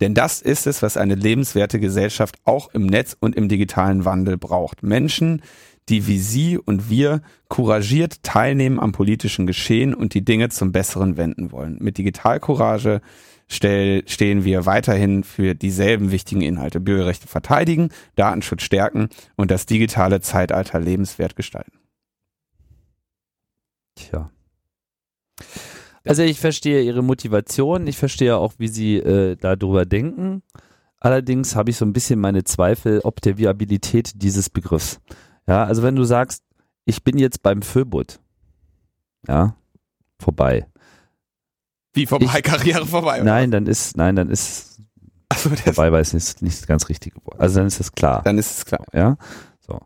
denn 0.00 0.14
das 0.14 0.42
ist 0.42 0.66
es, 0.66 0.82
was 0.82 0.96
eine 0.96 1.14
lebenswerte 1.14 1.80
Gesellschaft 1.80 2.36
auch 2.44 2.72
im 2.74 2.86
Netz 2.86 3.16
und 3.18 3.34
im 3.34 3.48
digitalen 3.48 4.04
Wandel 4.04 4.36
braucht. 4.36 4.82
Menschen, 4.82 5.42
die 5.88 6.06
wie 6.06 6.18
Sie 6.18 6.58
und 6.58 6.90
wir 6.90 7.22
couragiert 7.48 8.22
teilnehmen 8.22 8.80
am 8.80 8.92
politischen 8.92 9.46
Geschehen 9.46 9.94
und 9.94 10.14
die 10.14 10.24
Dinge 10.24 10.48
zum 10.48 10.72
Besseren 10.72 11.16
wenden 11.16 11.52
wollen. 11.52 11.78
Mit 11.80 11.98
Digitalcourage 11.98 13.00
stehen 13.48 14.44
wir 14.44 14.66
weiterhin 14.66 15.22
für 15.22 15.54
dieselben 15.54 16.10
wichtigen 16.10 16.42
Inhalte. 16.42 16.80
Bürgerrechte 16.80 17.28
verteidigen, 17.28 17.90
Datenschutz 18.16 18.62
stärken 18.62 19.08
und 19.36 19.52
das 19.52 19.66
digitale 19.66 20.20
Zeitalter 20.20 20.80
lebenswert 20.80 21.36
gestalten. 21.36 21.78
Tja. 23.94 24.30
Also 26.04 26.22
ich 26.22 26.38
verstehe 26.38 26.82
Ihre 26.82 27.02
Motivation, 27.02 27.86
ich 27.86 27.98
verstehe 27.98 28.36
auch, 28.36 28.54
wie 28.58 28.68
Sie 28.68 28.96
äh, 28.96 29.36
darüber 29.36 29.84
denken. 29.84 30.42
Allerdings 31.00 31.56
habe 31.56 31.70
ich 31.70 31.76
so 31.76 31.84
ein 31.84 31.92
bisschen 31.92 32.20
meine 32.20 32.44
Zweifel 32.44 33.00
ob 33.02 33.20
der 33.20 33.38
Viabilität 33.38 34.22
dieses 34.22 34.48
Begriffs. 34.48 35.00
Ja, 35.46 35.64
also 35.64 35.82
wenn 35.82 35.96
du 35.96 36.04
sagst, 36.04 36.42
ich 36.84 37.02
bin 37.02 37.18
jetzt 37.18 37.42
beim 37.42 37.62
Föbut, 37.62 38.20
ja, 39.28 39.56
vorbei. 40.18 40.66
Wie 41.92 42.06
vorbei, 42.06 42.38
ich, 42.38 42.42
Karriere 42.42 42.86
vorbei? 42.86 43.16
Oder? 43.16 43.24
Nein, 43.24 43.50
dann 43.50 43.66
ist, 43.66 43.96
nein, 43.96 44.16
dann 44.16 44.30
ist 44.30 44.80
so, 45.34 45.50
vorbei, 45.50 45.92
weil 45.92 46.02
es 46.02 46.12
nicht, 46.12 46.42
nicht 46.42 46.60
das 46.60 46.66
ganz 46.66 46.88
richtige 46.88 47.16
Wort. 47.24 47.40
Also 47.40 47.58
dann 47.58 47.66
ist 47.66 47.80
es 47.80 47.92
klar. 47.92 48.22
Dann 48.22 48.38
ist 48.38 48.58
es 48.58 48.64
klar. 48.64 48.84
Ja, 48.92 49.16
so. 49.60 49.80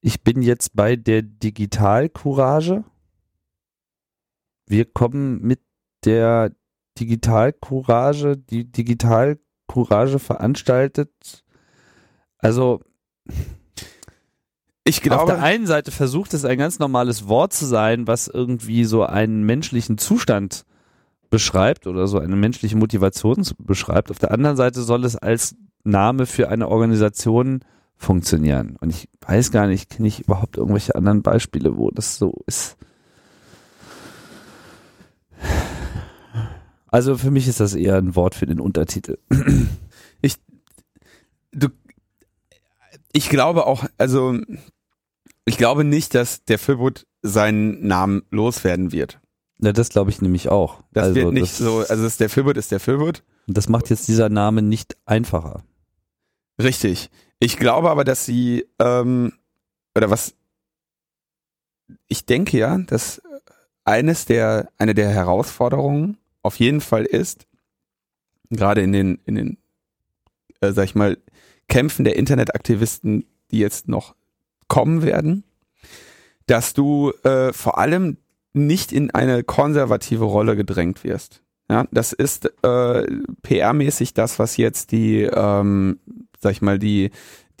Ich 0.00 0.22
bin 0.22 0.42
jetzt 0.42 0.74
bei 0.74 0.96
der 0.96 1.22
Digitalcourage. 1.22 2.84
Wir 4.68 4.84
kommen 4.84 5.40
mit 5.40 5.60
der 6.04 6.52
Digitalcourage, 6.98 8.36
die 8.36 8.70
Digitalcourage 8.70 10.18
veranstaltet. 10.18 11.44
Also 12.38 12.80
ich 14.84 15.02
glaube, 15.02 15.22
auf 15.22 15.28
der 15.28 15.42
einen 15.42 15.66
Seite 15.66 15.90
versucht 15.90 16.34
es 16.34 16.44
ein 16.44 16.58
ganz 16.58 16.78
normales 16.78 17.28
Wort 17.28 17.52
zu 17.52 17.66
sein, 17.66 18.06
was 18.06 18.28
irgendwie 18.28 18.84
so 18.84 19.04
einen 19.04 19.44
menschlichen 19.44 19.98
Zustand 19.98 20.64
beschreibt 21.30 21.86
oder 21.86 22.06
so 22.06 22.18
eine 22.18 22.36
menschliche 22.36 22.76
Motivation 22.76 23.46
beschreibt. 23.58 24.10
Auf 24.10 24.18
der 24.18 24.30
anderen 24.30 24.56
Seite 24.56 24.82
soll 24.82 25.04
es 25.04 25.16
als 25.16 25.56
Name 25.84 26.26
für 26.26 26.48
eine 26.48 26.68
Organisation 26.68 27.60
funktionieren. 27.96 28.76
Und 28.80 28.90
ich 28.90 29.08
weiß 29.20 29.50
gar 29.50 29.66
nicht, 29.66 29.90
kenne 29.90 30.08
ich 30.08 30.20
überhaupt 30.20 30.56
irgendwelche 30.56 30.94
anderen 30.94 31.22
Beispiele, 31.22 31.76
wo 31.76 31.90
das 31.90 32.16
so 32.16 32.42
ist. 32.46 32.78
Also 36.88 37.16
für 37.16 37.30
mich 37.30 37.46
ist 37.48 37.60
das 37.60 37.74
eher 37.74 37.96
ein 37.96 38.16
Wort 38.16 38.34
für 38.34 38.46
den 38.46 38.60
Untertitel. 38.60 39.18
Ich, 40.20 40.34
du, 41.52 41.68
ich 43.12 43.28
glaube 43.28 43.66
auch, 43.66 43.84
also 43.98 44.36
ich 45.44 45.56
glaube 45.56 45.84
nicht, 45.84 46.12
dass 46.16 46.44
der 46.44 46.58
Philwood 46.58 47.06
seinen 47.22 47.86
Namen 47.86 48.22
loswerden 48.30 48.90
wird. 48.90 49.20
Ja, 49.60 49.72
das 49.72 49.90
glaube 49.90 50.10
ich 50.10 50.20
nämlich 50.20 50.48
auch. 50.48 50.82
Das 50.92 51.04
also, 51.04 51.14
wird 51.14 51.32
nicht 51.34 51.52
das, 51.52 51.58
so, 51.58 51.84
also 51.88 52.04
ist 52.04 52.18
der 52.18 52.30
Philwood 52.30 52.56
ist 52.56 52.72
der 52.72 52.80
Philwood. 52.80 53.22
Das 53.46 53.68
macht 53.68 53.90
jetzt 53.90 54.08
dieser 54.08 54.28
Name 54.28 54.60
nicht 54.60 54.96
einfacher. 55.06 55.62
Richtig. 56.60 57.08
Ich 57.38 57.56
glaube 57.56 57.90
aber, 57.90 58.04
dass 58.04 58.24
sie, 58.24 58.66
ähm, 58.78 59.32
oder 59.94 60.10
was, 60.10 60.34
ich 62.08 62.26
denke 62.26 62.58
ja, 62.58 62.76
dass 62.78 63.22
eines 63.84 64.26
der, 64.26 64.68
eine 64.76 64.94
der 64.94 65.10
Herausforderungen 65.10 66.18
auf 66.48 66.58
jeden 66.58 66.80
Fall 66.80 67.04
ist, 67.04 67.46
gerade 68.50 68.80
in 68.80 68.92
den, 68.92 69.20
in 69.26 69.34
den, 69.34 69.58
äh, 70.60 70.72
sag 70.72 70.86
ich 70.86 70.94
mal, 70.94 71.18
Kämpfen 71.68 72.04
der 72.04 72.16
Internetaktivisten, 72.16 73.26
die 73.50 73.58
jetzt 73.58 73.86
noch 73.86 74.14
kommen 74.66 75.02
werden, 75.02 75.44
dass 76.46 76.72
du 76.72 77.12
äh, 77.22 77.52
vor 77.52 77.76
allem 77.76 78.16
nicht 78.54 78.92
in 78.92 79.10
eine 79.10 79.44
konservative 79.44 80.24
Rolle 80.24 80.56
gedrängt 80.56 81.04
wirst. 81.04 81.42
Ja, 81.70 81.86
das 81.90 82.14
ist 82.14 82.46
äh, 82.64 83.06
PR-mäßig 83.42 84.14
das, 84.14 84.38
was 84.38 84.56
jetzt 84.56 84.90
die, 84.90 85.24
ähm, 85.24 86.00
sag 86.40 86.52
ich 86.52 86.62
mal, 86.62 86.78
die 86.78 87.10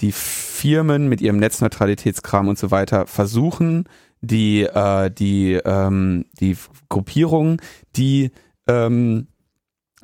die 0.00 0.12
Firmen 0.12 1.08
mit 1.08 1.20
ihrem 1.20 1.38
Netzneutralitätskram 1.38 2.48
und 2.48 2.58
so 2.58 2.70
weiter 2.70 3.06
versuchen, 3.06 3.84
die 4.22 4.62
äh, 4.62 5.10
die 5.10 5.60
ähm, 5.62 6.24
die 6.40 6.56
Gruppierungen, 6.88 7.60
die 7.96 8.30
ähm, 8.68 9.28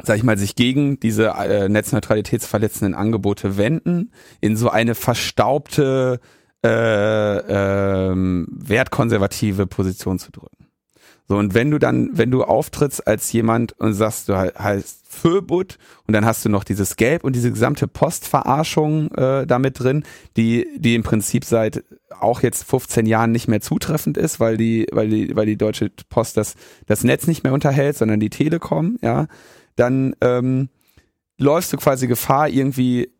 sag 0.02 0.16
ich 0.16 0.24
mal, 0.24 0.36
sich 0.36 0.56
gegen 0.56 0.98
diese 0.98 1.28
äh, 1.28 1.68
netzneutralitätsverletzenden 1.68 2.94
Angebote 2.94 3.56
wenden, 3.56 4.12
in 4.40 4.56
so 4.56 4.68
eine 4.70 4.94
verstaubte 4.94 6.20
äh, 6.64 6.68
ähm, 6.68 8.48
wertkonservative 8.50 9.66
Position 9.66 10.18
zu 10.18 10.32
drücken. 10.32 10.53
So, 11.26 11.38
und 11.38 11.54
wenn 11.54 11.70
du 11.70 11.78
dann, 11.78 12.10
wenn 12.12 12.30
du 12.30 12.44
auftrittst 12.44 13.06
als 13.06 13.32
jemand 13.32 13.72
und 13.80 13.94
sagst, 13.94 14.28
du 14.28 14.36
heißt 14.36 15.06
Föbut 15.08 15.78
und 16.06 16.12
dann 16.12 16.26
hast 16.26 16.44
du 16.44 16.48
noch 16.48 16.64
dieses 16.64 16.96
Gelb 16.96 17.24
und 17.24 17.34
diese 17.34 17.50
gesamte 17.50 17.88
Postverarschung 17.88 19.10
äh, 19.12 19.46
damit 19.46 19.80
drin, 19.80 20.04
die, 20.36 20.66
die 20.76 20.94
im 20.94 21.02
Prinzip 21.02 21.44
seit 21.44 21.82
auch 22.20 22.42
jetzt 22.42 22.64
15 22.64 23.06
Jahren 23.06 23.32
nicht 23.32 23.48
mehr 23.48 23.60
zutreffend 23.60 24.18
ist, 24.18 24.38
weil 24.38 24.56
die, 24.56 24.86
weil 24.92 25.08
die, 25.08 25.34
weil 25.34 25.46
die 25.46 25.56
Deutsche 25.56 25.90
Post 26.10 26.36
das, 26.36 26.56
das 26.86 27.04
Netz 27.04 27.26
nicht 27.26 27.42
mehr 27.42 27.54
unterhält, 27.54 27.96
sondern 27.96 28.20
die 28.20 28.30
Telekom, 28.30 28.98
ja, 29.00 29.26
dann, 29.76 30.14
ähm, 30.20 30.68
läufst 31.38 31.72
du 31.72 31.76
quasi 31.76 32.06
Gefahr, 32.06 32.48
irgendwie 32.48 33.10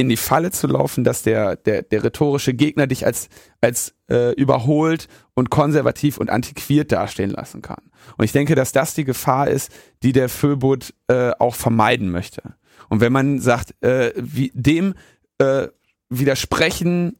in 0.00 0.08
die 0.08 0.16
Falle 0.16 0.50
zu 0.50 0.66
laufen, 0.66 1.04
dass 1.04 1.22
der, 1.22 1.56
der, 1.56 1.82
der 1.82 2.02
rhetorische 2.02 2.54
Gegner 2.54 2.86
dich 2.86 3.04
als, 3.04 3.28
als 3.60 3.94
äh, 4.10 4.32
überholt 4.34 5.08
und 5.34 5.50
konservativ 5.50 6.16
und 6.16 6.30
antiquiert 6.30 6.90
dastehen 6.90 7.30
lassen 7.30 7.60
kann. 7.60 7.90
Und 8.16 8.24
ich 8.24 8.32
denke, 8.32 8.54
dass 8.54 8.72
das 8.72 8.94
die 8.94 9.04
Gefahr 9.04 9.48
ist, 9.48 9.70
die 10.02 10.12
der 10.12 10.30
Föbot 10.30 10.94
äh, 11.08 11.32
auch 11.38 11.54
vermeiden 11.54 12.10
möchte. 12.10 12.54
Und 12.88 13.00
wenn 13.00 13.12
man 13.12 13.40
sagt, 13.40 13.74
äh, 13.82 14.12
wie, 14.16 14.50
dem 14.54 14.94
äh, 15.38 15.68
widersprechen, 16.08 17.18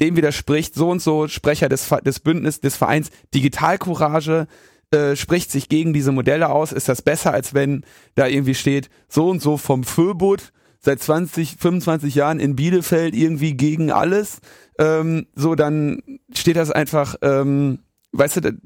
dem 0.00 0.16
widerspricht 0.16 0.74
so 0.74 0.90
und 0.90 1.00
so 1.00 1.28
Sprecher 1.28 1.70
des, 1.70 1.88
des 2.04 2.20
Bündnisses, 2.20 2.60
des 2.60 2.76
Vereins 2.76 3.10
Digitalcourage, 3.34 4.46
äh, 4.90 5.16
spricht 5.16 5.50
sich 5.50 5.70
gegen 5.70 5.94
diese 5.94 6.12
Modelle 6.12 6.50
aus, 6.50 6.72
ist 6.72 6.90
das 6.90 7.00
besser, 7.00 7.32
als 7.32 7.54
wenn 7.54 7.84
da 8.16 8.26
irgendwie 8.26 8.54
steht, 8.54 8.90
so 9.08 9.30
und 9.30 9.40
so 9.40 9.56
vom 9.56 9.82
Föbot 9.82 10.52
seit 10.80 11.00
20, 11.00 11.56
25 11.56 12.14
Jahren 12.14 12.40
in 12.40 12.56
Bielefeld 12.56 13.14
irgendwie 13.14 13.54
gegen 13.54 13.92
alles, 13.92 14.40
ähm, 14.78 15.26
so 15.34 15.54
dann 15.54 16.02
steht 16.34 16.56
das 16.56 16.70
einfach, 16.70 17.16
ähm, 17.22 17.80
weißt 18.12 18.36
du, 18.38 18.58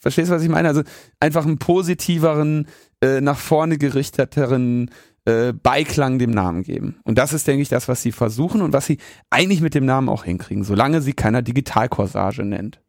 verstehst 0.00 0.30
du, 0.30 0.34
was 0.34 0.42
ich 0.42 0.48
meine? 0.48 0.68
Also 0.68 0.82
einfach 1.20 1.46
einen 1.46 1.58
positiveren, 1.58 2.66
äh, 3.00 3.20
nach 3.20 3.38
vorne 3.38 3.78
gerichteteren 3.78 4.90
äh, 5.24 5.52
Beiklang 5.52 6.18
dem 6.18 6.32
Namen 6.32 6.64
geben. 6.64 7.00
Und 7.04 7.16
das 7.18 7.32
ist, 7.32 7.46
denke 7.46 7.62
ich, 7.62 7.68
das, 7.68 7.86
was 7.86 8.02
sie 8.02 8.12
versuchen 8.12 8.60
und 8.60 8.72
was 8.72 8.86
sie 8.86 8.98
eigentlich 9.30 9.60
mit 9.60 9.74
dem 9.74 9.84
Namen 9.84 10.08
auch 10.08 10.24
hinkriegen, 10.24 10.64
solange 10.64 11.00
sie 11.00 11.12
keiner 11.12 11.42
Digitalcorsage 11.42 12.44
nennt. 12.44 12.82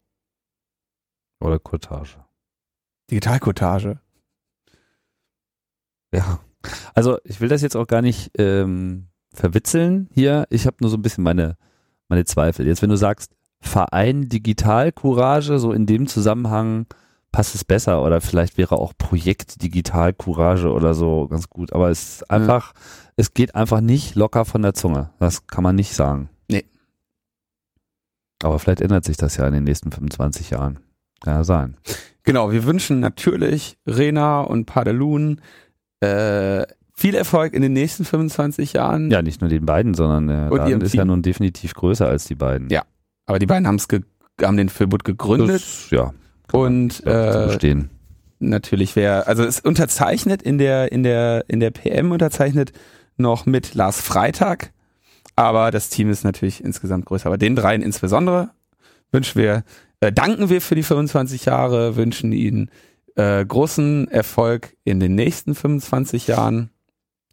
Oder 1.39 1.59
Cottage. 1.59 2.17
Digitalcottage. 3.11 3.99
Ja. 6.11 6.39
Also 6.93 7.17
ich 7.23 7.41
will 7.41 7.49
das 7.49 7.61
jetzt 7.61 7.75
auch 7.75 7.87
gar 7.87 8.01
nicht 8.01 8.31
ähm, 8.37 9.07
verwitzeln 9.33 10.09
hier. 10.13 10.45
Ich 10.49 10.65
habe 10.65 10.77
nur 10.79 10.89
so 10.89 10.97
ein 10.97 11.01
bisschen 11.01 11.23
meine, 11.23 11.57
meine 12.07 12.25
Zweifel. 12.25 12.67
Jetzt, 12.67 12.81
wenn 12.81 12.89
du 12.89 12.97
sagst, 12.97 13.31
Verein 13.59 14.27
Digital 14.29 14.91
Courage, 14.91 15.57
so 15.59 15.71
in 15.71 15.85
dem 15.85 16.07
Zusammenhang 16.07 16.85
passt 17.31 17.55
es 17.55 17.63
besser 17.63 18.03
oder 18.03 18.21
vielleicht 18.21 18.57
wäre 18.57 18.77
auch 18.77 18.93
Projekt 18.97 19.63
Digital 19.63 20.13
Courage 20.13 20.71
oder 20.71 20.93
so 20.93 21.27
ganz 21.27 21.49
gut. 21.49 21.73
Aber 21.73 21.89
es 21.89 22.15
ist 22.15 22.31
einfach, 22.31 22.73
ja. 22.73 22.81
es 23.15 23.33
geht 23.33 23.55
einfach 23.55 23.81
nicht 23.81 24.15
locker 24.15 24.45
von 24.45 24.61
der 24.61 24.73
Zunge. 24.73 25.09
Das 25.19 25.47
kann 25.47 25.63
man 25.63 25.75
nicht 25.75 25.95
sagen. 25.95 26.29
Nee. 26.49 26.65
Aber 28.43 28.59
vielleicht 28.59 28.81
ändert 28.81 29.05
sich 29.05 29.17
das 29.17 29.37
ja 29.37 29.47
in 29.47 29.53
den 29.53 29.63
nächsten 29.63 29.91
25 29.91 30.51
Jahren. 30.51 30.79
Kann 31.21 31.35
ja 31.35 31.43
sein. 31.43 31.77
Genau, 32.23 32.51
wir 32.51 32.65
wünschen 32.65 32.99
natürlich 32.99 33.77
Rena 33.87 34.41
und 34.41 34.65
Padelun 34.65 35.41
äh, 36.03 36.65
viel 36.93 37.15
Erfolg 37.15 37.53
in 37.53 37.61
den 37.61 37.73
nächsten 37.73 38.05
25 38.05 38.73
Jahren. 38.73 39.09
Ja, 39.09 39.21
nicht 39.21 39.41
nur 39.41 39.49
den 39.49 39.65
beiden, 39.65 39.93
sondern 39.93 40.27
der 40.27 40.51
Und 40.51 40.59
ihrem 40.59 40.69
Laden 40.69 40.81
ist 40.81 40.91
Team. 40.91 40.99
ja 40.99 41.05
nun 41.05 41.21
definitiv 41.21 41.73
größer 41.73 42.07
als 42.07 42.25
die 42.25 42.35
beiden. 42.35 42.69
Ja. 42.69 42.83
Aber 43.25 43.39
die 43.39 43.45
beiden 43.45 43.67
haben's 43.67 43.87
haben 44.41 44.57
den 44.57 44.69
Filbut 44.69 45.03
gegründet 45.03 45.61
Das, 45.61 45.89
ja, 45.91 46.13
und 46.51 47.05
äh, 47.05 47.47
verstehen. 47.49 47.89
natürlich 48.39 48.95
wer, 48.95 49.27
also 49.27 49.43
es 49.43 49.59
unterzeichnet 49.59 50.41
in 50.41 50.57
der 50.57 50.91
in 50.91 51.03
der 51.03 51.45
in 51.47 51.59
der 51.59 51.71
PM 51.71 52.11
unterzeichnet 52.11 52.73
noch 53.15 53.45
mit 53.45 53.75
Lars 53.75 54.01
Freitag, 54.01 54.71
aber 55.35 55.71
das 55.71 55.89
Team 55.89 56.09
ist 56.09 56.23
natürlich 56.23 56.63
insgesamt 56.63 57.05
größer. 57.05 57.27
Aber 57.27 57.37
den 57.37 57.55
dreien 57.55 57.81
insbesondere 57.81 58.49
wünschen 59.11 59.39
wir, 59.39 59.63
äh, 59.99 60.11
danken 60.11 60.49
wir 60.49 60.61
für 60.61 60.75
die 60.75 60.83
25 60.83 61.45
Jahre, 61.45 61.95
wünschen 61.95 62.31
ihnen 62.31 62.69
äh, 63.15 63.45
großen 63.45 64.07
Erfolg 64.09 64.75
in 64.83 64.99
den 64.99 65.15
nächsten 65.15 65.55
25 65.55 66.27
Jahren 66.27 66.69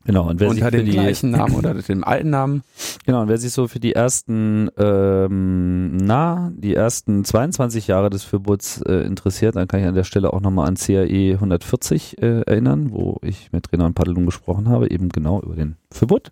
Genau, 0.05 0.29
und 0.29 0.41
wer 0.41 0.49
unter 0.49 0.71
dem 0.71 0.87
die, 0.87 0.93
gleichen 0.93 1.31
Namen 1.31 1.55
oder 1.55 1.75
dem 1.89 2.05
alten 2.05 2.31
Namen. 2.31 2.63
genau, 3.05 3.23
und 3.23 3.29
wer 3.29 3.37
sich 3.37 3.53
so 3.53 3.69
für 3.69 3.81
die 3.81 3.95
ersten, 3.95 4.71
ähm, 4.79 5.97
na, 5.99 6.51
die 6.55 6.75
ersten 6.75 7.25
22 7.25 7.87
Jahre 7.87 8.09
des 8.09 8.25
Verbots 8.25 8.81
äh, 8.83 9.03
interessiert, 9.03 9.57
dann 9.57 9.69
kann 9.69 9.81
ich 9.81 9.87
an 9.87 9.95
der 9.95 10.05
Stelle 10.05 10.33
auch 10.33 10.41
nochmal 10.41 10.69
an 10.69 10.77
CAE 10.77 11.35
140 11.35 12.21
äh, 12.23 12.41
erinnern, 12.41 12.93
wo 12.93 13.19
ich 13.23 13.53
mit 13.53 13.71
Renan 13.73 13.93
Padelung 13.93 14.25
gesprochen 14.25 14.71
habe, 14.71 14.91
eben 14.91 15.11
genau 15.11 15.43
über 15.43 15.55
den 15.55 15.77
Verbot. 15.91 16.31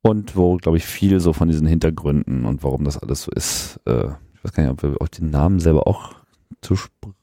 Und 0.00 0.36
wo, 0.36 0.56
glaube 0.56 0.78
ich, 0.78 0.86
viel 0.86 1.18
so 1.18 1.32
von 1.32 1.48
diesen 1.48 1.66
Hintergründen 1.66 2.44
und 2.44 2.62
warum 2.62 2.84
das 2.84 2.96
alles 2.96 3.24
so 3.24 3.32
ist, 3.32 3.80
äh, 3.86 4.06
ich 4.34 4.44
weiß 4.44 4.52
gar 4.52 4.62
nicht, 4.62 4.72
ob 4.72 4.82
wir 4.84 5.02
auf 5.02 5.08
den 5.08 5.30
Namen 5.30 5.58
selber 5.58 5.88
auch 5.88 6.14
zu 6.60 6.76
sprechen 6.76 7.17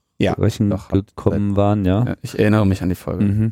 doch, 0.70 0.89
gekommen 0.89 1.55
waren, 1.55 1.86
ja. 1.86 2.05
Ja, 2.05 2.16
ich 2.22 2.39
erinnere 2.39 2.66
mich 2.66 2.82
an 2.82 2.89
die 2.89 2.95
Folge. 2.95 3.26
Mhm. 3.26 3.51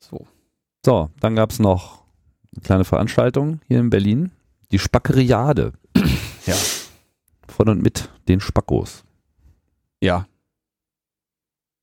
So. 0.00 0.26
So, 0.84 1.10
dann 1.18 1.34
gab's 1.34 1.58
noch 1.58 2.04
eine 2.54 2.62
kleine 2.62 2.84
Veranstaltung 2.84 3.60
hier 3.66 3.80
in 3.80 3.88
Berlin. 3.88 4.32
Die 4.70 4.78
Spackeriade. 4.78 5.72
Ja. 6.46 6.56
Von 7.48 7.70
und 7.70 7.82
mit 7.82 8.10
den 8.28 8.38
Spackos. 8.38 9.02
Ja, 10.02 10.26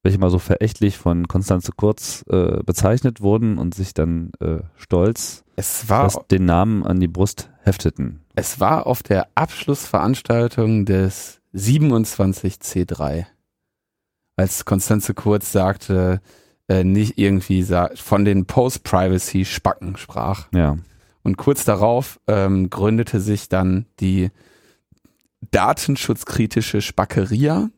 Welche 0.03 0.17
mal 0.17 0.31
so 0.31 0.39
verächtlich 0.39 0.97
von 0.97 1.27
Konstanze 1.27 1.71
Kurz 1.75 2.23
äh, 2.27 2.63
bezeichnet 2.63 3.21
wurden 3.21 3.59
und 3.59 3.75
sich 3.75 3.93
dann 3.93 4.31
äh, 4.39 4.59
stolz 4.75 5.43
es 5.55 5.89
war 5.89 6.11
den 6.31 6.45
Namen 6.45 6.83
an 6.83 6.99
die 6.99 7.07
Brust 7.07 7.51
hefteten. 7.61 8.20
Es 8.35 8.59
war 8.59 8.87
auf 8.87 9.03
der 9.03 9.27
Abschlussveranstaltung 9.35 10.85
des 10.85 11.41
27C3, 11.53 13.25
als 14.37 14.65
Konstanze 14.65 15.13
Kurz 15.13 15.51
sagte, 15.51 16.21
äh, 16.67 16.83
nicht 16.83 17.17
irgendwie 17.17 17.63
sa 17.63 17.89
von 17.95 18.23
den 18.23 18.45
Post-Privacy-Spacken 18.45 19.97
sprach. 19.97 20.47
Ja. 20.53 20.77
Und 21.23 21.37
kurz 21.37 21.65
darauf 21.65 22.19
ähm, 22.27 22.69
gründete 22.69 23.19
sich 23.19 23.49
dann 23.49 23.85
die 23.99 24.31
datenschutzkritische 25.51 26.81
Spackeria, 26.81 27.69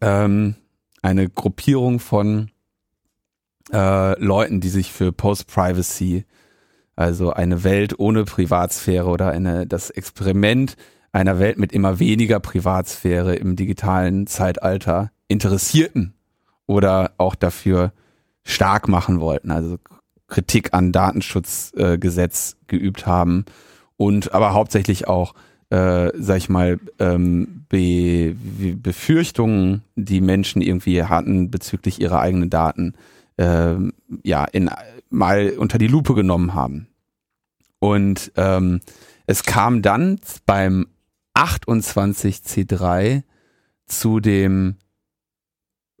ähm, 0.00 0.56
eine 1.02 1.28
Gruppierung 1.28 1.98
von 1.98 2.50
äh, 3.72 4.22
Leuten, 4.22 4.60
die 4.60 4.68
sich 4.68 4.92
für 4.92 5.12
Post-Privacy, 5.12 6.24
also 7.00 7.32
eine 7.32 7.64
Welt 7.64 7.98
ohne 7.98 8.24
Privatsphäre 8.24 9.08
oder 9.08 9.30
eine, 9.30 9.66
das 9.66 9.88
Experiment 9.88 10.76
einer 11.12 11.38
Welt 11.38 11.58
mit 11.58 11.72
immer 11.72 11.98
weniger 11.98 12.40
Privatsphäre 12.40 13.36
im 13.36 13.56
digitalen 13.56 14.26
Zeitalter 14.26 15.10
interessierten 15.26 16.12
oder 16.66 17.12
auch 17.16 17.34
dafür 17.34 17.94
stark 18.44 18.86
machen 18.86 19.18
wollten, 19.18 19.50
also 19.50 19.78
Kritik 20.26 20.74
an 20.74 20.92
Datenschutzgesetz 20.92 22.52
äh, 22.52 22.64
geübt 22.66 23.06
haben 23.06 23.46
und 23.96 24.34
aber 24.34 24.52
hauptsächlich 24.52 25.08
auch, 25.08 25.34
äh, 25.70 26.10
sag 26.14 26.36
ich 26.36 26.50
mal, 26.50 26.78
ähm, 26.98 27.64
Be 27.70 28.36
Befürchtungen, 28.74 29.84
die 29.96 30.20
Menschen 30.20 30.60
irgendwie 30.60 31.02
hatten 31.02 31.50
bezüglich 31.50 31.98
ihrer 31.98 32.20
eigenen 32.20 32.50
Daten, 32.50 32.92
ähm, 33.38 33.94
ja, 34.22 34.44
in, 34.44 34.70
mal 35.08 35.54
unter 35.56 35.78
die 35.78 35.88
Lupe 35.88 36.14
genommen 36.14 36.52
haben. 36.54 36.89
Und 37.80 38.30
ähm, 38.36 38.80
es 39.26 39.42
kam 39.42 39.82
dann 39.82 40.20
beim 40.46 40.86
28C3 41.34 43.22
zu 43.86 44.20
dem 44.20 44.76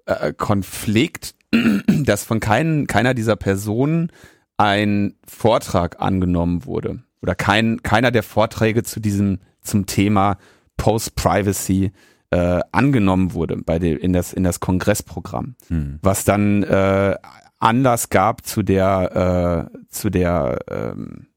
äh, 0.06 0.32
Konflikt, 0.32 1.34
dass 1.86 2.24
von 2.24 2.38
kein, 2.38 2.86
keiner 2.86 3.14
dieser 3.14 3.36
Personen 3.36 4.12
ein 4.56 5.14
Vortrag 5.26 6.00
angenommen 6.00 6.64
wurde. 6.66 7.02
Oder 7.22 7.34
kein, 7.34 7.82
keiner 7.82 8.10
der 8.10 8.22
Vorträge 8.22 8.82
zu 8.82 9.00
diesem, 9.00 9.40
zum 9.62 9.86
Thema 9.86 10.38
Post-Privacy 10.76 11.92
äh, 12.30 12.60
angenommen 12.72 13.32
wurde 13.34 13.56
bei 13.56 13.78
dem, 13.78 13.98
in, 13.98 14.12
das, 14.12 14.32
in 14.32 14.44
das 14.44 14.60
Kongressprogramm. 14.60 15.56
Hm. 15.68 15.98
Was 16.02 16.24
dann 16.24 16.62
äh, 16.62 17.16
Anlass 17.58 18.08
gab 18.08 18.46
zu 18.46 18.62
der, 18.62 19.70
äh, 19.72 19.78
zu 19.88 20.10
der 20.10 20.58
ähm, 20.68 21.29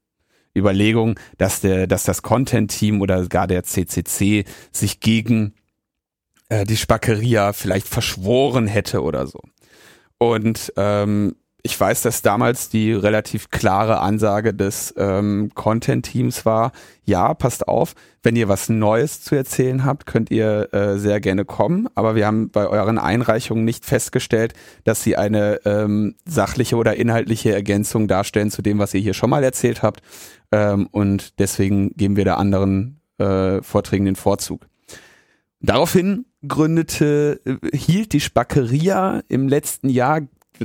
Überlegung, 0.56 1.18
dass 1.38 1.60
der, 1.60 1.86
dass 1.86 2.04
das 2.04 2.22
Content-Team 2.22 3.00
oder 3.00 3.26
gar 3.26 3.46
der 3.46 3.64
CCC 3.64 4.44
sich 4.72 5.00
gegen 5.00 5.54
äh, 6.48 6.64
die 6.64 6.76
Spackeria 6.76 7.52
vielleicht 7.52 7.88
verschworen 7.88 8.66
hätte 8.66 9.02
oder 9.02 9.26
so. 9.26 9.40
Und 10.18 10.72
ähm, 10.76 11.36
ich 11.66 11.80
weiß, 11.80 12.02
dass 12.02 12.20
damals 12.20 12.68
die 12.68 12.92
relativ 12.92 13.48
klare 13.48 14.00
Ansage 14.00 14.52
des 14.52 14.92
ähm, 14.98 15.50
Content-Teams 15.54 16.44
war, 16.44 16.72
ja, 17.06 17.32
passt 17.32 17.66
auf, 17.68 17.94
wenn 18.22 18.36
ihr 18.36 18.48
was 18.48 18.68
Neues 18.68 19.22
zu 19.22 19.34
erzählen 19.34 19.82
habt, 19.82 20.04
könnt 20.04 20.30
ihr 20.30 20.74
äh, 20.74 20.98
sehr 20.98 21.20
gerne 21.20 21.46
kommen, 21.46 21.88
aber 21.94 22.16
wir 22.16 22.26
haben 22.26 22.50
bei 22.50 22.66
euren 22.66 22.98
Einreichungen 22.98 23.64
nicht 23.64 23.86
festgestellt, 23.86 24.52
dass 24.84 25.02
sie 25.02 25.16
eine 25.16 25.58
ähm, 25.64 26.16
sachliche 26.26 26.76
oder 26.76 26.96
inhaltliche 26.96 27.54
Ergänzung 27.54 28.08
darstellen 28.08 28.50
zu 28.50 28.60
dem, 28.60 28.78
was 28.78 28.92
ihr 28.92 29.00
hier 29.00 29.14
schon 29.14 29.30
mal 29.30 29.42
erzählt 29.42 29.82
habt 29.82 30.02
ähm, 30.52 30.86
und 30.90 31.38
deswegen 31.38 31.96
geben 31.96 32.16
wir 32.16 32.24
der 32.24 32.36
anderen 32.36 33.00
äh, 33.16 33.62
Vorträgen 33.62 34.04
den 34.04 34.16
Vorzug. 34.16 34.66
daraufhin 35.60 36.26
gründete, 36.46 37.40
äh, 37.46 37.76
hielt 37.76 38.12
die 38.12 38.20
Spackeria 38.20 39.22
im 39.28 39.48
letzten 39.48 39.88
Jahr 39.88 40.20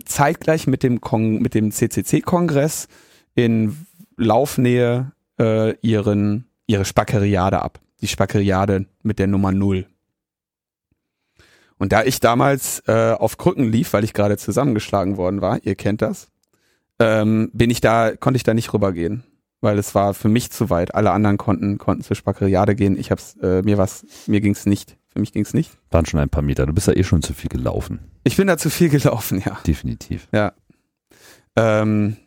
zeitgleich 0.06 0.68
mit 0.68 0.84
dem, 0.84 1.02
Kong, 1.02 1.42
mit 1.42 1.54
dem 1.54 1.72
CCC-Kongress 1.72 2.88
in 3.36 3.86
Laufnähe 4.18 5.12
äh, 5.40 5.76
ihren, 5.82 6.46
ihre 6.68 6.86
Spackeriade 6.86 7.62
ab. 7.62 7.80
Die 8.02 8.08
Spackeriade 8.08 8.86
mit 9.02 9.20
der 9.20 9.28
Nummer 9.28 9.52
null. 9.52 9.88
Und 11.78 11.94
da 11.94 12.04
ich 12.04 12.20
damals 12.20 12.84
äh, 12.88 13.14
auf 13.14 13.38
Krücken 13.38 13.72
lief, 13.72 13.94
weil 13.94 14.04
ich 14.04 14.14
gerade 14.14 14.38
zusammengeschlagen 14.38 15.18
worden 15.18 15.42
war, 15.42 15.60
ihr 15.64 15.76
kennt 15.76 16.02
das, 16.02 16.28
ähm, 17.00 17.50
bin 17.54 17.70
ich 17.70 17.80
da, 17.80 18.16
konnte 18.16 18.36
ich 18.36 18.44
da 18.44 18.54
nicht 18.54 18.74
rübergehen, 18.74 19.24
weil 19.62 19.80
es 19.80 19.96
war 19.96 20.14
für 20.14 20.28
mich 20.28 20.52
zu 20.52 20.70
weit. 20.70 20.94
Alle 20.94 21.12
anderen 21.12 21.38
konnten 21.38 21.78
konnten 21.78 22.04
zur 22.04 22.18
Spackeriade 22.18 22.76
gehen. 22.76 23.00
Ich 23.00 23.12
hab's 23.12 23.38
äh, 23.42 23.62
mir 23.62 23.78
was 23.78 24.06
mir 24.28 24.42
ging's 24.42 24.66
nicht. 24.66 24.99
Für 25.12 25.20
mich 25.20 25.34
ging's 25.34 25.54
nicht. 25.54 25.72
Waren 25.90 26.06
schon 26.06 26.20
ein 26.20 26.30
paar 26.30 26.44
Meter. 26.44 26.66
Du 26.66 26.74
bist 26.74 26.88
ja 26.88 26.96
eh 26.96 27.04
schon 27.04 27.22
zu 27.22 27.34
viel 27.34 27.50
gelaufen. 27.50 28.00
Ich 28.24 28.38
bin 28.38 28.48
da 28.48 28.58
zu 28.58 28.70
viel 28.70 28.90
gelaufen, 28.90 29.42
ja. 29.44 29.60
Definitiv. 29.66 30.28
Ja. 30.32 30.54
Ähm, 31.56 32.18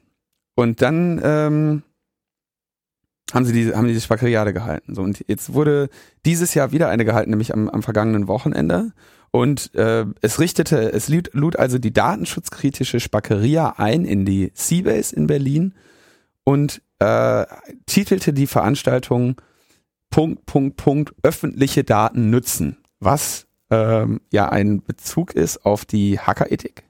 und 0.57 0.83
dann 0.83 1.21
ähm, 1.23 1.83
haben 3.33 3.45
sie 3.45 3.53
diese, 3.53 3.77
haben 3.77 3.87
die 3.87 3.95
diese 3.95 4.05
Spackeriade 4.05 4.53
gehalten. 4.53 4.95
So, 4.95 5.03
und 5.03 5.25
jetzt 5.29 5.55
wurde 5.55 5.89
dieses 6.27 6.55
Jahr 6.55 6.73
wieder 6.73 6.89
eine 6.89 7.05
gehalten, 7.05 7.31
nämlich 7.31 7.55
am, 7.55 7.69
am 7.69 7.83
vergangenen 7.83 8.29
Wochenende. 8.29 8.93
Und 9.31 9.75
äh, 9.75 10.05
es 10.21 10.41
richtete, 10.41 10.93
es 10.93 11.09
lud, 11.09 11.31
lud 11.33 11.57
also 11.57 11.79
die 11.79 11.93
datenschutzkritische 11.93 13.01
Spackeria 13.01 13.75
ein 13.79 14.05
in 14.05 14.27
die 14.27 14.53
Seabase 14.55 15.17
in 15.17 15.27
Berlin 15.27 15.75
und 16.45 16.83
äh, 16.99 17.47
titelte 17.87 18.35
die 18.35 18.47
Veranstaltung 18.47 19.41
Punkt, 20.13 20.47
Punkt, 20.47 20.77
Punkt, 20.77 21.15
öffentliche 21.25 21.83
Daten 21.83 22.31
nützen, 22.31 22.77
was 23.01 23.47
ähm, 23.71 24.21
ja 24.31 24.49
ein 24.49 24.83
Bezug 24.83 25.35
ist 25.35 25.65
auf 25.65 25.85
die 25.85 26.21
Hackerethik. 26.21 26.85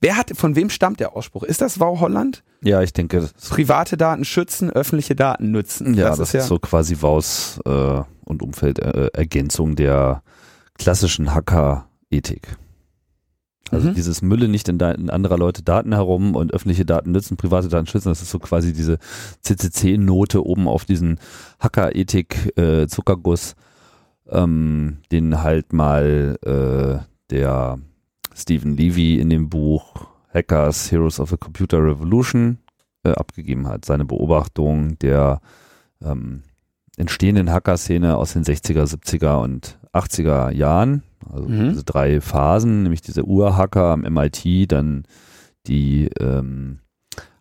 Wer 0.00 0.16
hat, 0.16 0.36
von 0.36 0.54
wem 0.54 0.70
stammt 0.70 1.00
der 1.00 1.16
Ausspruch? 1.16 1.42
Ist 1.42 1.60
das 1.60 1.80
Wow 1.80 2.00
Holland? 2.00 2.44
Ja, 2.62 2.82
ich 2.82 2.92
denke. 2.92 3.30
Private 3.48 3.96
Daten 3.96 4.24
schützen, 4.24 4.70
öffentliche 4.70 5.16
Daten 5.16 5.50
nützen. 5.50 5.94
Ja, 5.94 6.10
das, 6.10 6.18
das 6.18 6.28
ist, 6.28 6.34
ja 6.34 6.40
so 6.42 6.58
quasi 6.58 6.98
Waus 7.00 7.58
äh, 7.64 8.02
und 8.24 8.42
Umfeldergänzung 8.42 9.74
der 9.74 10.22
klassischen 10.78 11.34
Hacker-Ethik. 11.34 12.56
Also 13.70 13.90
mhm. 13.90 13.94
dieses 13.94 14.22
Mülle 14.22 14.48
nicht 14.48 14.68
in, 14.68 14.78
in, 14.80 15.10
anderer 15.10 15.38
Leute 15.38 15.62
Daten 15.62 15.92
herum 15.92 16.34
und 16.34 16.52
öffentliche 16.52 16.84
Daten 16.84 17.12
nützen, 17.12 17.36
private 17.36 17.68
Daten 17.68 17.86
schützen, 17.86 18.08
das 18.08 18.22
ist 18.22 18.30
so 18.30 18.38
quasi 18.38 18.72
diese 18.72 18.98
CCC-Note 19.42 20.44
oben 20.44 20.68
auf 20.68 20.84
diesen 20.84 21.18
Hacker-Ethik-Zuckerguss, 21.60 23.52
äh, 24.30 24.38
ähm, 24.38 24.98
den 25.10 25.42
halt 25.42 25.72
mal 25.72 26.38
äh, 26.44 26.98
der 27.30 27.78
Stephen 28.34 28.76
Levy 28.76 29.18
in 29.18 29.30
dem 29.30 29.48
Buch 29.48 30.06
Hackers 30.32 30.90
Heroes 30.92 31.20
of 31.20 31.30
the 31.30 31.36
Computer 31.36 31.78
Revolution 31.84 32.58
äh, 33.04 33.10
abgegeben 33.10 33.66
hat. 33.66 33.84
Seine 33.84 34.04
Beobachtung 34.04 34.98
der 34.98 35.40
ähm, 36.02 36.42
entstehenden 36.96 37.50
Hacker-Szene 37.50 38.16
aus 38.16 38.32
den 38.32 38.44
60er, 38.44 38.84
70er 38.84 39.42
und 39.42 39.78
80er 39.92 40.50
Jahren. 40.52 41.02
Also 41.30 41.48
mhm. 41.48 41.70
diese 41.70 41.84
drei 41.84 42.20
Phasen, 42.20 42.82
nämlich 42.82 43.00
diese 43.00 43.24
Ur-Hacker 43.24 43.92
am 43.92 44.00
MIT, 44.00 44.70
dann 44.72 45.04
die 45.66 46.08
ähm, 46.20 46.80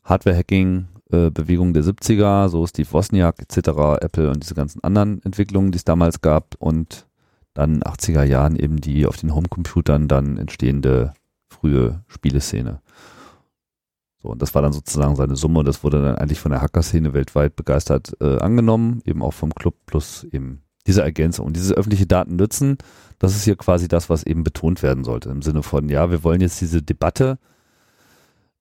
Hardware-Hacking-Bewegung 0.04 1.74
der 1.74 1.84
70er, 1.84 2.50
so 2.50 2.66
Steve 2.66 2.92
Wozniak 2.92 3.42
etc., 3.42 3.70
Apple 4.02 4.30
und 4.30 4.44
diese 4.44 4.56
ganzen 4.56 4.84
anderen 4.84 5.22
Entwicklungen, 5.24 5.72
die 5.72 5.78
es 5.78 5.86
damals 5.86 6.22
gab 6.22 6.56
und 6.60 7.08
dann 7.54 7.82
80er 7.82 8.24
Jahren 8.24 8.56
eben 8.56 8.78
die 8.80 9.06
auf 9.06 9.18
den 9.18 9.34
Homecomputern 9.34 10.08
dann 10.08 10.38
entstehende 10.38 11.14
frühe 11.50 12.04
Spieleszene. 12.08 12.82
So, 14.22 14.30
und 14.30 14.42
das 14.42 14.54
war 14.56 14.62
dann 14.62 14.74
sozusagen 14.74 15.16
seine 15.16 15.36
Summe 15.36 15.60
und 15.60 15.68
das 15.68 15.84
wurde 15.84 16.02
dann 16.02 16.16
eigentlich 16.16 16.40
von 16.40 16.52
der 16.52 16.62
Hacker-Szene 16.62 17.14
weltweit 17.14 17.56
begeistert 17.56 18.14
äh, 18.20 18.38
angenommen, 18.38 19.02
eben 19.06 19.22
auch 19.22 19.34
vom 19.34 19.54
Club 19.54 19.76
plus 19.86 20.24
eben 20.26 20.64
diese 20.88 21.04
Ergänzung. 21.04 21.46
Und 21.46 21.56
diese 21.56 21.76
öffentliche 21.76 22.08
Daten 22.08 22.38
nützen, 22.38 22.78
das 23.20 23.36
ist 23.36 23.44
hier 23.44 23.56
quasi 23.56 23.88
das, 23.88 24.10
was 24.10 24.24
eben 24.24 24.44
betont 24.44 24.82
werden 24.82 25.04
sollte. 25.04 25.30
Im 25.30 25.42
Sinne 25.42 25.62
von, 25.62 25.90
ja, 25.90 26.10
wir 26.10 26.24
wollen 26.24 26.42
jetzt 26.42 26.62
diese 26.62 26.82
Debatte 26.82 27.38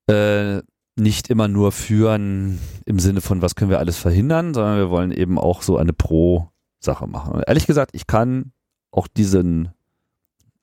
äh, 0.09 0.61
nicht 0.97 1.29
immer 1.29 1.47
nur 1.47 1.72
führen 1.72 2.59
im 2.85 2.99
Sinne 2.99 3.20
von, 3.20 3.43
was 3.43 3.55
können 3.55 3.70
wir 3.70 3.79
alles 3.79 3.99
verhindern, 3.99 4.55
sondern 4.55 4.79
wir 4.79 4.91
wollen 4.91 5.12
eben 5.12 5.39
auch 5.39 5.62
so 5.62 5.77
eine 5.77 5.93
Pro-Sache 5.93 7.07
machen. 7.07 7.35
Und 7.35 7.45
ehrlich 7.47 7.66
gesagt, 7.66 7.91
ich 7.95 8.07
kann 8.07 8.53
auch 8.91 9.07
diesen, 9.07 9.68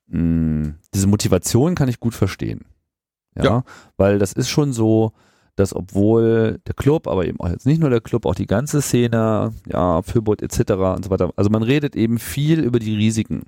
mh, 0.08 0.18
hm, 0.18 0.74
diese 0.92 1.06
Motivation 1.06 1.74
kann 1.74 1.88
ich 1.88 2.00
gut 2.00 2.14
verstehen. 2.14 2.66
Ja, 3.36 3.44
ja, 3.44 3.64
weil 3.96 4.18
das 4.18 4.32
ist 4.32 4.48
schon 4.48 4.72
so, 4.72 5.12
dass 5.56 5.74
obwohl 5.74 6.60
der 6.66 6.74
Club, 6.74 7.06
aber 7.06 7.26
eben 7.26 7.40
auch 7.40 7.48
jetzt 7.48 7.66
nicht 7.66 7.80
nur 7.80 7.90
der 7.90 8.00
Club, 8.00 8.26
auch 8.26 8.34
die 8.34 8.46
ganze 8.46 8.82
Szene, 8.82 9.52
ja, 9.70 10.02
Fürboot 10.02 10.42
etc. 10.42 10.72
und 10.72 11.04
so 11.04 11.10
weiter, 11.10 11.32
also 11.36 11.50
man 11.50 11.62
redet 11.62 11.96
eben 11.96 12.18
viel 12.18 12.60
über 12.60 12.78
die 12.78 12.96
Risiken. 12.96 13.44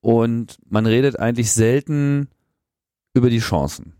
Und 0.00 0.58
man 0.68 0.86
redet 0.86 1.18
eigentlich 1.18 1.52
selten 1.52 2.28
über 3.14 3.30
die 3.30 3.40
Chancen. 3.40 3.94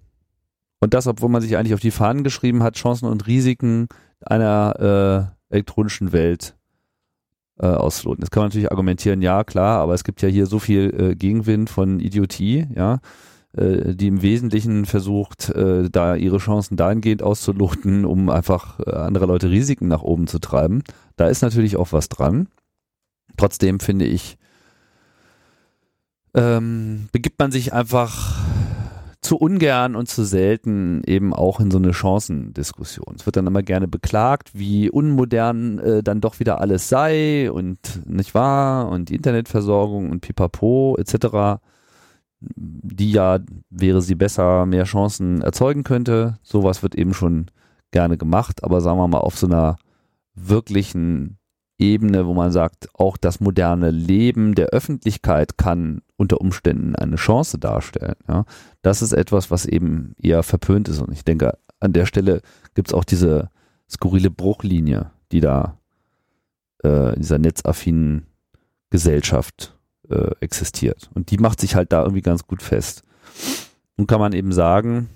Und 0.81 0.95
das, 0.95 1.07
obwohl 1.07 1.29
man 1.29 1.43
sich 1.43 1.57
eigentlich 1.57 1.75
auf 1.75 1.81
die 1.81 1.91
Fahnen 1.91 2.23
geschrieben 2.23 2.63
hat, 2.63 2.77
Chancen 2.77 3.07
und 3.07 3.27
Risiken 3.27 3.89
einer 4.21 5.33
äh, 5.51 5.55
elektronischen 5.55 6.13
Welt 6.13 6.57
äh, 7.59 7.67
ausloten. 7.67 8.23
Jetzt 8.23 8.31
kann 8.31 8.43
man 8.43 8.49
natürlich 8.49 8.71
argumentieren, 8.71 9.23
ja 9.23 9.43
klar, 9.45 9.81
aber 9.81 9.95
es 9.95 10.05
gibt 10.05 10.23
ja 10.23 10.29
hier 10.29 10.47
so 10.47 10.59
viel 10.59 10.95
äh, 10.97 11.15
Gegenwind 11.17 11.71
von 11.71 11.99
Idiotie, 11.99 12.69
ja, 12.75 13.01
die 13.53 14.09
im 14.09 14.23
Wesentlichen 14.23 14.85
versucht, 14.85 15.49
äh, 15.51 15.89
da 15.91 16.15
ihre 16.15 16.39
Chancen 16.39 16.77
dahingehend 16.77 17.23
auszuloten, 17.23 18.05
um 18.05 18.29
einfach 18.29 18.79
äh, 18.81 18.91
andere 18.91 19.27
Leute 19.27 19.51
Risiken 19.51 19.89
nach 19.89 20.03
oben 20.03 20.27
zu 20.27 20.39
treiben. 20.39 20.83
Da 21.17 21.29
ist 21.29 21.43
natürlich 21.43 21.77
auch 21.77 21.93
was 21.93 22.09
dran. 22.09 22.49
Trotzdem 23.37 23.81
finde 23.81 24.05
ich, 24.05 24.37
ähm, 26.35 27.09
begibt 27.13 27.39
man 27.39 27.51
sich 27.51 27.73
einfach 27.73 28.37
zu 29.21 29.37
ungern 29.37 29.97
und 29.97 30.09
zu 30.09 30.25
selten 30.25 31.03
eben 31.05 31.35
auch 31.35 31.59
in 31.61 31.71
so 31.71 31.79
eine 31.79 31.93
Chancendiskussion. 31.93 33.17
Es 33.19 33.27
wird 33.27 33.37
dann 33.37 33.47
immer 33.47 33.63
gerne 33.63 33.89
beklagt, 33.89 34.51
wie 34.55 34.91
unmodern 34.91 35.79
äh, 35.79 36.03
dann 36.03 36.21
doch 36.21 36.39
wieder 36.39 36.61
alles 36.61 36.89
sei 36.89 37.51
und 37.51 38.07
nicht 38.07 38.35
wahr 38.35 38.89
und 38.89 39.09
die 39.09 39.17
Internetversorgung 39.17 40.11
und 40.11 40.21
pipapo 40.21 40.97
etc., 40.99 41.61
die 42.41 43.13
ja, 43.13 43.41
wäre 43.71 44.01
sie 44.03 44.15
besser, 44.15 44.67
mehr 44.67 44.85
Chancen 44.85 45.43
erzeugen 45.43 45.85
könnte. 45.85 46.39
Sowas 46.43 46.83
wird 46.83 46.95
eben 46.95 47.15
schon 47.15 47.51
gerne 47.91 48.17
gemacht, 48.17 48.65
aber 48.65 48.81
sagen 48.81 48.99
wir 48.99 49.09
mal 49.09 49.19
auf 49.19 49.39
so 49.39 49.47
einer 49.47 49.79
wirklichen 50.35 51.39
Ebene, 51.79 52.27
wo 52.27 52.35
man 52.35 52.51
sagt, 52.51 52.89
auch 52.95 53.17
das 53.17 53.41
moderne 53.41 53.91
Leben 53.91 54.55
der 54.55 54.67
Öffentlichkeit 54.67 55.59
kann 55.59 56.03
unter 56.17 56.41
Umständen 56.41 56.97
eine 56.97 57.17
Chance 57.17 57.59
darstellen. 57.59 58.17
Ja. 58.29 58.45
Das 58.83 59.01
ist 59.01 59.13
etwas, 59.13 59.51
was 59.51 59.65
eben 59.65 60.15
eher 60.21 60.43
verpönt 60.43 60.89
ist. 60.89 61.01
Und 61.01 61.13
ich 61.13 61.25
denke, 61.25 61.57
an 61.79 61.93
der 61.93 62.07
Stelle 62.07 62.43
gibt 62.75 62.89
es 62.89 62.95
auch 62.95 63.05
diese 63.05 63.51
skurrile 63.89 64.31
Bruchlinie, 64.31 65.13
die 65.31 65.41
da 65.41 65.79
äh, 66.83 67.15
in 67.15 67.21
dieser 67.21 67.39
netzaffinen 67.39 68.27
Gesellschaft 68.91 69.78
äh, 70.11 70.31
existiert. 70.41 71.11
Und 71.15 71.31
die 71.31 71.39
macht 71.39 71.61
sich 71.61 71.75
halt 71.75 71.93
da 71.93 72.03
irgendwie 72.03 72.23
ganz 72.23 72.47
gut 72.47 72.63
fest. 72.63 73.03
Und 73.97 74.07
kann 74.07 74.21
man 74.21 74.33
eben 74.33 74.53
sagen, 74.53 75.09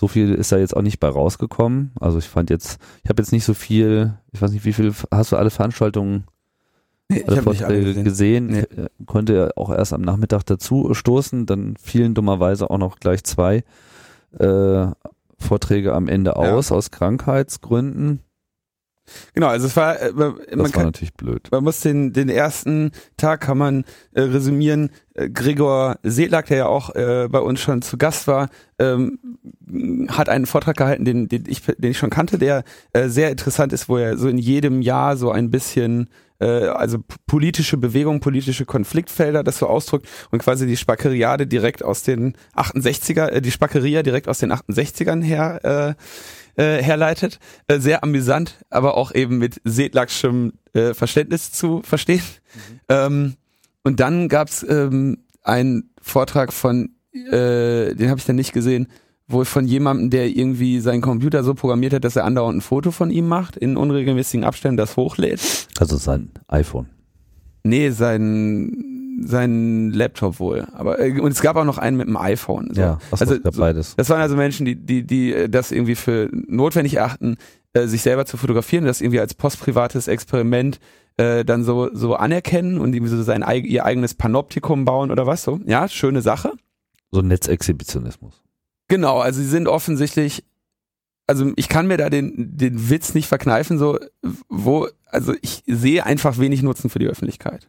so 0.00 0.06
viel 0.06 0.34
ist 0.34 0.52
da 0.52 0.58
jetzt 0.58 0.76
auch 0.76 0.82
nicht 0.82 1.00
bei 1.00 1.08
rausgekommen. 1.08 1.92
Also 2.00 2.18
ich 2.18 2.28
fand 2.28 2.50
jetzt, 2.50 2.78
ich 3.02 3.10
habe 3.10 3.20
jetzt 3.20 3.32
nicht 3.32 3.44
so 3.44 3.54
viel, 3.54 4.14
ich 4.32 4.40
weiß 4.40 4.52
nicht, 4.52 4.64
wie 4.64 4.72
viel, 4.72 4.92
hast 5.10 5.32
du 5.32 5.36
alle 5.36 5.50
Veranstaltungen 5.50 6.24
nee, 7.08 7.24
alle 7.26 7.42
Vorträge 7.42 7.86
gesehen? 7.86 8.04
gesehen? 8.04 8.46
Nee. 8.46 8.66
Ich, 8.70 8.78
äh, 8.78 8.88
konnte 9.06 9.52
auch 9.56 9.70
erst 9.70 9.92
am 9.92 10.02
Nachmittag 10.02 10.44
dazu 10.44 10.94
stoßen, 10.94 11.46
dann 11.46 11.76
fielen 11.76 12.14
dummerweise 12.14 12.70
auch 12.70 12.78
noch 12.78 13.00
gleich 13.00 13.24
zwei 13.24 13.64
äh, 14.38 14.86
Vorträge 15.38 15.94
am 15.94 16.08
Ende 16.08 16.36
aus, 16.36 16.70
ja. 16.70 16.76
aus 16.76 16.90
Krankheitsgründen. 16.90 18.20
Genau, 19.34 19.48
also 19.48 19.66
es 19.66 19.76
war, 19.76 20.00
äh, 20.00 20.12
man, 20.12 20.36
das 20.50 20.58
war 20.58 20.70
kann, 20.70 20.84
natürlich 20.84 21.14
blöd. 21.14 21.48
Man 21.50 21.64
muss 21.64 21.80
den, 21.80 22.12
den 22.12 22.28
ersten 22.28 22.92
Tag 23.16 23.40
kann 23.40 23.58
man 23.58 23.84
äh, 24.12 24.22
resümieren. 24.22 24.90
Äh, 25.14 25.30
Gregor 25.30 25.98
Sedlak, 26.02 26.46
der 26.46 26.56
ja 26.58 26.66
auch 26.66 26.94
äh, 26.94 27.28
bei 27.30 27.40
uns 27.40 27.60
schon 27.60 27.82
zu 27.82 27.98
Gast 27.98 28.26
war, 28.26 28.48
ähm, 28.78 29.18
hat 30.08 30.28
einen 30.28 30.46
Vortrag 30.46 30.76
gehalten, 30.76 31.04
den, 31.04 31.28
den, 31.28 31.44
ich, 31.46 31.62
den 31.62 31.90
ich 31.90 31.98
schon 31.98 32.10
kannte, 32.10 32.38
der 32.38 32.64
äh, 32.92 33.08
sehr 33.08 33.30
interessant 33.30 33.72
ist, 33.72 33.88
wo 33.88 33.96
er 33.96 34.16
so 34.16 34.28
in 34.28 34.38
jedem 34.38 34.82
Jahr 34.82 35.16
so 35.16 35.30
ein 35.30 35.50
bisschen 35.50 36.08
äh, 36.40 36.46
also 36.46 36.98
politische 37.26 37.76
Bewegung, 37.76 38.20
politische 38.20 38.64
Konfliktfelder, 38.64 39.42
das 39.42 39.58
so 39.58 39.66
ausdrückt 39.66 40.06
und 40.30 40.40
quasi 40.40 40.66
die 40.66 40.76
Spackeriade 40.76 41.46
direkt 41.46 41.84
aus 41.84 42.02
den 42.02 42.34
68er, 42.56 43.28
äh, 43.28 43.40
die 43.40 43.50
Spackeria 43.50 44.02
direkt 44.02 44.28
aus 44.28 44.38
den 44.38 44.52
68ern 44.52 45.22
her 45.22 45.96
äh, 45.96 46.02
äh, 46.58 46.82
herleitet. 46.82 47.38
Äh, 47.68 47.78
sehr 47.78 48.02
amüsant, 48.02 48.56
aber 48.68 48.96
auch 48.96 49.14
eben 49.14 49.38
mit 49.38 49.60
sedlakschem 49.64 50.52
äh, 50.74 50.92
Verständnis 50.92 51.52
zu 51.52 51.82
verstehen. 51.82 52.22
Mhm. 52.54 52.80
Ähm, 52.88 53.34
und 53.84 54.00
dann 54.00 54.28
gab's 54.28 54.66
ähm, 54.68 55.24
einen 55.42 55.90
Vortrag 56.02 56.52
von, 56.52 56.90
äh, 57.14 57.94
den 57.94 58.10
habe 58.10 58.18
ich 58.18 58.26
dann 58.26 58.36
nicht 58.36 58.52
gesehen, 58.52 58.88
wohl 59.28 59.44
von 59.44 59.66
jemandem, 59.66 60.10
der 60.10 60.28
irgendwie 60.28 60.80
seinen 60.80 61.00
Computer 61.00 61.44
so 61.44 61.54
programmiert 61.54 61.92
hat, 61.92 62.04
dass 62.04 62.16
er 62.16 62.24
andauernd 62.24 62.58
ein 62.58 62.62
Foto 62.62 62.90
von 62.90 63.10
ihm 63.10 63.28
macht, 63.28 63.56
in 63.56 63.76
unregelmäßigen 63.76 64.44
Abständen 64.44 64.78
das 64.78 64.96
hochlädt. 64.96 65.68
Also 65.78 65.96
sein 65.96 66.30
iPhone. 66.48 66.88
Nee, 67.62 67.90
sein, 67.90 68.87
sein 69.20 69.90
Laptop 69.90 70.38
wohl. 70.40 70.66
Aber 70.72 70.98
äh, 70.98 71.20
und 71.20 71.32
es 71.32 71.40
gab 71.40 71.56
auch 71.56 71.64
noch 71.64 71.78
einen 71.78 71.96
mit 71.96 72.06
dem 72.06 72.16
iPhone. 72.16 72.70
So. 72.72 72.80
Ja, 72.80 72.98
was 73.10 73.20
also, 73.20 73.34
also, 73.34 73.50
so, 73.50 73.60
beides. 73.60 73.96
Das 73.96 74.10
waren 74.10 74.20
also 74.20 74.36
Menschen, 74.36 74.66
die, 74.66 74.76
die, 74.76 75.06
die 75.06 75.32
äh, 75.32 75.48
das 75.48 75.72
irgendwie 75.72 75.94
für 75.94 76.28
notwendig 76.32 76.94
erachten, 76.94 77.36
äh, 77.72 77.86
sich 77.86 78.02
selber 78.02 78.26
zu 78.26 78.36
fotografieren, 78.36 78.84
das 78.84 79.00
irgendwie 79.00 79.20
als 79.20 79.34
postprivates 79.34 80.08
Experiment 80.08 80.80
äh, 81.16 81.44
dann 81.44 81.64
so, 81.64 81.90
so 81.92 82.14
anerkennen 82.14 82.78
und 82.78 82.94
irgendwie 82.94 83.14
so 83.14 83.22
sein 83.22 83.44
ihr 83.64 83.84
eigenes 83.84 84.14
Panoptikum 84.14 84.84
bauen 84.84 85.10
oder 85.10 85.26
was 85.26 85.42
so. 85.42 85.60
Ja, 85.66 85.88
schöne 85.88 86.22
Sache. 86.22 86.52
So 87.10 87.22
Netzexhibitionismus. 87.22 88.42
Genau, 88.88 89.18
also 89.18 89.40
sie 89.40 89.48
sind 89.48 89.68
offensichtlich, 89.68 90.44
also 91.26 91.52
ich 91.56 91.68
kann 91.68 91.86
mir 91.86 91.96
da 91.98 92.08
den, 92.08 92.56
den 92.56 92.88
Witz 92.88 93.14
nicht 93.14 93.28
verkneifen, 93.28 93.78
so, 93.78 93.98
wo, 94.48 94.88
also 95.06 95.34
ich 95.42 95.62
sehe 95.66 96.06
einfach 96.06 96.38
wenig 96.38 96.62
Nutzen 96.62 96.88
für 96.88 96.98
die 96.98 97.08
Öffentlichkeit. 97.08 97.68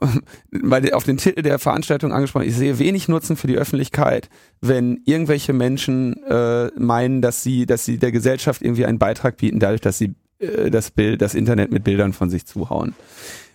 Weil 0.50 0.92
auf 0.92 1.04
den 1.04 1.16
Titel 1.16 1.42
der 1.42 1.58
Veranstaltung 1.58 2.12
angesprochen, 2.12 2.46
ich 2.46 2.56
sehe 2.56 2.78
wenig 2.78 3.08
Nutzen 3.08 3.36
für 3.36 3.46
die 3.46 3.56
Öffentlichkeit, 3.56 4.28
wenn 4.60 5.00
irgendwelche 5.04 5.52
Menschen 5.52 6.22
äh, 6.24 6.68
meinen, 6.78 7.22
dass 7.22 7.42
sie, 7.42 7.66
dass 7.66 7.84
sie 7.84 7.98
der 7.98 8.12
Gesellschaft 8.12 8.62
irgendwie 8.62 8.86
einen 8.86 8.98
Beitrag 8.98 9.36
bieten, 9.36 9.58
dadurch, 9.58 9.80
dass 9.80 9.98
sie 9.98 10.14
äh, 10.38 10.70
das 10.70 10.90
Bild, 10.90 11.22
das 11.22 11.34
Internet 11.34 11.72
mit 11.72 11.84
Bildern 11.84 12.12
von 12.12 12.30
sich 12.30 12.46
zuhauen. 12.46 12.94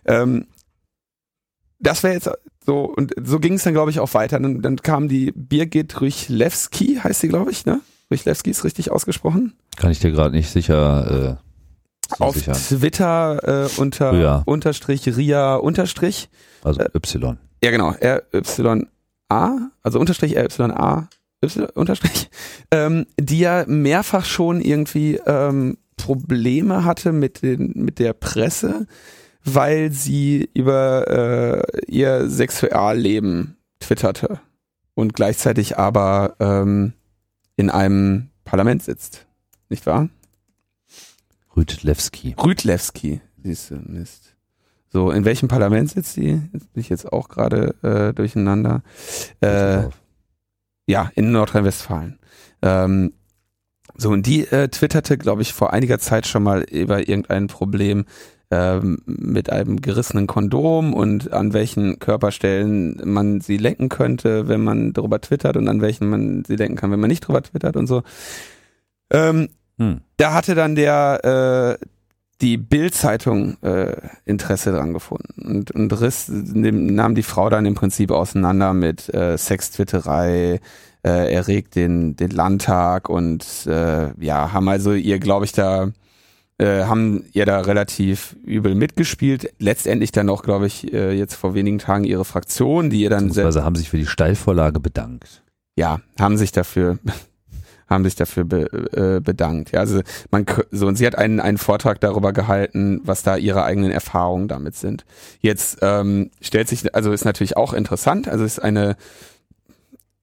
Ähm, 0.05 0.47
das 1.79 2.03
wäre 2.03 2.13
jetzt 2.13 2.29
so, 2.65 2.85
und 2.85 3.13
so 3.21 3.39
ging 3.39 3.53
es 3.53 3.63
dann, 3.63 3.73
glaube 3.73 3.91
ich, 3.91 3.99
auch 3.99 4.13
weiter. 4.13 4.39
Dann, 4.39 4.61
dann 4.61 4.77
kam 4.77 5.09
die 5.09 5.33
Birgit 5.35 5.99
Rychlewski, 5.99 6.99
heißt 7.03 7.21
sie, 7.21 7.27
glaube 7.27 7.51
ich, 7.51 7.65
ne? 7.65 7.81
Rychlewski 8.09 8.51
ist 8.51 8.63
richtig 8.63 8.91
ausgesprochen. 8.91 9.53
Kann 9.75 9.91
ich 9.91 9.99
dir 9.99 10.11
gerade 10.11 10.35
nicht 10.35 10.49
sicher. 10.49 11.39
Äh, 12.11 12.23
Auf 12.23 12.35
sicher. 12.35 12.53
Twitter 12.53 13.65
äh, 13.65 13.69
unter 13.79 14.11
Ria. 14.13 14.43
Unterstrich 14.45 15.05
Ria 15.15 15.55
Unterstrich. 15.55 16.29
Also 16.63 16.81
Äh, 16.81 16.89
Y. 16.95 17.37
Ja, 17.63 17.71
genau. 17.71 17.91
RYA, 17.91 19.71
also 19.81 19.99
Unterstrich 19.99 20.35
RYA, 20.35 21.07
Y, 21.43 21.65
Unterstrich, 21.75 22.29
ähm, 22.71 23.05
die 23.19 23.39
ja 23.39 23.65
mehrfach 23.67 24.25
schon 24.25 24.61
irgendwie 24.61 25.19
ähm, 25.25 25.77
Probleme 25.97 26.83
hatte 26.85 27.11
mit, 27.11 27.41
den, 27.41 27.71
mit 27.75 27.99
der 27.99 28.13
Presse, 28.13 28.87
weil 29.45 29.91
sie 29.91 30.49
über 30.53 31.07
äh, 31.07 31.81
ihr 31.87 32.29
Sexualleben 32.29 33.57
twitterte 33.79 34.39
und 34.95 35.13
gleichzeitig 35.13 35.77
aber 35.77 36.35
ähm, 36.39 36.93
in 37.55 37.69
einem 37.69 38.29
Parlament 38.45 38.83
sitzt. 38.83 39.25
Nicht 39.69 39.85
wahr? 39.85 40.09
Rüdlewski. 41.55 42.35
Rüdlewski, 42.41 43.21
siehst 43.43 43.71
du, 43.71 43.75
Mist. 43.75 44.35
So, 44.89 45.11
in 45.11 45.25
welchem 45.25 45.47
Parlament 45.47 45.89
sitzt 45.89 46.13
sie? 46.13 46.41
Jetzt 46.53 46.71
bin 46.73 46.81
ich 46.81 46.89
jetzt 46.89 47.11
auch 47.11 47.29
gerade 47.29 47.75
äh, 47.81 48.13
durcheinander. 48.13 48.83
Äh, 49.41 49.83
ja, 50.85 51.11
in 51.15 51.31
Nordrhein-Westfalen. 51.31 52.19
Ähm, 52.61 53.13
so, 53.95 54.09
und 54.11 54.25
die 54.25 54.47
äh, 54.47 54.67
twitterte, 54.69 55.17
glaube 55.17 55.41
ich, 55.41 55.53
vor 55.53 55.73
einiger 55.73 55.99
Zeit 55.99 56.27
schon 56.27 56.43
mal 56.43 56.63
über 56.63 57.07
irgendein 57.07 57.47
Problem 57.47 58.05
ähm, 58.51 59.01
mit 59.05 59.49
einem 59.51 59.81
gerissenen 59.81 60.27
Kondom 60.27 60.93
und 60.93 61.33
an 61.33 61.53
welchen 61.53 61.99
Körperstellen 61.99 63.01
man 63.03 63.41
sie 63.41 63.57
lenken 63.57 63.89
könnte, 63.89 64.47
wenn 64.47 64.63
man 64.63 64.93
darüber 64.93 65.19
twittert 65.21 65.57
und 65.57 65.67
an 65.67 65.81
welchen 65.81 66.09
man 66.09 66.45
sie 66.45 66.55
lenken 66.55 66.75
kann, 66.75 66.91
wenn 66.91 66.99
man 66.99 67.09
nicht 67.09 67.21
drüber 67.21 67.41
twittert 67.41 67.75
und 67.75 67.87
so. 67.87 68.03
Ähm, 69.11 69.49
Hm. 69.83 70.01
da 70.17 70.33
hatte 70.33 70.55
dann 70.55 70.75
der 70.75 71.77
äh, 71.81 71.85
die 72.41 72.57
Bild-Zeitung 72.57 73.57
äh, 73.63 73.95
Interesse 74.25 74.73
dran 74.73 74.93
gefunden 74.93 75.45
und, 75.45 75.71
und 75.71 76.01
riss, 76.01 76.29
nahm 76.29 77.15
die 77.15 77.23
Frau 77.23 77.49
dann 77.49 77.65
im 77.65 77.73
Prinzip 77.73 78.11
auseinander 78.11 78.73
mit 78.73 79.13
äh, 79.13 79.37
Sextwitterei, 79.37 80.59
äh, 81.05 81.33
erregt 81.33 81.75
den, 81.75 82.15
den 82.15 82.31
Landtag 82.31 83.09
und 83.09 83.45
äh, 83.65 84.11
ja, 84.21 84.51
haben 84.51 84.67
also 84.67 84.93
ihr, 84.93 85.19
glaube 85.19 85.45
ich, 85.45 85.53
da 85.53 85.91
äh, 86.57 86.83
haben 86.83 87.25
ihr 87.33 87.45
da 87.45 87.61
relativ 87.61 88.35
übel 88.43 88.75
mitgespielt. 88.75 89.53
Letztendlich 89.59 90.11
dann 90.11 90.29
auch, 90.29 90.43
glaube 90.43 90.67
ich, 90.67 90.93
äh, 90.93 91.11
jetzt 91.11 91.35
vor 91.35 91.53
wenigen 91.53 91.79
Tagen 91.79 92.03
ihre 92.03 92.25
Fraktion, 92.25 92.89
die 92.89 93.01
ihr 93.01 93.09
dann 93.09 93.27
Beziehungsweise 93.27 93.63
haben 93.63 93.75
sich 93.75 93.89
für 93.89 93.97
die 93.97 94.05
Steilvorlage 94.05 94.79
bedankt. 94.79 95.43
ja, 95.75 95.99
haben 96.19 96.37
sich 96.37 96.51
dafür 96.51 96.99
haben 97.87 98.03
sich 98.03 98.15
dafür 98.15 98.43
be, 98.43 98.63
äh, 98.93 99.19
bedankt. 99.19 99.71
Ja, 99.71 99.79
also 99.79 100.01
man 100.31 100.45
so 100.71 100.87
und 100.87 100.95
sie 100.95 101.05
hat 101.05 101.17
einen 101.17 101.39
einen 101.39 101.57
Vortrag 101.57 101.99
darüber 101.99 102.33
gehalten, 102.33 103.01
was 103.03 103.23
da 103.23 103.37
ihre 103.37 103.63
eigenen 103.63 103.91
Erfahrungen 103.91 104.47
damit 104.47 104.75
sind. 104.75 105.05
Jetzt 105.39 105.79
ähm, 105.81 106.31
stellt 106.41 106.67
sich 106.67 106.95
also 106.95 107.11
ist 107.11 107.25
natürlich 107.25 107.57
auch 107.57 107.73
interessant, 107.73 108.27
also 108.27 108.43
ist 108.43 108.59
eine 108.59 108.95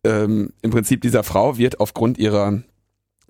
ähm, 0.04 0.52
im 0.62 0.70
Prinzip 0.70 1.00
dieser 1.02 1.22
Frau 1.22 1.58
wird 1.58 1.80
aufgrund 1.80 2.18
ihrer 2.18 2.62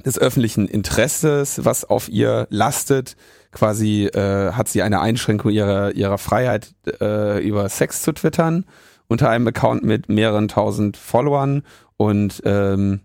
des 0.04 0.18
öffentlichen 0.18 0.66
Interesses, 0.66 1.64
was 1.64 1.84
auf 1.84 2.08
ihr 2.08 2.46
lastet, 2.48 3.16
quasi 3.52 4.06
äh, 4.06 4.52
hat 4.52 4.68
sie 4.68 4.82
eine 4.82 5.00
Einschränkung 5.00 5.50
ihrer 5.50 5.94
ihrer 5.94 6.18
Freiheit 6.18 6.74
äh, 7.00 7.46
über 7.46 7.68
Sex 7.68 8.02
zu 8.02 8.12
twittern 8.12 8.64
unter 9.08 9.28
einem 9.28 9.48
Account 9.48 9.82
mit 9.82 10.08
mehreren 10.08 10.46
tausend 10.46 10.96
Followern 10.96 11.64
und 11.96 12.40
ähm, 12.44 13.00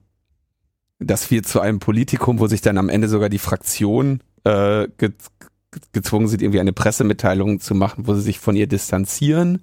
das 1.00 1.32
wird 1.32 1.48
zu 1.48 1.60
einem 1.60 1.80
Politikum, 1.80 2.40
wo 2.40 2.48
sich 2.48 2.62
dann 2.62 2.78
am 2.78 2.90
Ende 2.90 3.08
sogar 3.08 3.30
die 3.30 3.40
Fraktion 3.40 4.22
äh, 4.44 4.88
ge 4.98 5.12
gezwungen 5.92 6.30
sind, 6.30 6.42
irgendwie 6.42 6.62
eine 6.62 6.72
Pressemitteilung 6.72 7.60
zu 7.60 7.76
machen, 7.76 8.08
wo 8.08 8.14
sie 8.14 8.22
sich 8.22 8.40
von 8.40 8.56
ihr 8.56 8.66
distanzieren. 8.66 9.60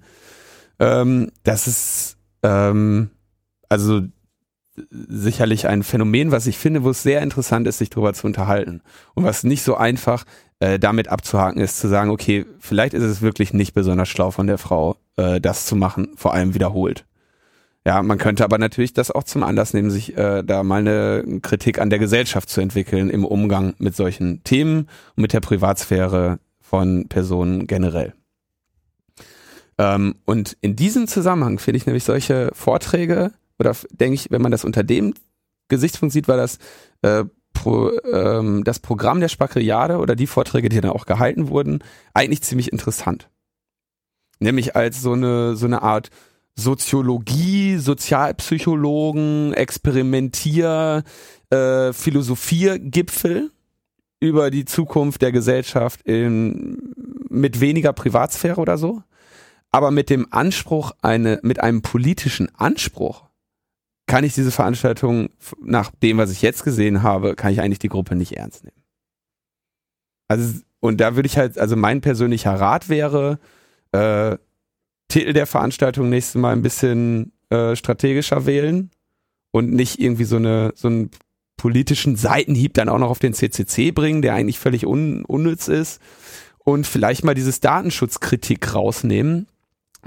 Ähm, 0.79 1.31
das 1.41 1.67
ist 1.67 2.17
ähm, 2.43 3.09
also 3.67 4.01
sicherlich 4.89 5.67
ein 5.67 5.81
Phänomen, 5.81 6.31
was 6.31 6.47
ich 6.47 6.57
finde, 6.57 6.83
wo 6.83 6.91
es 6.91 7.01
sehr 7.03 7.21
interessant 7.21 7.67
ist, 7.67 7.79
sich 7.79 7.89
darüber 7.89 8.13
zu 8.13 8.27
unterhalten. 8.27 8.81
Und 9.15 9.23
was 9.23 9.43
nicht 9.43 9.63
so 9.63 9.75
einfach 9.75 10.25
äh, 10.59 10.79
damit 10.79 11.07
abzuhaken 11.07 11.61
ist, 11.61 11.79
zu 11.79 11.87
sagen, 11.87 12.09
okay, 12.09 12.45
vielleicht 12.59 12.93
ist 12.93 13.03
es 13.03 13.21
wirklich 13.21 13.53
nicht 13.53 13.73
besonders 13.73 14.09
schlau 14.09 14.31
von 14.31 14.47
der 14.47 14.57
Frau, 14.57 14.97
äh, 15.17 15.39
das 15.39 15.65
zu 15.65 15.75
machen, 15.75 16.09
vor 16.15 16.33
allem 16.33 16.53
wiederholt. 16.53 17.05
Ja, 17.85 18.01
man 18.01 18.17
könnte 18.17 18.45
aber 18.45 18.57
natürlich 18.57 18.93
das 18.93 19.11
auch 19.11 19.23
zum 19.23 19.43
Anlass 19.43 19.73
nehmen, 19.73 19.91
sich 19.91 20.17
äh, 20.17 20.41
da 20.43 20.63
mal 20.63 20.79
eine 20.79 21.41
Kritik 21.41 21.79
an 21.79 21.89
der 21.89 21.99
Gesellschaft 21.99 22.49
zu 22.49 22.61
entwickeln 22.61 23.09
im 23.09 23.25
Umgang 23.25 23.75
mit 23.77 23.95
solchen 23.95 24.41
Themen 24.43 24.87
und 25.15 25.21
mit 25.21 25.33
der 25.33 25.41
Privatsphäre 25.41 26.39
von 26.61 27.07
Personen 27.09 27.67
generell. 27.67 28.13
Ähm, 29.77 30.15
und 30.25 30.55
in 30.61 30.77
diesem 30.77 31.07
Zusammenhang 31.07 31.59
finde 31.59 31.77
ich 31.77 31.85
nämlich 31.85 32.05
solche 32.05 32.51
Vorträge, 32.53 33.31
oder 33.59 33.75
denke 33.91 34.15
ich, 34.15 34.31
wenn 34.31 34.41
man 34.41 34.51
das 34.51 34.63
unter 34.63 34.83
dem 34.83 35.13
Gesichtspunkt 35.67 36.13
sieht, 36.13 36.29
war 36.29 36.37
das 36.37 36.59
äh, 37.01 37.25
pro, 37.53 37.91
ähm, 38.11 38.63
das 38.63 38.79
Programm 38.79 39.19
der 39.19 39.29
Spakriade 39.29 39.97
oder 39.97 40.15
die 40.15 40.27
Vorträge, 40.27 40.69
die 40.69 40.79
dann 40.79 40.91
auch 40.91 41.05
gehalten 41.05 41.49
wurden, 41.49 41.79
eigentlich 42.13 42.43
ziemlich 42.43 42.71
interessant. 42.71 43.29
Nämlich 44.39 44.75
als 44.75 45.01
so 45.01 45.13
eine, 45.13 45.55
so 45.55 45.65
eine 45.65 45.81
Art 45.81 46.09
Soziologie, 46.55 47.77
Sozialpsychologen, 47.77 49.53
Experimentier, 49.53 51.03
äh, 51.49 51.93
Philosophiergipfel 51.93 53.51
über 54.19 54.51
die 54.51 54.65
Zukunft 54.65 55.21
der 55.21 55.31
Gesellschaft 55.31 56.01
in, 56.03 56.93
mit 57.29 57.59
weniger 57.59 57.91
Privatsphäre 57.93 58.61
oder 58.61 58.77
so, 58.77 59.01
aber 59.71 59.91
mit 59.91 60.09
dem 60.09 60.27
Anspruch, 60.31 60.91
eine, 61.01 61.39
mit 61.41 61.59
einem 61.59 61.81
politischen 61.81 62.53
Anspruch, 62.55 63.23
kann 64.05 64.23
ich 64.23 64.35
diese 64.35 64.51
Veranstaltung, 64.51 65.29
nach 65.61 65.91
dem, 65.91 66.17
was 66.17 66.31
ich 66.31 66.41
jetzt 66.41 66.63
gesehen 66.63 67.03
habe, 67.03 67.35
kann 67.35 67.51
ich 67.51 67.61
eigentlich 67.61 67.79
die 67.79 67.89
Gruppe 67.89 68.15
nicht 68.15 68.37
ernst 68.37 68.63
nehmen. 68.63 68.83
Also, 70.27 70.61
und 70.79 71.01
da 71.01 71.15
würde 71.15 71.27
ich 71.27 71.37
halt, 71.37 71.57
also 71.57 71.75
mein 71.75 72.01
persönlicher 72.01 72.53
Rat 72.53 72.89
wäre, 72.89 73.39
äh, 73.91 74.37
Titel 75.13 75.33
der 75.33 75.45
Veranstaltung 75.45 76.09
nächstes 76.09 76.41
Mal 76.41 76.53
ein 76.53 76.63
bisschen 76.63 77.33
äh, 77.51 77.75
strategischer 77.75 78.47
wählen 78.47 78.89
und 79.51 79.71
nicht 79.71 79.99
irgendwie 79.99 80.23
so 80.23 80.37
eine 80.37 80.73
so 80.75 80.87
einen 80.87 81.11
politischen 81.55 82.15
Seitenhieb 82.15 82.73
dann 82.73 82.89
auch 82.89 82.97
noch 82.97 83.11
auf 83.11 83.19
den 83.19 83.35
CCC 83.35 83.91
bringen, 83.91 84.23
der 84.23 84.33
eigentlich 84.33 84.57
völlig 84.57 84.87
un, 84.87 85.23
unnütz 85.23 85.67
ist. 85.67 86.01
Und 86.57 86.87
vielleicht 86.87 87.23
mal 87.23 87.35
dieses 87.35 87.59
Datenschutzkritik 87.59 88.73
rausnehmen, 88.73 89.45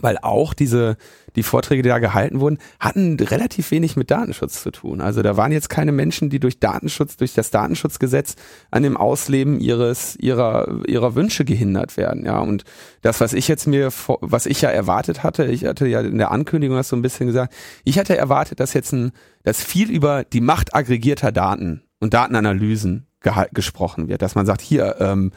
weil 0.00 0.18
auch 0.18 0.54
diese, 0.54 0.96
die 1.36 1.42
Vorträge, 1.42 1.82
die 1.82 1.88
da 1.88 1.98
gehalten 1.98 2.40
wurden, 2.40 2.58
hatten 2.80 3.18
relativ 3.18 3.70
wenig 3.70 3.96
mit 3.96 4.10
Datenschutz 4.10 4.62
zu 4.62 4.70
tun. 4.70 5.00
Also 5.00 5.22
da 5.22 5.36
waren 5.36 5.52
jetzt 5.52 5.68
keine 5.68 5.92
Menschen, 5.92 6.30
die 6.30 6.40
durch 6.40 6.60
Datenschutz, 6.60 7.16
durch 7.16 7.34
das 7.34 7.50
Datenschutzgesetz 7.50 8.36
an 8.70 8.82
dem 8.82 8.96
Ausleben 8.96 9.60
ihres, 9.60 10.16
ihrer, 10.16 10.86
ihrer 10.86 11.14
Wünsche 11.14 11.44
gehindert 11.44 11.96
werden. 11.96 12.24
Ja, 12.24 12.40
und 12.40 12.64
das, 13.02 13.20
was 13.20 13.32
ich 13.32 13.48
jetzt 13.48 13.66
mir, 13.66 13.90
was 14.20 14.46
ich 14.46 14.60
ja 14.60 14.70
erwartet 14.70 15.22
hatte, 15.22 15.46
ich 15.46 15.64
hatte 15.64 15.86
ja 15.86 16.00
in 16.00 16.18
der 16.18 16.30
Ankündigung 16.30 16.76
das 16.76 16.88
so 16.88 16.96
ein 16.96 17.02
bisschen 17.02 17.26
gesagt, 17.26 17.54
ich 17.84 17.98
hatte 17.98 18.16
erwartet, 18.16 18.60
dass 18.60 18.74
jetzt 18.74 18.92
ein, 18.92 19.12
dass 19.42 19.62
viel 19.62 19.90
über 19.90 20.24
die 20.24 20.40
Macht 20.40 20.74
aggregierter 20.74 21.32
Daten 21.32 21.82
und 22.00 22.14
Datenanalysen 22.14 23.06
gesprochen 23.52 24.08
wird, 24.08 24.22
dass 24.22 24.36
man 24.36 24.46
sagt, 24.46 24.60
hier, 24.60 24.96
ähm, 25.00 25.32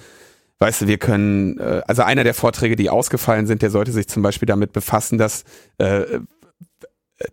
weißt 0.59 0.81
du, 0.81 0.87
wir 0.87 0.97
können, 0.97 1.57
äh, 1.57 1.81
also 1.87 2.03
einer 2.03 2.23
der 2.23 2.33
Vorträge, 2.33 2.75
die 2.75 2.89
ausgefallen 2.89 3.47
sind, 3.47 3.61
der 3.61 3.69
sollte 3.69 3.91
sich 3.91 4.07
zum 4.07 4.23
Beispiel 4.23 4.45
damit 4.45 4.73
befassen, 4.73 5.17
dass 5.17 5.43
äh, 5.77 6.19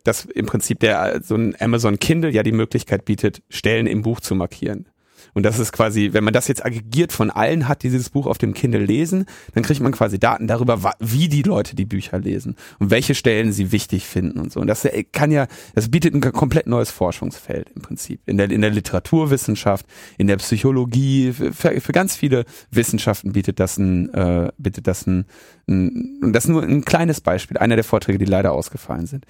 dass 0.03 0.25
im 0.25 0.47
Prinzip 0.47 0.81
der 0.81 1.21
so 1.23 1.37
ein 1.37 1.55
Amazon 1.61 1.99
Kindle 1.99 2.31
ja 2.31 2.43
die 2.43 2.53
Möglichkeit 2.53 3.05
bietet, 3.05 3.43
Stellen 3.49 3.87
im 3.87 4.03
Buch 4.03 4.21
zu 4.21 4.35
markieren. 4.35 4.89
Und 5.37 5.43
das 5.43 5.59
ist 5.59 5.71
quasi, 5.71 6.15
wenn 6.15 6.25
man 6.25 6.33
das 6.33 6.49
jetzt 6.49 6.65
aggregiert 6.65 7.13
von 7.13 7.31
allen 7.31 7.69
hat, 7.69 7.83
die 7.83 7.91
dieses 7.91 8.09
Buch 8.09 8.27
auf 8.27 8.39
dem 8.39 8.55
Kindle 8.55 8.83
lesen, 8.83 9.27
dann 9.53 9.63
kriegt 9.63 9.83
man 9.83 9.93
quasi 9.93 10.19
Daten 10.19 10.47
darüber, 10.47 10.95
wie 10.99 11.29
die 11.29 11.43
Leute 11.43 11.77
die 11.77 11.85
Bücher 11.85 12.19
lesen 12.19 12.57
und 12.79 12.89
welche 12.89 13.15
Stellen 13.15 13.53
sie 13.53 13.71
wichtig 13.71 14.07
finden 14.07 14.41
und 14.41 14.51
so. 14.51 14.61
Und 14.61 14.67
das 14.67 14.87
äh, 14.87 15.05
kann 15.05 15.31
ja, 15.31 15.47
das 15.75 15.91
bietet 15.91 16.15
ein 16.15 16.23
komplett 16.23 16.67
neues 16.67 16.91
Forschungsfeld 16.91 17.69
im 17.77 17.83
Prinzip. 17.83 18.23
In 18.25 18.39
der, 18.39 18.51
in 18.51 18.63
der 18.63 18.71
Literaturwissenschaft, 18.71 19.85
in 20.17 20.27
der 20.27 20.39
Psychologie, 20.39 21.35
für, 21.35 21.83
für 21.83 21.93
ganz 21.93 22.17
viele 22.17 22.47
Wissenschaften 22.71 23.33
bietet 23.33 23.61
das 23.61 23.77
ein, 23.77 24.09
äh, 24.15 24.51
bietet 24.57 24.87
das 24.87 25.07
ein, 25.07 25.27
ein, 25.69 26.19
und 26.23 26.33
das 26.33 26.45
ist 26.45 26.51
nur 26.51 26.63
ein 26.63 26.83
kleines 26.87 27.21
Beispiel, 27.21 27.59
einer 27.59 27.75
der 27.75 27.85
Vorträge, 27.85 28.17
die 28.17 28.25
leider 28.25 28.53
ausgefallen 28.53 29.07
sind. 29.07 29.27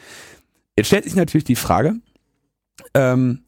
Jetzt 0.77 0.87
stellt 0.87 1.03
sich 1.03 1.17
natürlich 1.17 1.43
die 1.43 1.57
Frage, 1.57 1.97
ähm, 2.95 3.41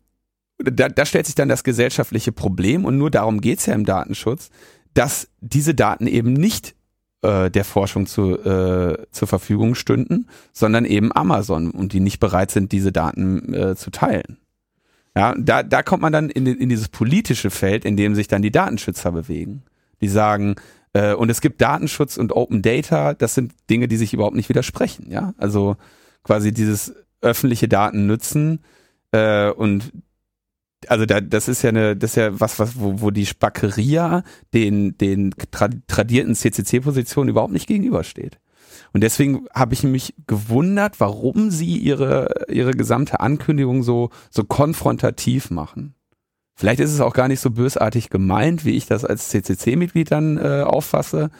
da, 0.59 0.88
da 0.88 1.04
stellt 1.04 1.26
sich 1.26 1.34
dann 1.34 1.48
das 1.48 1.64
gesellschaftliche 1.64 2.32
Problem 2.32 2.84
und 2.84 2.98
nur 2.98 3.11
darum 3.11 3.40
geht's 3.40 3.66
ja 3.66 3.74
im 3.74 3.84
Datenschutz, 3.84 4.50
dass 4.94 5.28
diese 5.40 5.74
Daten 5.74 6.06
eben 6.06 6.32
nicht 6.32 6.74
äh, 7.22 7.50
der 7.50 7.64
Forschung 7.64 8.06
zu, 8.06 8.38
äh, 8.38 9.06
zur 9.11 9.28
Verfügung 9.28 9.74
stünden, 9.74 10.26
sondern 10.52 10.84
eben 10.84 11.14
Amazon 11.14 11.70
und 11.70 11.92
die 11.92 12.00
nicht 12.00 12.20
bereit 12.20 12.50
sind, 12.50 12.72
diese 12.72 12.92
Daten 12.92 13.54
äh, 13.54 13.76
zu 13.76 13.90
teilen. 13.90 14.38
Ja, 15.16 15.34
da, 15.36 15.62
da 15.62 15.82
kommt 15.82 16.02
man 16.02 16.12
dann 16.12 16.30
in, 16.30 16.46
in 16.46 16.68
dieses 16.68 16.88
politische 16.88 17.50
Feld, 17.50 17.84
in 17.84 17.96
dem 17.96 18.14
sich 18.14 18.28
dann 18.28 18.42
die 18.42 18.52
Datenschützer 18.52 19.11
bewegen. 19.11 19.62
Die 20.00 20.09
sagen, 20.09 20.54
äh, 20.92 21.12
und 21.14 21.28
es 21.30 21.40
gibt 21.40 21.61
Datenschutz 21.61 22.16
und 22.16 22.32
Open 22.32 22.62
Data, 22.62 23.14
das 23.14 23.34
sind 23.34 23.52
Dinge, 23.68 23.88
die 23.88 23.96
sich 23.96 24.14
überhaupt 24.14 24.36
nicht 24.36 24.48
widersprechen. 24.48 25.11
Ja, 25.11 25.34
also 25.38 25.76
quasi 26.22 26.52
dieses 26.52 26.94
öffentliche 27.20 27.68
Daten 27.68 28.06
nützen 28.06 28.61
äh, 29.11 29.50
und 29.50 29.92
also 30.87 31.07
da, 31.07 31.20
das 31.20 31.49
ist 31.49 31.62
ja 31.62 31.70
eine, 31.70 31.97
das 31.97 32.11
ist 32.11 32.16
ja 32.16 32.41
was, 32.41 32.59
was, 32.59 32.79
wo, 32.79 33.01
wo 33.01 33.11
die 33.11 33.26
Spackeria 33.26 34.22
den, 34.55 34.97
den 34.99 35.35
tra 35.51 35.68
tradierten 35.89 36.35
CCC-Positionen 36.35 37.31
überhaupt 37.31 37.53
nicht 37.53 37.66
gegenübersteht. 37.66 38.39
Und 38.93 39.03
deswegen 39.03 39.47
habe 39.55 39.74
ich 39.74 39.83
mich 39.83 40.14
gewundert, 40.26 41.01
warum 41.01 41.51
sie 41.51 41.76
ihre, 41.76 42.47
ihre 42.49 42.70
gesamte 42.72 43.20
Ankündigung 43.20 43.83
so, 43.83 44.11
so 44.31 44.45
konfrontativ 44.45 45.51
machen. 45.51 45.95
Vielleicht 46.55 46.81
ist 46.81 46.93
es 46.93 47.01
auch 47.01 47.12
gar 47.12 47.29
nicht 47.29 47.41
so 47.41 47.51
bösartig 47.51 48.11
gemeint, 48.11 48.64
wie 48.64 48.76
ich 48.76 48.87
das 48.87 49.05
als 49.05 49.29
CCC-Mitglied 49.29 50.11
dann 50.11 50.39
äh, 50.39 50.62
auffasse. 50.62 51.31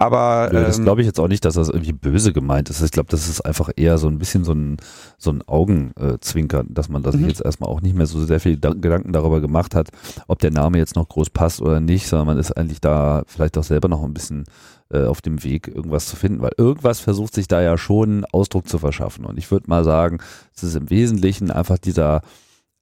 Aber 0.00 0.48
Nö, 0.52 0.62
das 0.62 0.78
ähm, 0.78 0.84
glaube 0.84 1.00
ich 1.00 1.08
jetzt 1.08 1.18
auch 1.18 1.26
nicht, 1.26 1.44
dass 1.44 1.54
das 1.54 1.68
irgendwie 1.68 1.92
böse 1.92 2.32
gemeint 2.32 2.70
ist. 2.70 2.80
Ich 2.82 2.92
glaube, 2.92 3.10
das 3.10 3.28
ist 3.28 3.40
einfach 3.40 3.70
eher 3.74 3.98
so 3.98 4.06
ein 4.06 4.18
bisschen 4.18 4.44
so 4.44 4.52
ein, 4.52 4.76
so 5.18 5.32
ein 5.32 5.42
Augenzwinkern, 5.46 6.68
dass 6.70 6.88
man 6.88 7.02
da 7.02 7.10
sich 7.10 7.22
mhm. 7.22 7.28
jetzt 7.28 7.44
erstmal 7.44 7.68
auch 7.68 7.80
nicht 7.80 7.96
mehr 7.96 8.06
so 8.06 8.24
sehr 8.24 8.38
viel 8.38 8.60
Gedanken 8.60 9.12
darüber 9.12 9.40
gemacht 9.40 9.74
hat, 9.74 9.90
ob 10.28 10.38
der 10.38 10.52
Name 10.52 10.78
jetzt 10.78 10.94
noch 10.94 11.08
groß 11.08 11.30
passt 11.30 11.60
oder 11.60 11.80
nicht, 11.80 12.06
sondern 12.06 12.28
man 12.28 12.38
ist 12.38 12.52
eigentlich 12.52 12.80
da 12.80 13.24
vielleicht 13.26 13.58
auch 13.58 13.64
selber 13.64 13.88
noch 13.88 14.04
ein 14.04 14.14
bisschen 14.14 14.44
äh, 14.92 15.04
auf 15.04 15.20
dem 15.20 15.42
Weg, 15.42 15.66
irgendwas 15.66 16.06
zu 16.06 16.14
finden, 16.14 16.42
weil 16.42 16.52
irgendwas 16.56 17.00
versucht 17.00 17.34
sich 17.34 17.48
da 17.48 17.60
ja 17.60 17.76
schon 17.76 18.24
Ausdruck 18.26 18.68
zu 18.68 18.78
verschaffen. 18.78 19.24
Und 19.24 19.36
ich 19.36 19.50
würde 19.50 19.68
mal 19.68 19.82
sagen, 19.82 20.18
es 20.54 20.62
ist 20.62 20.76
im 20.76 20.90
Wesentlichen 20.90 21.50
einfach 21.50 21.78
dieser 21.78 22.22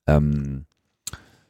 ähm, 0.06 0.66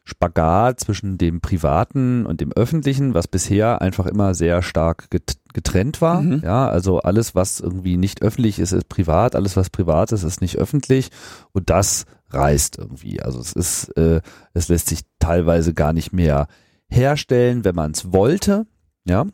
Spagat 0.08 0.78
zwischen 0.78 1.18
dem 1.18 1.40
Privaten 1.40 2.26
und 2.26 2.40
dem 2.40 2.52
Öffentlichen, 2.52 3.12
was 3.12 3.26
bisher 3.26 3.82
einfach 3.82 4.06
immer 4.06 4.34
sehr 4.34 4.62
stark 4.62 5.10
getrennt 5.52 6.00
war. 6.00 6.22
Mhm. 6.22 6.42
Ja, 6.44 6.68
also 6.68 7.00
alles, 7.00 7.34
was 7.34 7.58
irgendwie 7.58 7.96
nicht 7.96 8.22
öffentlich 8.22 8.60
ist, 8.60 8.70
ist 8.70 8.88
privat, 8.88 9.34
alles, 9.34 9.56
was 9.56 9.68
privat 9.68 10.12
ist, 10.12 10.22
ist 10.22 10.40
nicht 10.40 10.58
öffentlich. 10.58 11.10
Und 11.50 11.70
das 11.70 12.06
reißt 12.30 12.78
irgendwie. 12.78 13.20
Also 13.20 13.40
es 13.40 13.52
ist, 13.52 13.88
äh, 13.96 14.20
es 14.54 14.68
lässt 14.68 14.88
sich 14.88 15.00
teilweise 15.18 15.74
gar 15.74 15.92
nicht 15.92 16.12
mehr 16.12 16.46
herstellen, 16.88 17.64
wenn 17.64 17.74
man 17.74 17.90
es 17.90 18.12
wollte. 18.12 18.64
Ja, 19.06 19.26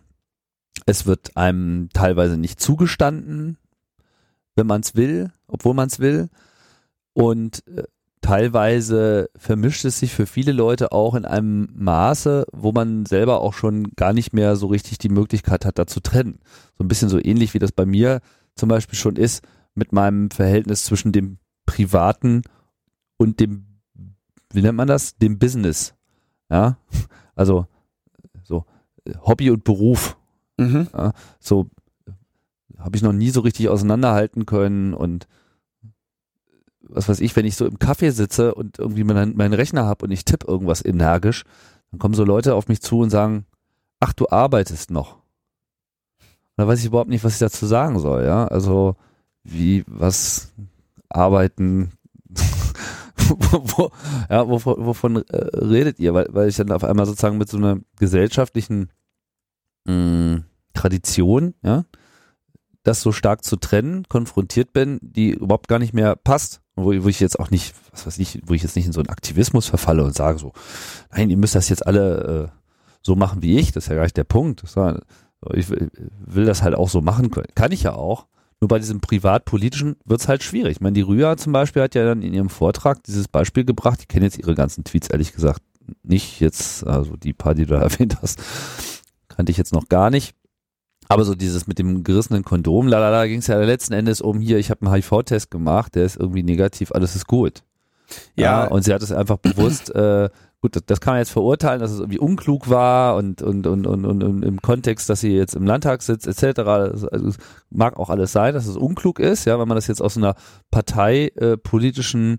es 0.87 1.05
wird 1.05 1.37
einem 1.37 1.91
teilweise 1.93 2.39
nicht 2.39 2.61
zugestanden, 2.61 3.59
wenn 4.57 4.66
man 4.66 4.81
es 4.81 4.97
will, 4.97 5.33
obwohl 5.47 5.75
man 5.75 5.89
es 5.89 5.99
will. 5.99 6.31
Und 7.12 7.62
äh, 7.68 7.83
teilweise 8.23 9.29
vermischt 9.37 9.85
es 9.85 9.99
sich 9.99 10.14
für 10.14 10.27
viele 10.27 10.53
Leute 10.53 10.93
auch 10.93 11.14
in 11.14 11.25
einem 11.27 11.68
Maße, 11.75 12.47
wo 12.53 12.73
man 12.73 13.05
selber 13.05 13.41
auch 13.41 13.53
schon 13.53 13.91
gar 13.97 14.12
nicht 14.14 14.33
mehr 14.33 14.57
so 14.57 14.68
richtig 14.68 14.99
die 14.99 15.09
Möglichkeit 15.11 15.66
hat, 15.66 15.79
da 15.79 15.87
zu 15.87 16.01
trennen. 16.01 16.39
So 16.79 16.85
ein 16.85 16.89
bisschen 16.89 17.09
so 17.09 17.18
ähnlich 17.23 17.53
wie 17.53 17.59
das 17.59 17.73
bei 17.73 17.85
mir 17.85 18.20
zum 18.55 18.68
Beispiel 18.68 18.99
schon 18.99 19.16
ist 19.16 19.45
mit 19.75 19.93
meinem 19.93 20.31
Verhältnis 20.31 20.85
zwischen 20.85 21.12
dem 21.12 21.39
Privaten 21.66 22.43
und 23.16 23.41
dem, 23.41 23.66
wie 24.53 24.62
nennt 24.62 24.77
man 24.77 24.89
das? 24.89 25.16
Dem 25.16 25.39
Business. 25.39 25.95
Ja, 26.49 26.79
also 27.35 27.66
so 28.45 28.64
Hobby 29.27 29.51
und 29.51 29.64
Beruf. 29.64 30.16
Mhm. 30.59 30.87
Ja, 30.93 31.12
so 31.41 31.68
habe 32.79 32.97
ich 32.97 33.03
noch 33.03 33.12
nie 33.12 33.31
so 33.31 33.41
richtig 33.41 33.68
auseinanderhalten 33.68 34.47
können 34.47 34.95
und 34.95 35.27
was 36.95 37.09
weiß 37.09 37.20
ich, 37.20 37.34
wenn 37.36 37.47
ich 37.47 37.57
so 37.57 37.66
im 37.66 37.78
Café 37.78 38.11
sitze 38.11 38.55
und 38.55 38.78
irgendwie 38.78 39.05
meinen, 39.05 39.36
meinen 39.36 39.55
Rechner 39.55 39.84
habe 39.84 40.05
und 40.05 40.11
ich 40.11 40.24
tippe 40.24 40.47
irgendwas 40.47 40.84
energisch, 40.84 41.45
dann 41.90 41.99
kommen 41.99 42.14
so 42.14 42.24
Leute 42.24 42.55
auf 42.55 42.68
mich 42.68 42.80
zu 42.80 43.01
und 43.01 43.11
sagen, 43.11 43.47
ach, 44.01 44.12
du 44.12 44.28
arbeitest 44.28 44.90
noch. 44.90 45.18
da 46.57 46.66
weiß 46.66 46.80
ich 46.80 46.86
überhaupt 46.86 47.11
nicht, 47.11 47.24
was 47.24 47.34
ich 47.34 47.38
dazu 47.38 47.66
sagen 47.66 47.99
soll, 47.99 48.24
ja. 48.24 48.47
Also, 48.47 48.97
wie, 49.45 49.84
was 49.86 50.53
arbeiten, 51.09 51.93
wo, 53.28 53.90
ja, 54.30 54.49
wovon, 54.49 54.86
wovon 54.86 55.16
äh, 55.16 55.57
redet 55.57 55.99
ihr? 55.99 56.14
Weil, 56.14 56.28
weil 56.30 56.49
ich 56.49 56.57
dann 56.57 56.72
auf 56.72 56.84
einmal 56.84 57.07
sozusagen 57.07 57.38
mit 57.38 57.49
so 57.49 57.59
einer 57.59 57.78
gesellschaftlichen 57.99 58.90
mh, 59.84 59.95
mm, 59.95 60.45
Tradition, 60.74 61.55
ja, 61.62 61.84
das 62.82 63.03
so 63.03 63.12
stark 63.12 63.45
zu 63.45 63.57
trennen, 63.57 64.09
konfrontiert 64.09 64.72
bin, 64.72 64.99
die 65.03 65.30
überhaupt 65.30 65.68
gar 65.68 65.78
nicht 65.78 65.93
mehr 65.93 66.16
passt 66.16 66.62
wo, 66.77 66.87
wo 67.05 67.09
ich 67.09 67.20
jetzt 67.20 67.39
auch 67.39 67.51
nicht, 67.51 67.75
was 67.91 68.07
weiß 68.07 68.18
ich, 68.18 68.41
wo 68.47 68.55
ich 68.55 68.62
jetzt 68.62 68.77
nicht 68.77 68.87
in 68.87 68.93
so 68.93 69.01
einen 69.01 69.11
Aktivismus 69.11 69.66
verfalle 69.66 70.05
und 70.05 70.14
sage 70.14 70.39
so, 70.39 70.53
nein, 71.14 71.31
ihr 71.31 71.37
müsst 71.37 71.55
das 71.55 71.68
jetzt 71.68 71.87
alle 71.87 72.51
äh, 72.53 72.59
so 73.03 73.16
machen 73.16 73.43
wie 73.43 73.59
ich, 73.59 73.73
das 73.73 73.85
ist 73.85 73.89
ja 73.89 73.97
gar 73.97 74.05
nicht 74.05 74.16
der 74.16 74.25
Punkt. 74.25 74.62
Ich 75.55 75.70
will 75.70 76.45
das 76.45 76.62
halt 76.62 76.75
auch 76.75 76.89
so 76.89 77.01
machen 77.01 77.31
können. 77.31 77.49
Kann 77.55 77.73
ich 77.73 77.83
ja 77.83 77.95
auch. 77.95 78.27
Nur 78.61 78.68
bei 78.68 78.79
diesem 78.79 79.01
privatpolitischen 79.01 79.97
wird's 80.05 80.29
halt 80.29 80.45
schwierig. 80.45 80.77
Ich 80.77 80.81
meine, 80.81 80.95
die 80.95 81.01
Rüa 81.01 81.37
zum 81.37 81.53
Beispiel 81.53 81.83
hat 81.83 81.97
ja 81.97 82.05
dann 82.05 82.23
in 82.23 82.33
ihrem 82.33 82.49
Vortrag 82.49 83.03
dieses 83.03 83.27
Beispiel 83.27 83.64
gebracht. 83.64 83.99
Ich 84.03 84.09
kenne 84.09 84.25
jetzt 84.25 84.39
ihre 84.39 84.55
ganzen 84.55 84.85
Tweets 84.85 85.09
ehrlich 85.09 85.33
gesagt 85.33 85.62
nicht 86.05 86.39
jetzt, 86.39 86.87
also 86.87 87.16
die 87.16 87.33
paar, 87.33 87.57
die 87.57 87.66
du 87.66 87.75
da 87.75 87.81
erwähnt 87.83 88.18
hast, 88.23 88.41
kannte 89.27 89.51
ich 89.51 89.59
jetzt 89.59 89.73
noch 89.73 89.89
gar 89.89 90.11
nicht. 90.11 90.37
Aber 91.09 91.25
so 91.25 91.35
dieses 91.35 91.67
mit 91.67 91.79
dem 91.79 92.05
gerissenen 92.05 92.45
Kondom, 92.45 92.89
lalala, 92.89 93.27
ging 93.27 93.41
es 93.41 93.47
ja 93.47 93.59
letzten 93.61 93.93
Endes 93.93 94.21
um 94.21 94.41
hier, 94.41 94.59
ich 94.59 94.71
habe 94.71 94.87
einen 94.87 94.95
HIV-Test 94.95 95.51
gemacht, 95.51 95.95
der 95.95 96.05
ist 96.05 96.17
irgendwie 96.17 96.43
negativ, 96.43 96.93
alles 96.93 97.17
ist 97.17 97.27
gut. 97.27 97.63
Ja. 98.37 98.65
ja 98.65 98.69
und 98.69 98.83
sie 98.83 98.95
hat 98.95 99.03
es 99.03 99.13
einfach 99.13 99.39
bewusst, 99.39 99.95
äh, 99.95 100.31
gut, 100.61 100.77
das, 100.77 100.83
das, 100.87 101.01
kann 101.01 101.15
man 101.15 101.21
jetzt 101.21 101.33
verurteilen, 101.33 101.81
dass 101.81 101.91
es 101.91 101.99
irgendwie 101.99 102.19
unklug 102.19 102.71
war 102.71 103.17
und, 103.17 103.43
und, 103.43 103.67
und, 103.67 103.87
und, 103.87 104.05
und, 104.05 104.23
und 104.23 104.45
im 104.45 104.63
Kontext, 104.63 105.11
dass 105.11 105.21
sie 105.21 105.37
jetzt 105.37 105.55
im 105.55 105.67
Landtag 105.67 106.03
sitzt, 106.03 106.27
etc. 106.27 106.61
Also, 106.61 107.09
es 107.09 107.37
mag 107.71 107.99
auch 107.99 108.11
alles 108.11 108.33
sein, 108.33 108.55
dass 108.55 108.67
es 108.67 108.77
unklug 108.77 109.19
ist, 109.19 109.45
ja, 109.45 109.59
wenn 109.59 109.69
man 109.69 109.77
das 109.77 109.89
jetzt 109.89 110.01
aus 110.01 110.17
einer 110.17 110.35
parteipolitischen 110.71 112.39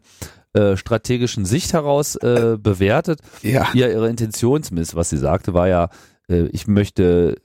äh, 0.53 0.78
strategischen 0.78 1.45
Sicht 1.45 1.74
heraus 1.74 2.16
äh, 2.16 2.57
bewertet. 2.59 3.20
Ja. 3.41 3.68
ja, 3.74 3.88
ihre 3.88 4.07
Intention 4.07 4.61
zumindest, 4.64 4.95
was 4.95 5.09
sie 5.09 5.18
sagte, 5.18 5.53
war 5.53 5.68
ja, 5.68 5.89
äh, 6.30 6.43
ich 6.51 6.68
möchte 6.68 7.38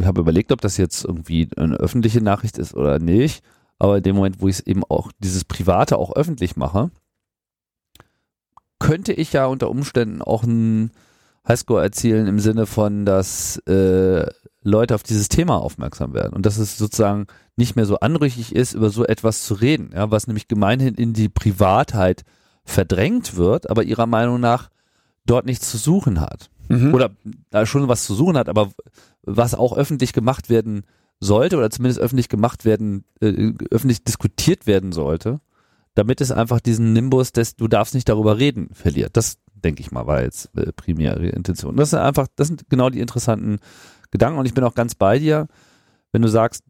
ich 0.00 0.06
habe 0.06 0.20
überlegt, 0.20 0.52
ob 0.52 0.60
das 0.60 0.76
jetzt 0.76 1.04
irgendwie 1.04 1.48
eine 1.56 1.76
öffentliche 1.76 2.20
Nachricht 2.20 2.58
ist 2.58 2.74
oder 2.74 2.98
nicht. 2.98 3.44
Aber 3.78 3.98
in 3.98 4.02
dem 4.02 4.16
Moment, 4.16 4.40
wo 4.40 4.48
ich 4.48 4.56
es 4.56 4.66
eben 4.66 4.84
auch 4.84 5.10
dieses 5.18 5.44
Private 5.44 5.96
auch 5.96 6.14
öffentlich 6.14 6.56
mache, 6.56 6.90
könnte 8.78 9.12
ich 9.12 9.32
ja 9.32 9.46
unter 9.46 9.70
Umständen 9.70 10.22
auch 10.22 10.42
ein 10.42 10.90
Highscore 11.46 11.82
erzielen 11.82 12.26
im 12.26 12.38
Sinne 12.38 12.66
von, 12.66 13.06
dass 13.06 13.56
äh, 13.66 14.26
Leute 14.62 14.94
auf 14.94 15.02
dieses 15.02 15.28
Thema 15.28 15.56
aufmerksam 15.56 16.12
werden 16.12 16.34
und 16.34 16.44
dass 16.44 16.58
es 16.58 16.76
sozusagen 16.76 17.26
nicht 17.56 17.76
mehr 17.76 17.86
so 17.86 17.98
anrüchig 18.00 18.54
ist, 18.54 18.74
über 18.74 18.90
so 18.90 19.04
etwas 19.04 19.44
zu 19.44 19.54
reden, 19.54 19.90
ja, 19.94 20.10
was 20.10 20.26
nämlich 20.26 20.48
gemeinhin 20.48 20.94
in 20.94 21.12
die 21.12 21.28
Privatheit 21.28 22.24
verdrängt 22.64 23.36
wird, 23.36 23.70
aber 23.70 23.82
ihrer 23.82 24.06
Meinung 24.06 24.40
nach 24.40 24.68
dort 25.30 25.46
nichts 25.46 25.70
zu 25.70 25.78
suchen 25.78 26.20
hat. 26.20 26.50
Mhm. 26.68 26.94
Oder 26.94 27.10
da 27.50 27.66
schon 27.66 27.88
was 27.88 28.04
zu 28.04 28.14
suchen 28.14 28.36
hat, 28.36 28.48
aber 28.48 28.70
was 29.22 29.54
auch 29.54 29.76
öffentlich 29.76 30.12
gemacht 30.12 30.50
werden 30.50 30.84
sollte 31.20 31.56
oder 31.58 31.70
zumindest 31.70 32.00
öffentlich 32.00 32.28
gemacht 32.28 32.64
werden, 32.64 33.04
äh, 33.20 33.52
öffentlich 33.70 34.04
diskutiert 34.04 34.66
werden 34.66 34.92
sollte, 34.92 35.40
damit 35.94 36.20
es 36.20 36.32
einfach 36.32 36.60
diesen 36.60 36.92
Nimbus 36.92 37.32
des 37.32 37.56
du 37.56 37.68
darfst 37.68 37.94
nicht 37.94 38.08
darüber 38.08 38.38
reden 38.38 38.70
verliert. 38.72 39.16
Das 39.16 39.38
denke 39.54 39.82
ich 39.82 39.92
mal 39.92 40.06
war 40.06 40.22
jetzt 40.22 40.50
äh, 40.56 40.72
primäre 40.72 41.26
Intention. 41.28 41.76
Das 41.76 41.90
sind 41.90 41.98
einfach, 41.98 42.26
das 42.36 42.48
sind 42.48 42.70
genau 42.70 42.90
die 42.90 43.00
interessanten 43.00 43.58
Gedanken 44.10 44.38
und 44.38 44.46
ich 44.46 44.54
bin 44.54 44.64
auch 44.64 44.74
ganz 44.74 44.94
bei 44.94 45.18
dir, 45.18 45.46
wenn 46.12 46.22
du 46.22 46.28
sagst, 46.28 46.64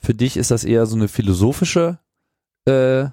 für 0.00 0.14
dich 0.14 0.36
ist 0.36 0.50
das 0.50 0.64
eher 0.64 0.86
so 0.86 0.96
eine 0.96 1.08
philosophische 1.08 1.98
äh, 2.66 3.06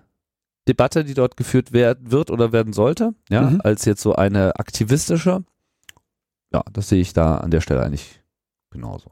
Debatte, 0.68 1.04
die 1.04 1.14
dort 1.14 1.38
geführt 1.38 1.72
werd, 1.74 2.12
wird 2.12 2.30
oder 2.30 2.52
werden 2.52 2.74
sollte, 2.74 3.14
ja, 3.30 3.42
Mhm. 3.42 3.62
als 3.64 3.86
jetzt 3.86 4.02
so 4.02 4.16
eine 4.16 4.56
aktivistische. 4.60 5.44
Ja, 6.54 6.64
das 6.72 6.90
sehe 6.90 7.02
ich 7.02 7.14
da 7.14 7.38
an 7.38 7.52
der 7.52 7.62
Stelle 7.62 7.82
eigentlich 7.84 8.22
genauso. 8.70 9.12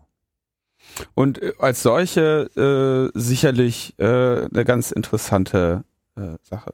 Und 1.16 1.42
äh, 1.42 1.54
als 1.60 1.82
solche 1.84 3.12
äh, 3.14 3.20
sicherlich 3.20 3.94
äh, 3.98 4.06
eine 4.06 4.66
ganz 4.66 4.92
interessante 4.92 5.84
äh, 6.16 6.36
Sache. 6.44 6.74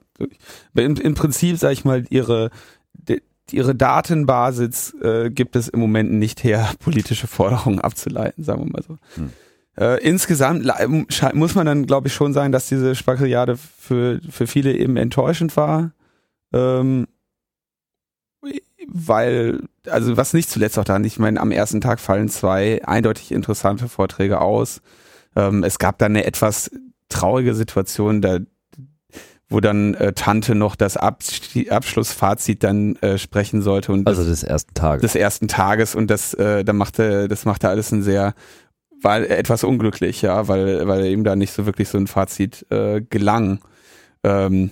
Im, 0.74 0.96
Im 0.96 1.14
Prinzip, 1.16 1.58
sage 1.58 1.74
ich 1.74 1.86
mal, 1.86 2.06
ihre 2.10 2.50
de, 2.94 3.22
ihre 3.52 3.76
Datenbasis 3.76 4.94
äh, 5.02 5.30
gibt 5.30 5.56
es 5.56 5.68
im 5.68 5.80
Moment 5.80 6.12
nicht 6.12 6.44
her, 6.44 6.72
politische 6.80 7.28
Forderungen 7.28 7.80
abzuleiten, 7.80 8.44
sagen 8.44 8.66
wir 8.66 8.72
mal 8.72 8.84
so. 8.84 8.98
Hm. 9.16 9.32
Äh, 9.78 10.02
insgesamt 10.02 10.66
sche- 10.66 11.36
muss 11.36 11.56
man 11.56 11.66
dann, 11.66 11.86
glaube 11.86 12.08
ich, 12.08 12.14
schon 12.14 12.34
sagen, 12.34 12.52
dass 12.52 12.68
diese 12.70 12.96
Spackeriade 12.96 13.58
für, 13.58 14.22
für 14.30 14.48
viele 14.48 14.74
eben 14.74 14.98
enttäuschend 14.98 15.56
war. 15.58 15.92
Ähm, 16.54 17.08
weil, 18.88 19.62
also 19.88 20.16
was 20.16 20.34
nicht 20.34 20.50
zuletzt 20.50 20.78
auch 20.78 20.84
daran, 20.84 21.04
ich 21.04 21.20
meine, 21.20 21.40
am 21.42 21.52
ersten 21.52 21.82
Tag 21.82 22.00
fallen 22.00 22.30
zwei 22.30 22.86
eindeutig 22.86 23.32
interessante 23.32 23.90
Vorträge 23.90 24.40
aus. 24.42 24.82
Ähm, 25.36 25.64
es 25.64 25.80
gab 25.80 25.98
dann 25.98 26.12
eine 26.12 26.26
etwas 26.26 26.72
traurige 27.10 27.56
Situation, 27.56 28.22
da 28.22 28.40
wo 29.48 29.60
dann 29.60 29.94
äh, 29.94 30.14
Tante 30.14 30.56
noch 30.56 30.76
das 30.76 30.98
Abs 30.98 31.40
Abschlussfazit 31.70 32.64
dann 32.64 32.96
äh, 32.98 33.20
sprechen 33.20 33.62
sollte 33.62 33.92
und 33.92 34.08
Also 34.08 34.24
des 34.24 34.44
ersten 34.44 34.74
Tages. 34.74 35.02
des 35.02 35.16
ersten 35.16 35.48
Tages 35.48 35.94
und 35.94 36.10
das 36.10 36.34
äh, 36.34 36.64
da 36.64 36.74
machte 36.74 37.28
das 37.28 37.46
machte 37.46 37.70
alles 37.70 37.92
ein 37.92 38.02
sehr 38.02 38.34
war 39.06 39.22
etwas 39.22 39.64
unglücklich 39.64 40.22
ja 40.22 40.50
weil 40.50 40.86
weil 40.88 41.06
ihm 41.06 41.24
da 41.24 41.38
nicht 41.38 41.54
so 41.54 41.66
wirklich 41.66 41.88
so 41.88 41.98
ein 41.98 42.08
Fazit 42.08 42.66
äh, 42.72 43.02
gelang 43.02 43.60
ähm, 44.24 44.72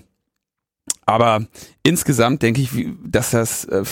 aber 1.05 1.45
insgesamt 1.83 2.41
denke 2.41 2.61
ich 2.61 2.71
dass 3.05 3.31
das 3.31 3.63
äh, 3.65 3.83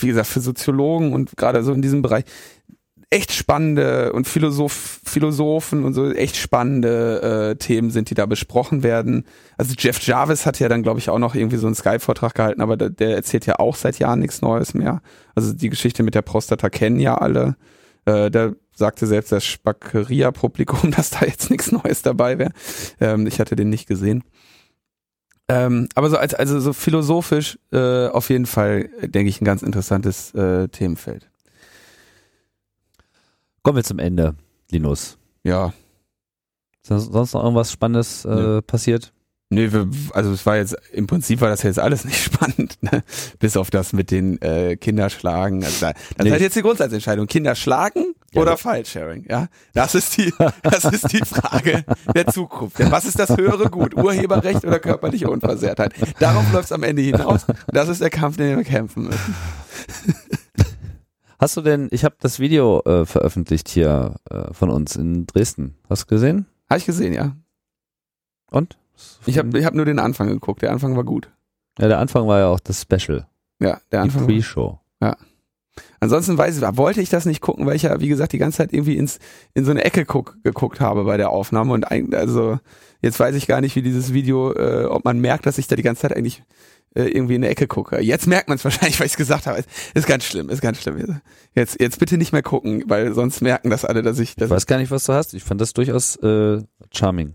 wie 0.00 0.08
gesagt 0.08 0.28
für 0.28 0.40
Soziologen 0.40 1.12
und 1.14 1.36
gerade 1.36 1.62
so 1.62 1.72
in 1.72 1.82
diesem 1.82 2.02
Bereich 2.02 2.24
echt 3.10 3.32
spannende 3.32 4.12
und 4.12 4.28
Philosoph 4.28 5.00
Philosophen 5.04 5.84
und 5.84 5.94
so 5.94 6.12
echt 6.12 6.36
spannende 6.36 7.52
äh, 7.52 7.56
Themen 7.56 7.90
sind, 7.90 8.10
die 8.10 8.14
da 8.14 8.26
besprochen 8.26 8.82
werden. 8.82 9.24
Also 9.56 9.74
Jeff 9.78 10.00
Jarvis 10.00 10.44
hat 10.44 10.60
ja 10.60 10.68
dann, 10.68 10.82
glaube 10.82 10.98
ich, 10.98 11.08
auch 11.08 11.18
noch 11.18 11.34
irgendwie 11.34 11.56
so 11.56 11.66
einen 11.66 11.74
Skype-Vortrag 11.74 12.34
gehalten, 12.34 12.60
aber 12.60 12.76
der, 12.76 12.90
der 12.90 13.16
erzählt 13.16 13.46
ja 13.46 13.58
auch 13.58 13.76
seit 13.76 13.98
Jahren 13.98 14.20
nichts 14.20 14.42
Neues 14.42 14.74
mehr. 14.74 15.00
Also 15.34 15.54
die 15.54 15.70
Geschichte 15.70 16.02
mit 16.02 16.14
der 16.14 16.22
Prostata 16.22 16.68
kennen 16.68 17.00
ja 17.00 17.16
alle. 17.16 17.56
Äh, 18.04 18.30
da 18.30 18.52
sagte 18.78 19.06
selbst 19.06 19.32
das 19.32 19.44
Spackeria-Publikum, 19.44 20.90
dass 20.96 21.10
da 21.10 21.26
jetzt 21.26 21.50
nichts 21.50 21.72
Neues 21.72 22.02
dabei 22.02 22.38
wäre. 22.38 22.52
Ähm, 23.00 23.26
ich 23.26 23.40
hatte 23.40 23.56
den 23.56 23.68
nicht 23.68 23.86
gesehen. 23.86 24.24
Ähm, 25.50 25.88
aber 25.94 26.10
so 26.10 26.18
als 26.18 26.34
also 26.34 26.60
so 26.60 26.72
philosophisch 26.72 27.58
äh, 27.72 28.06
auf 28.08 28.28
jeden 28.28 28.44
Fall, 28.46 28.90
denke 29.02 29.30
ich, 29.30 29.40
ein 29.40 29.46
ganz 29.46 29.62
interessantes 29.62 30.34
äh, 30.34 30.68
Themenfeld. 30.68 31.30
Kommen 33.62 33.76
wir 33.76 33.84
zum 33.84 33.98
Ende, 33.98 34.34
Linus. 34.70 35.18
Ja, 35.44 35.72
Ist 36.82 36.88
sonst 37.12 37.32
noch 37.34 37.42
irgendwas 37.42 37.72
Spannendes 37.72 38.24
äh, 38.24 38.28
Nö. 38.28 38.62
passiert? 38.62 39.12
Nee, 39.50 39.72
wir, 39.72 39.88
also 40.12 40.30
es 40.32 40.44
war 40.44 40.58
jetzt, 40.58 40.76
im 40.92 41.06
Prinzip 41.06 41.40
war 41.40 41.48
das 41.48 41.62
jetzt 41.62 41.78
alles 41.78 42.04
nicht 42.04 42.22
spannend, 42.22 42.76
ne? 42.82 43.02
bis 43.38 43.56
auf 43.56 43.70
das 43.70 43.94
mit 43.94 44.10
den 44.10 44.40
äh, 44.42 44.76
Kinderschlagen. 44.76 45.64
Also 45.64 45.80
da, 45.86 45.92
das 45.92 46.02
Nee. 46.18 46.26
ist 46.26 46.32
halt 46.32 46.42
jetzt 46.42 46.56
die 46.56 46.62
Grundsatzentscheidung. 46.62 47.26
Kinder 47.26 47.54
schlagen 47.54 48.14
oder 48.34 48.52
aber- 48.52 48.58
File-Sharing, 48.58 49.26
ja? 49.28 49.48
Das 49.74 49.94
ist 49.94 50.16
die, 50.18 50.32
das 50.62 50.84
ist 50.84 51.12
die 51.12 51.24
Frage 51.24 51.84
der 52.14 52.26
Zukunft. 52.26 52.78
Ja, 52.78 52.90
was 52.90 53.04
ist 53.04 53.18
das 53.18 53.36
höhere 53.36 53.70
Gut? 53.70 53.94
Urheberrecht 53.96 54.64
oder 54.64 54.78
körperliche 54.78 55.30
Unversehrtheit? 55.30 55.94
Darauf 56.20 56.50
läuft 56.52 56.66
es 56.66 56.72
am 56.72 56.82
Ende 56.82 57.02
hinaus. 57.02 57.46
Das 57.68 57.88
ist 57.88 58.00
der 58.00 58.10
Kampf, 58.10 58.36
den 58.36 58.56
wir 58.56 58.64
kämpfen 58.64 59.04
müssen. 59.04 59.34
Hast 61.40 61.56
du 61.56 61.60
denn, 61.60 61.88
ich 61.92 62.04
habe 62.04 62.16
das 62.20 62.40
Video 62.40 62.82
äh, 62.84 63.06
veröffentlicht 63.06 63.68
hier 63.68 64.16
äh, 64.28 64.52
von 64.52 64.70
uns 64.70 64.96
in 64.96 65.24
Dresden. 65.26 65.76
Hast 65.88 66.02
du 66.02 66.06
gesehen? 66.06 66.46
Habe 66.68 66.78
ich 66.78 66.86
gesehen, 66.86 67.12
ja. 67.12 67.36
Und? 68.50 68.76
Ich 69.26 69.38
habe 69.38 69.56
ich 69.56 69.64
hab 69.64 69.74
nur 69.74 69.84
den 69.84 70.00
Anfang 70.00 70.26
geguckt. 70.28 70.62
Der 70.62 70.72
Anfang 70.72 70.96
war 70.96 71.04
gut. 71.04 71.30
Ja, 71.78 71.86
der 71.86 71.98
Anfang 72.00 72.26
war 72.26 72.40
ja 72.40 72.46
auch 72.48 72.58
das 72.58 72.82
Special, 72.82 73.28
Ja, 73.60 73.80
der 73.92 74.02
die 74.02 74.08
Anfang. 74.08 74.22
War, 74.22 74.26
Pre-Show. 74.28 74.80
Ansonsten 76.00 76.36
weiß 76.38 76.56
ich, 76.56 76.62
wollte 76.76 77.00
ich 77.00 77.08
das 77.10 77.26
nicht 77.26 77.40
gucken, 77.40 77.66
weil 77.66 77.76
ich 77.76 77.82
ja, 77.82 78.00
wie 78.00 78.08
gesagt, 78.08 78.32
die 78.32 78.38
ganze 78.38 78.58
Zeit 78.58 78.72
irgendwie 78.72 78.96
ins, 78.96 79.18
in 79.54 79.64
so 79.64 79.70
eine 79.70 79.84
Ecke 79.84 80.04
guck, 80.04 80.36
geguckt 80.42 80.80
habe 80.80 81.04
bei 81.04 81.16
der 81.16 81.30
Aufnahme 81.30 81.72
und 81.72 81.84
eigentlich, 81.90 82.18
also 82.18 82.58
jetzt 83.02 83.18
weiß 83.20 83.34
ich 83.34 83.46
gar 83.46 83.60
nicht, 83.60 83.76
wie 83.76 83.82
dieses 83.82 84.12
Video, 84.12 84.52
äh, 84.52 84.84
ob 84.84 85.04
man 85.04 85.18
merkt, 85.20 85.46
dass 85.46 85.58
ich 85.58 85.66
da 85.66 85.76
die 85.76 85.82
ganze 85.82 86.02
Zeit 86.02 86.16
eigentlich 86.16 86.42
äh, 86.94 87.04
irgendwie 87.04 87.34
in 87.34 87.42
eine 87.42 87.50
Ecke 87.50 87.66
gucke. 87.66 88.00
Jetzt 88.00 88.26
merkt 88.26 88.48
man 88.48 88.56
es 88.56 88.64
wahrscheinlich, 88.64 88.98
weil 88.98 89.06
ich 89.06 89.12
es 89.12 89.18
gesagt 89.18 89.46
habe. 89.46 89.62
Ist 89.94 90.06
ganz 90.06 90.24
schlimm, 90.24 90.48
ist 90.48 90.60
ganz 90.60 90.80
schlimm. 90.80 91.20
Jetzt, 91.54 91.80
jetzt 91.80 91.98
bitte 91.98 92.16
nicht 92.18 92.32
mehr 92.32 92.42
gucken, 92.42 92.84
weil 92.86 93.14
sonst 93.14 93.40
merken 93.40 93.70
das 93.70 93.84
alle, 93.84 94.02
dass 94.02 94.18
ich, 94.18 94.30
Ich 94.30 94.36
dass 94.36 94.50
weiß 94.50 94.66
gar 94.66 94.78
nicht, 94.78 94.90
was 94.90 95.04
du 95.04 95.12
hast. 95.12 95.34
Ich 95.34 95.44
fand 95.44 95.60
das 95.60 95.72
durchaus 95.74 96.16
äh, 96.16 96.62
charming. 96.92 97.34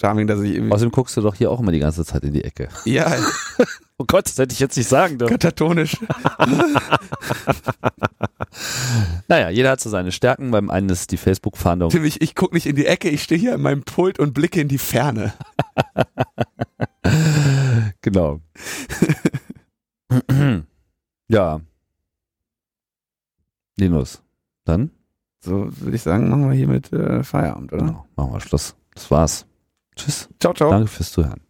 Charming, 0.00 0.26
dass 0.26 0.40
ich 0.42 0.54
irgendwie, 0.54 0.72
Außerdem 0.72 0.92
guckst 0.92 1.16
du 1.16 1.22
doch 1.22 1.34
hier 1.34 1.50
auch 1.50 1.60
immer 1.60 1.72
die 1.72 1.78
ganze 1.78 2.04
Zeit 2.04 2.22
in 2.22 2.32
die 2.32 2.44
Ecke. 2.44 2.68
ja, 2.84 3.14
Oh 3.98 4.04
Gott, 4.06 4.26
das 4.26 4.36
hätte 4.38 4.52
ich 4.52 4.60
jetzt 4.60 4.76
nicht 4.76 4.88
sagen 4.88 5.18
dürfen. 5.18 5.32
katatonisch. 5.32 5.96
Naja, 9.28 9.50
jeder 9.50 9.70
hat 9.72 9.80
so 9.80 9.90
seine 9.90 10.12
Stärken. 10.12 10.50
Beim 10.50 10.70
einen 10.70 10.88
ist 10.88 11.10
die 11.10 11.16
Facebook-Fahndung. 11.18 11.90
Tim, 11.90 12.04
ich, 12.04 12.22
ich 12.22 12.34
gucke 12.34 12.54
nicht 12.54 12.64
in 12.66 12.76
die 12.76 12.86
Ecke, 12.86 13.10
ich 13.10 13.22
stehe 13.22 13.38
hier 13.38 13.54
an 13.54 13.60
meinem 13.60 13.82
Pult 13.82 14.18
und 14.18 14.32
blicke 14.32 14.60
in 14.60 14.68
die 14.68 14.78
Ferne. 14.78 15.34
Genau. 18.02 18.40
ja. 21.28 21.60
Linus, 23.76 24.22
dann 24.64 24.90
So 25.40 25.68
würde 25.80 25.96
ich 25.96 26.02
sagen, 26.02 26.28
machen 26.28 26.48
wir 26.48 26.56
hier 26.56 26.68
mit 26.68 26.92
äh, 26.92 27.22
Feierabend, 27.22 27.72
oder? 27.72 27.84
genau, 27.84 28.06
machen 28.16 28.32
wir 28.32 28.40
Schluss. 28.40 28.76
Das 28.94 29.10
war's. 29.10 29.46
Tschüss. 29.96 30.28
Ciao, 30.40 30.52
ciao. 30.54 30.70
Danke 30.70 30.88
fürs 30.88 31.12
Zuhören. 31.12 31.45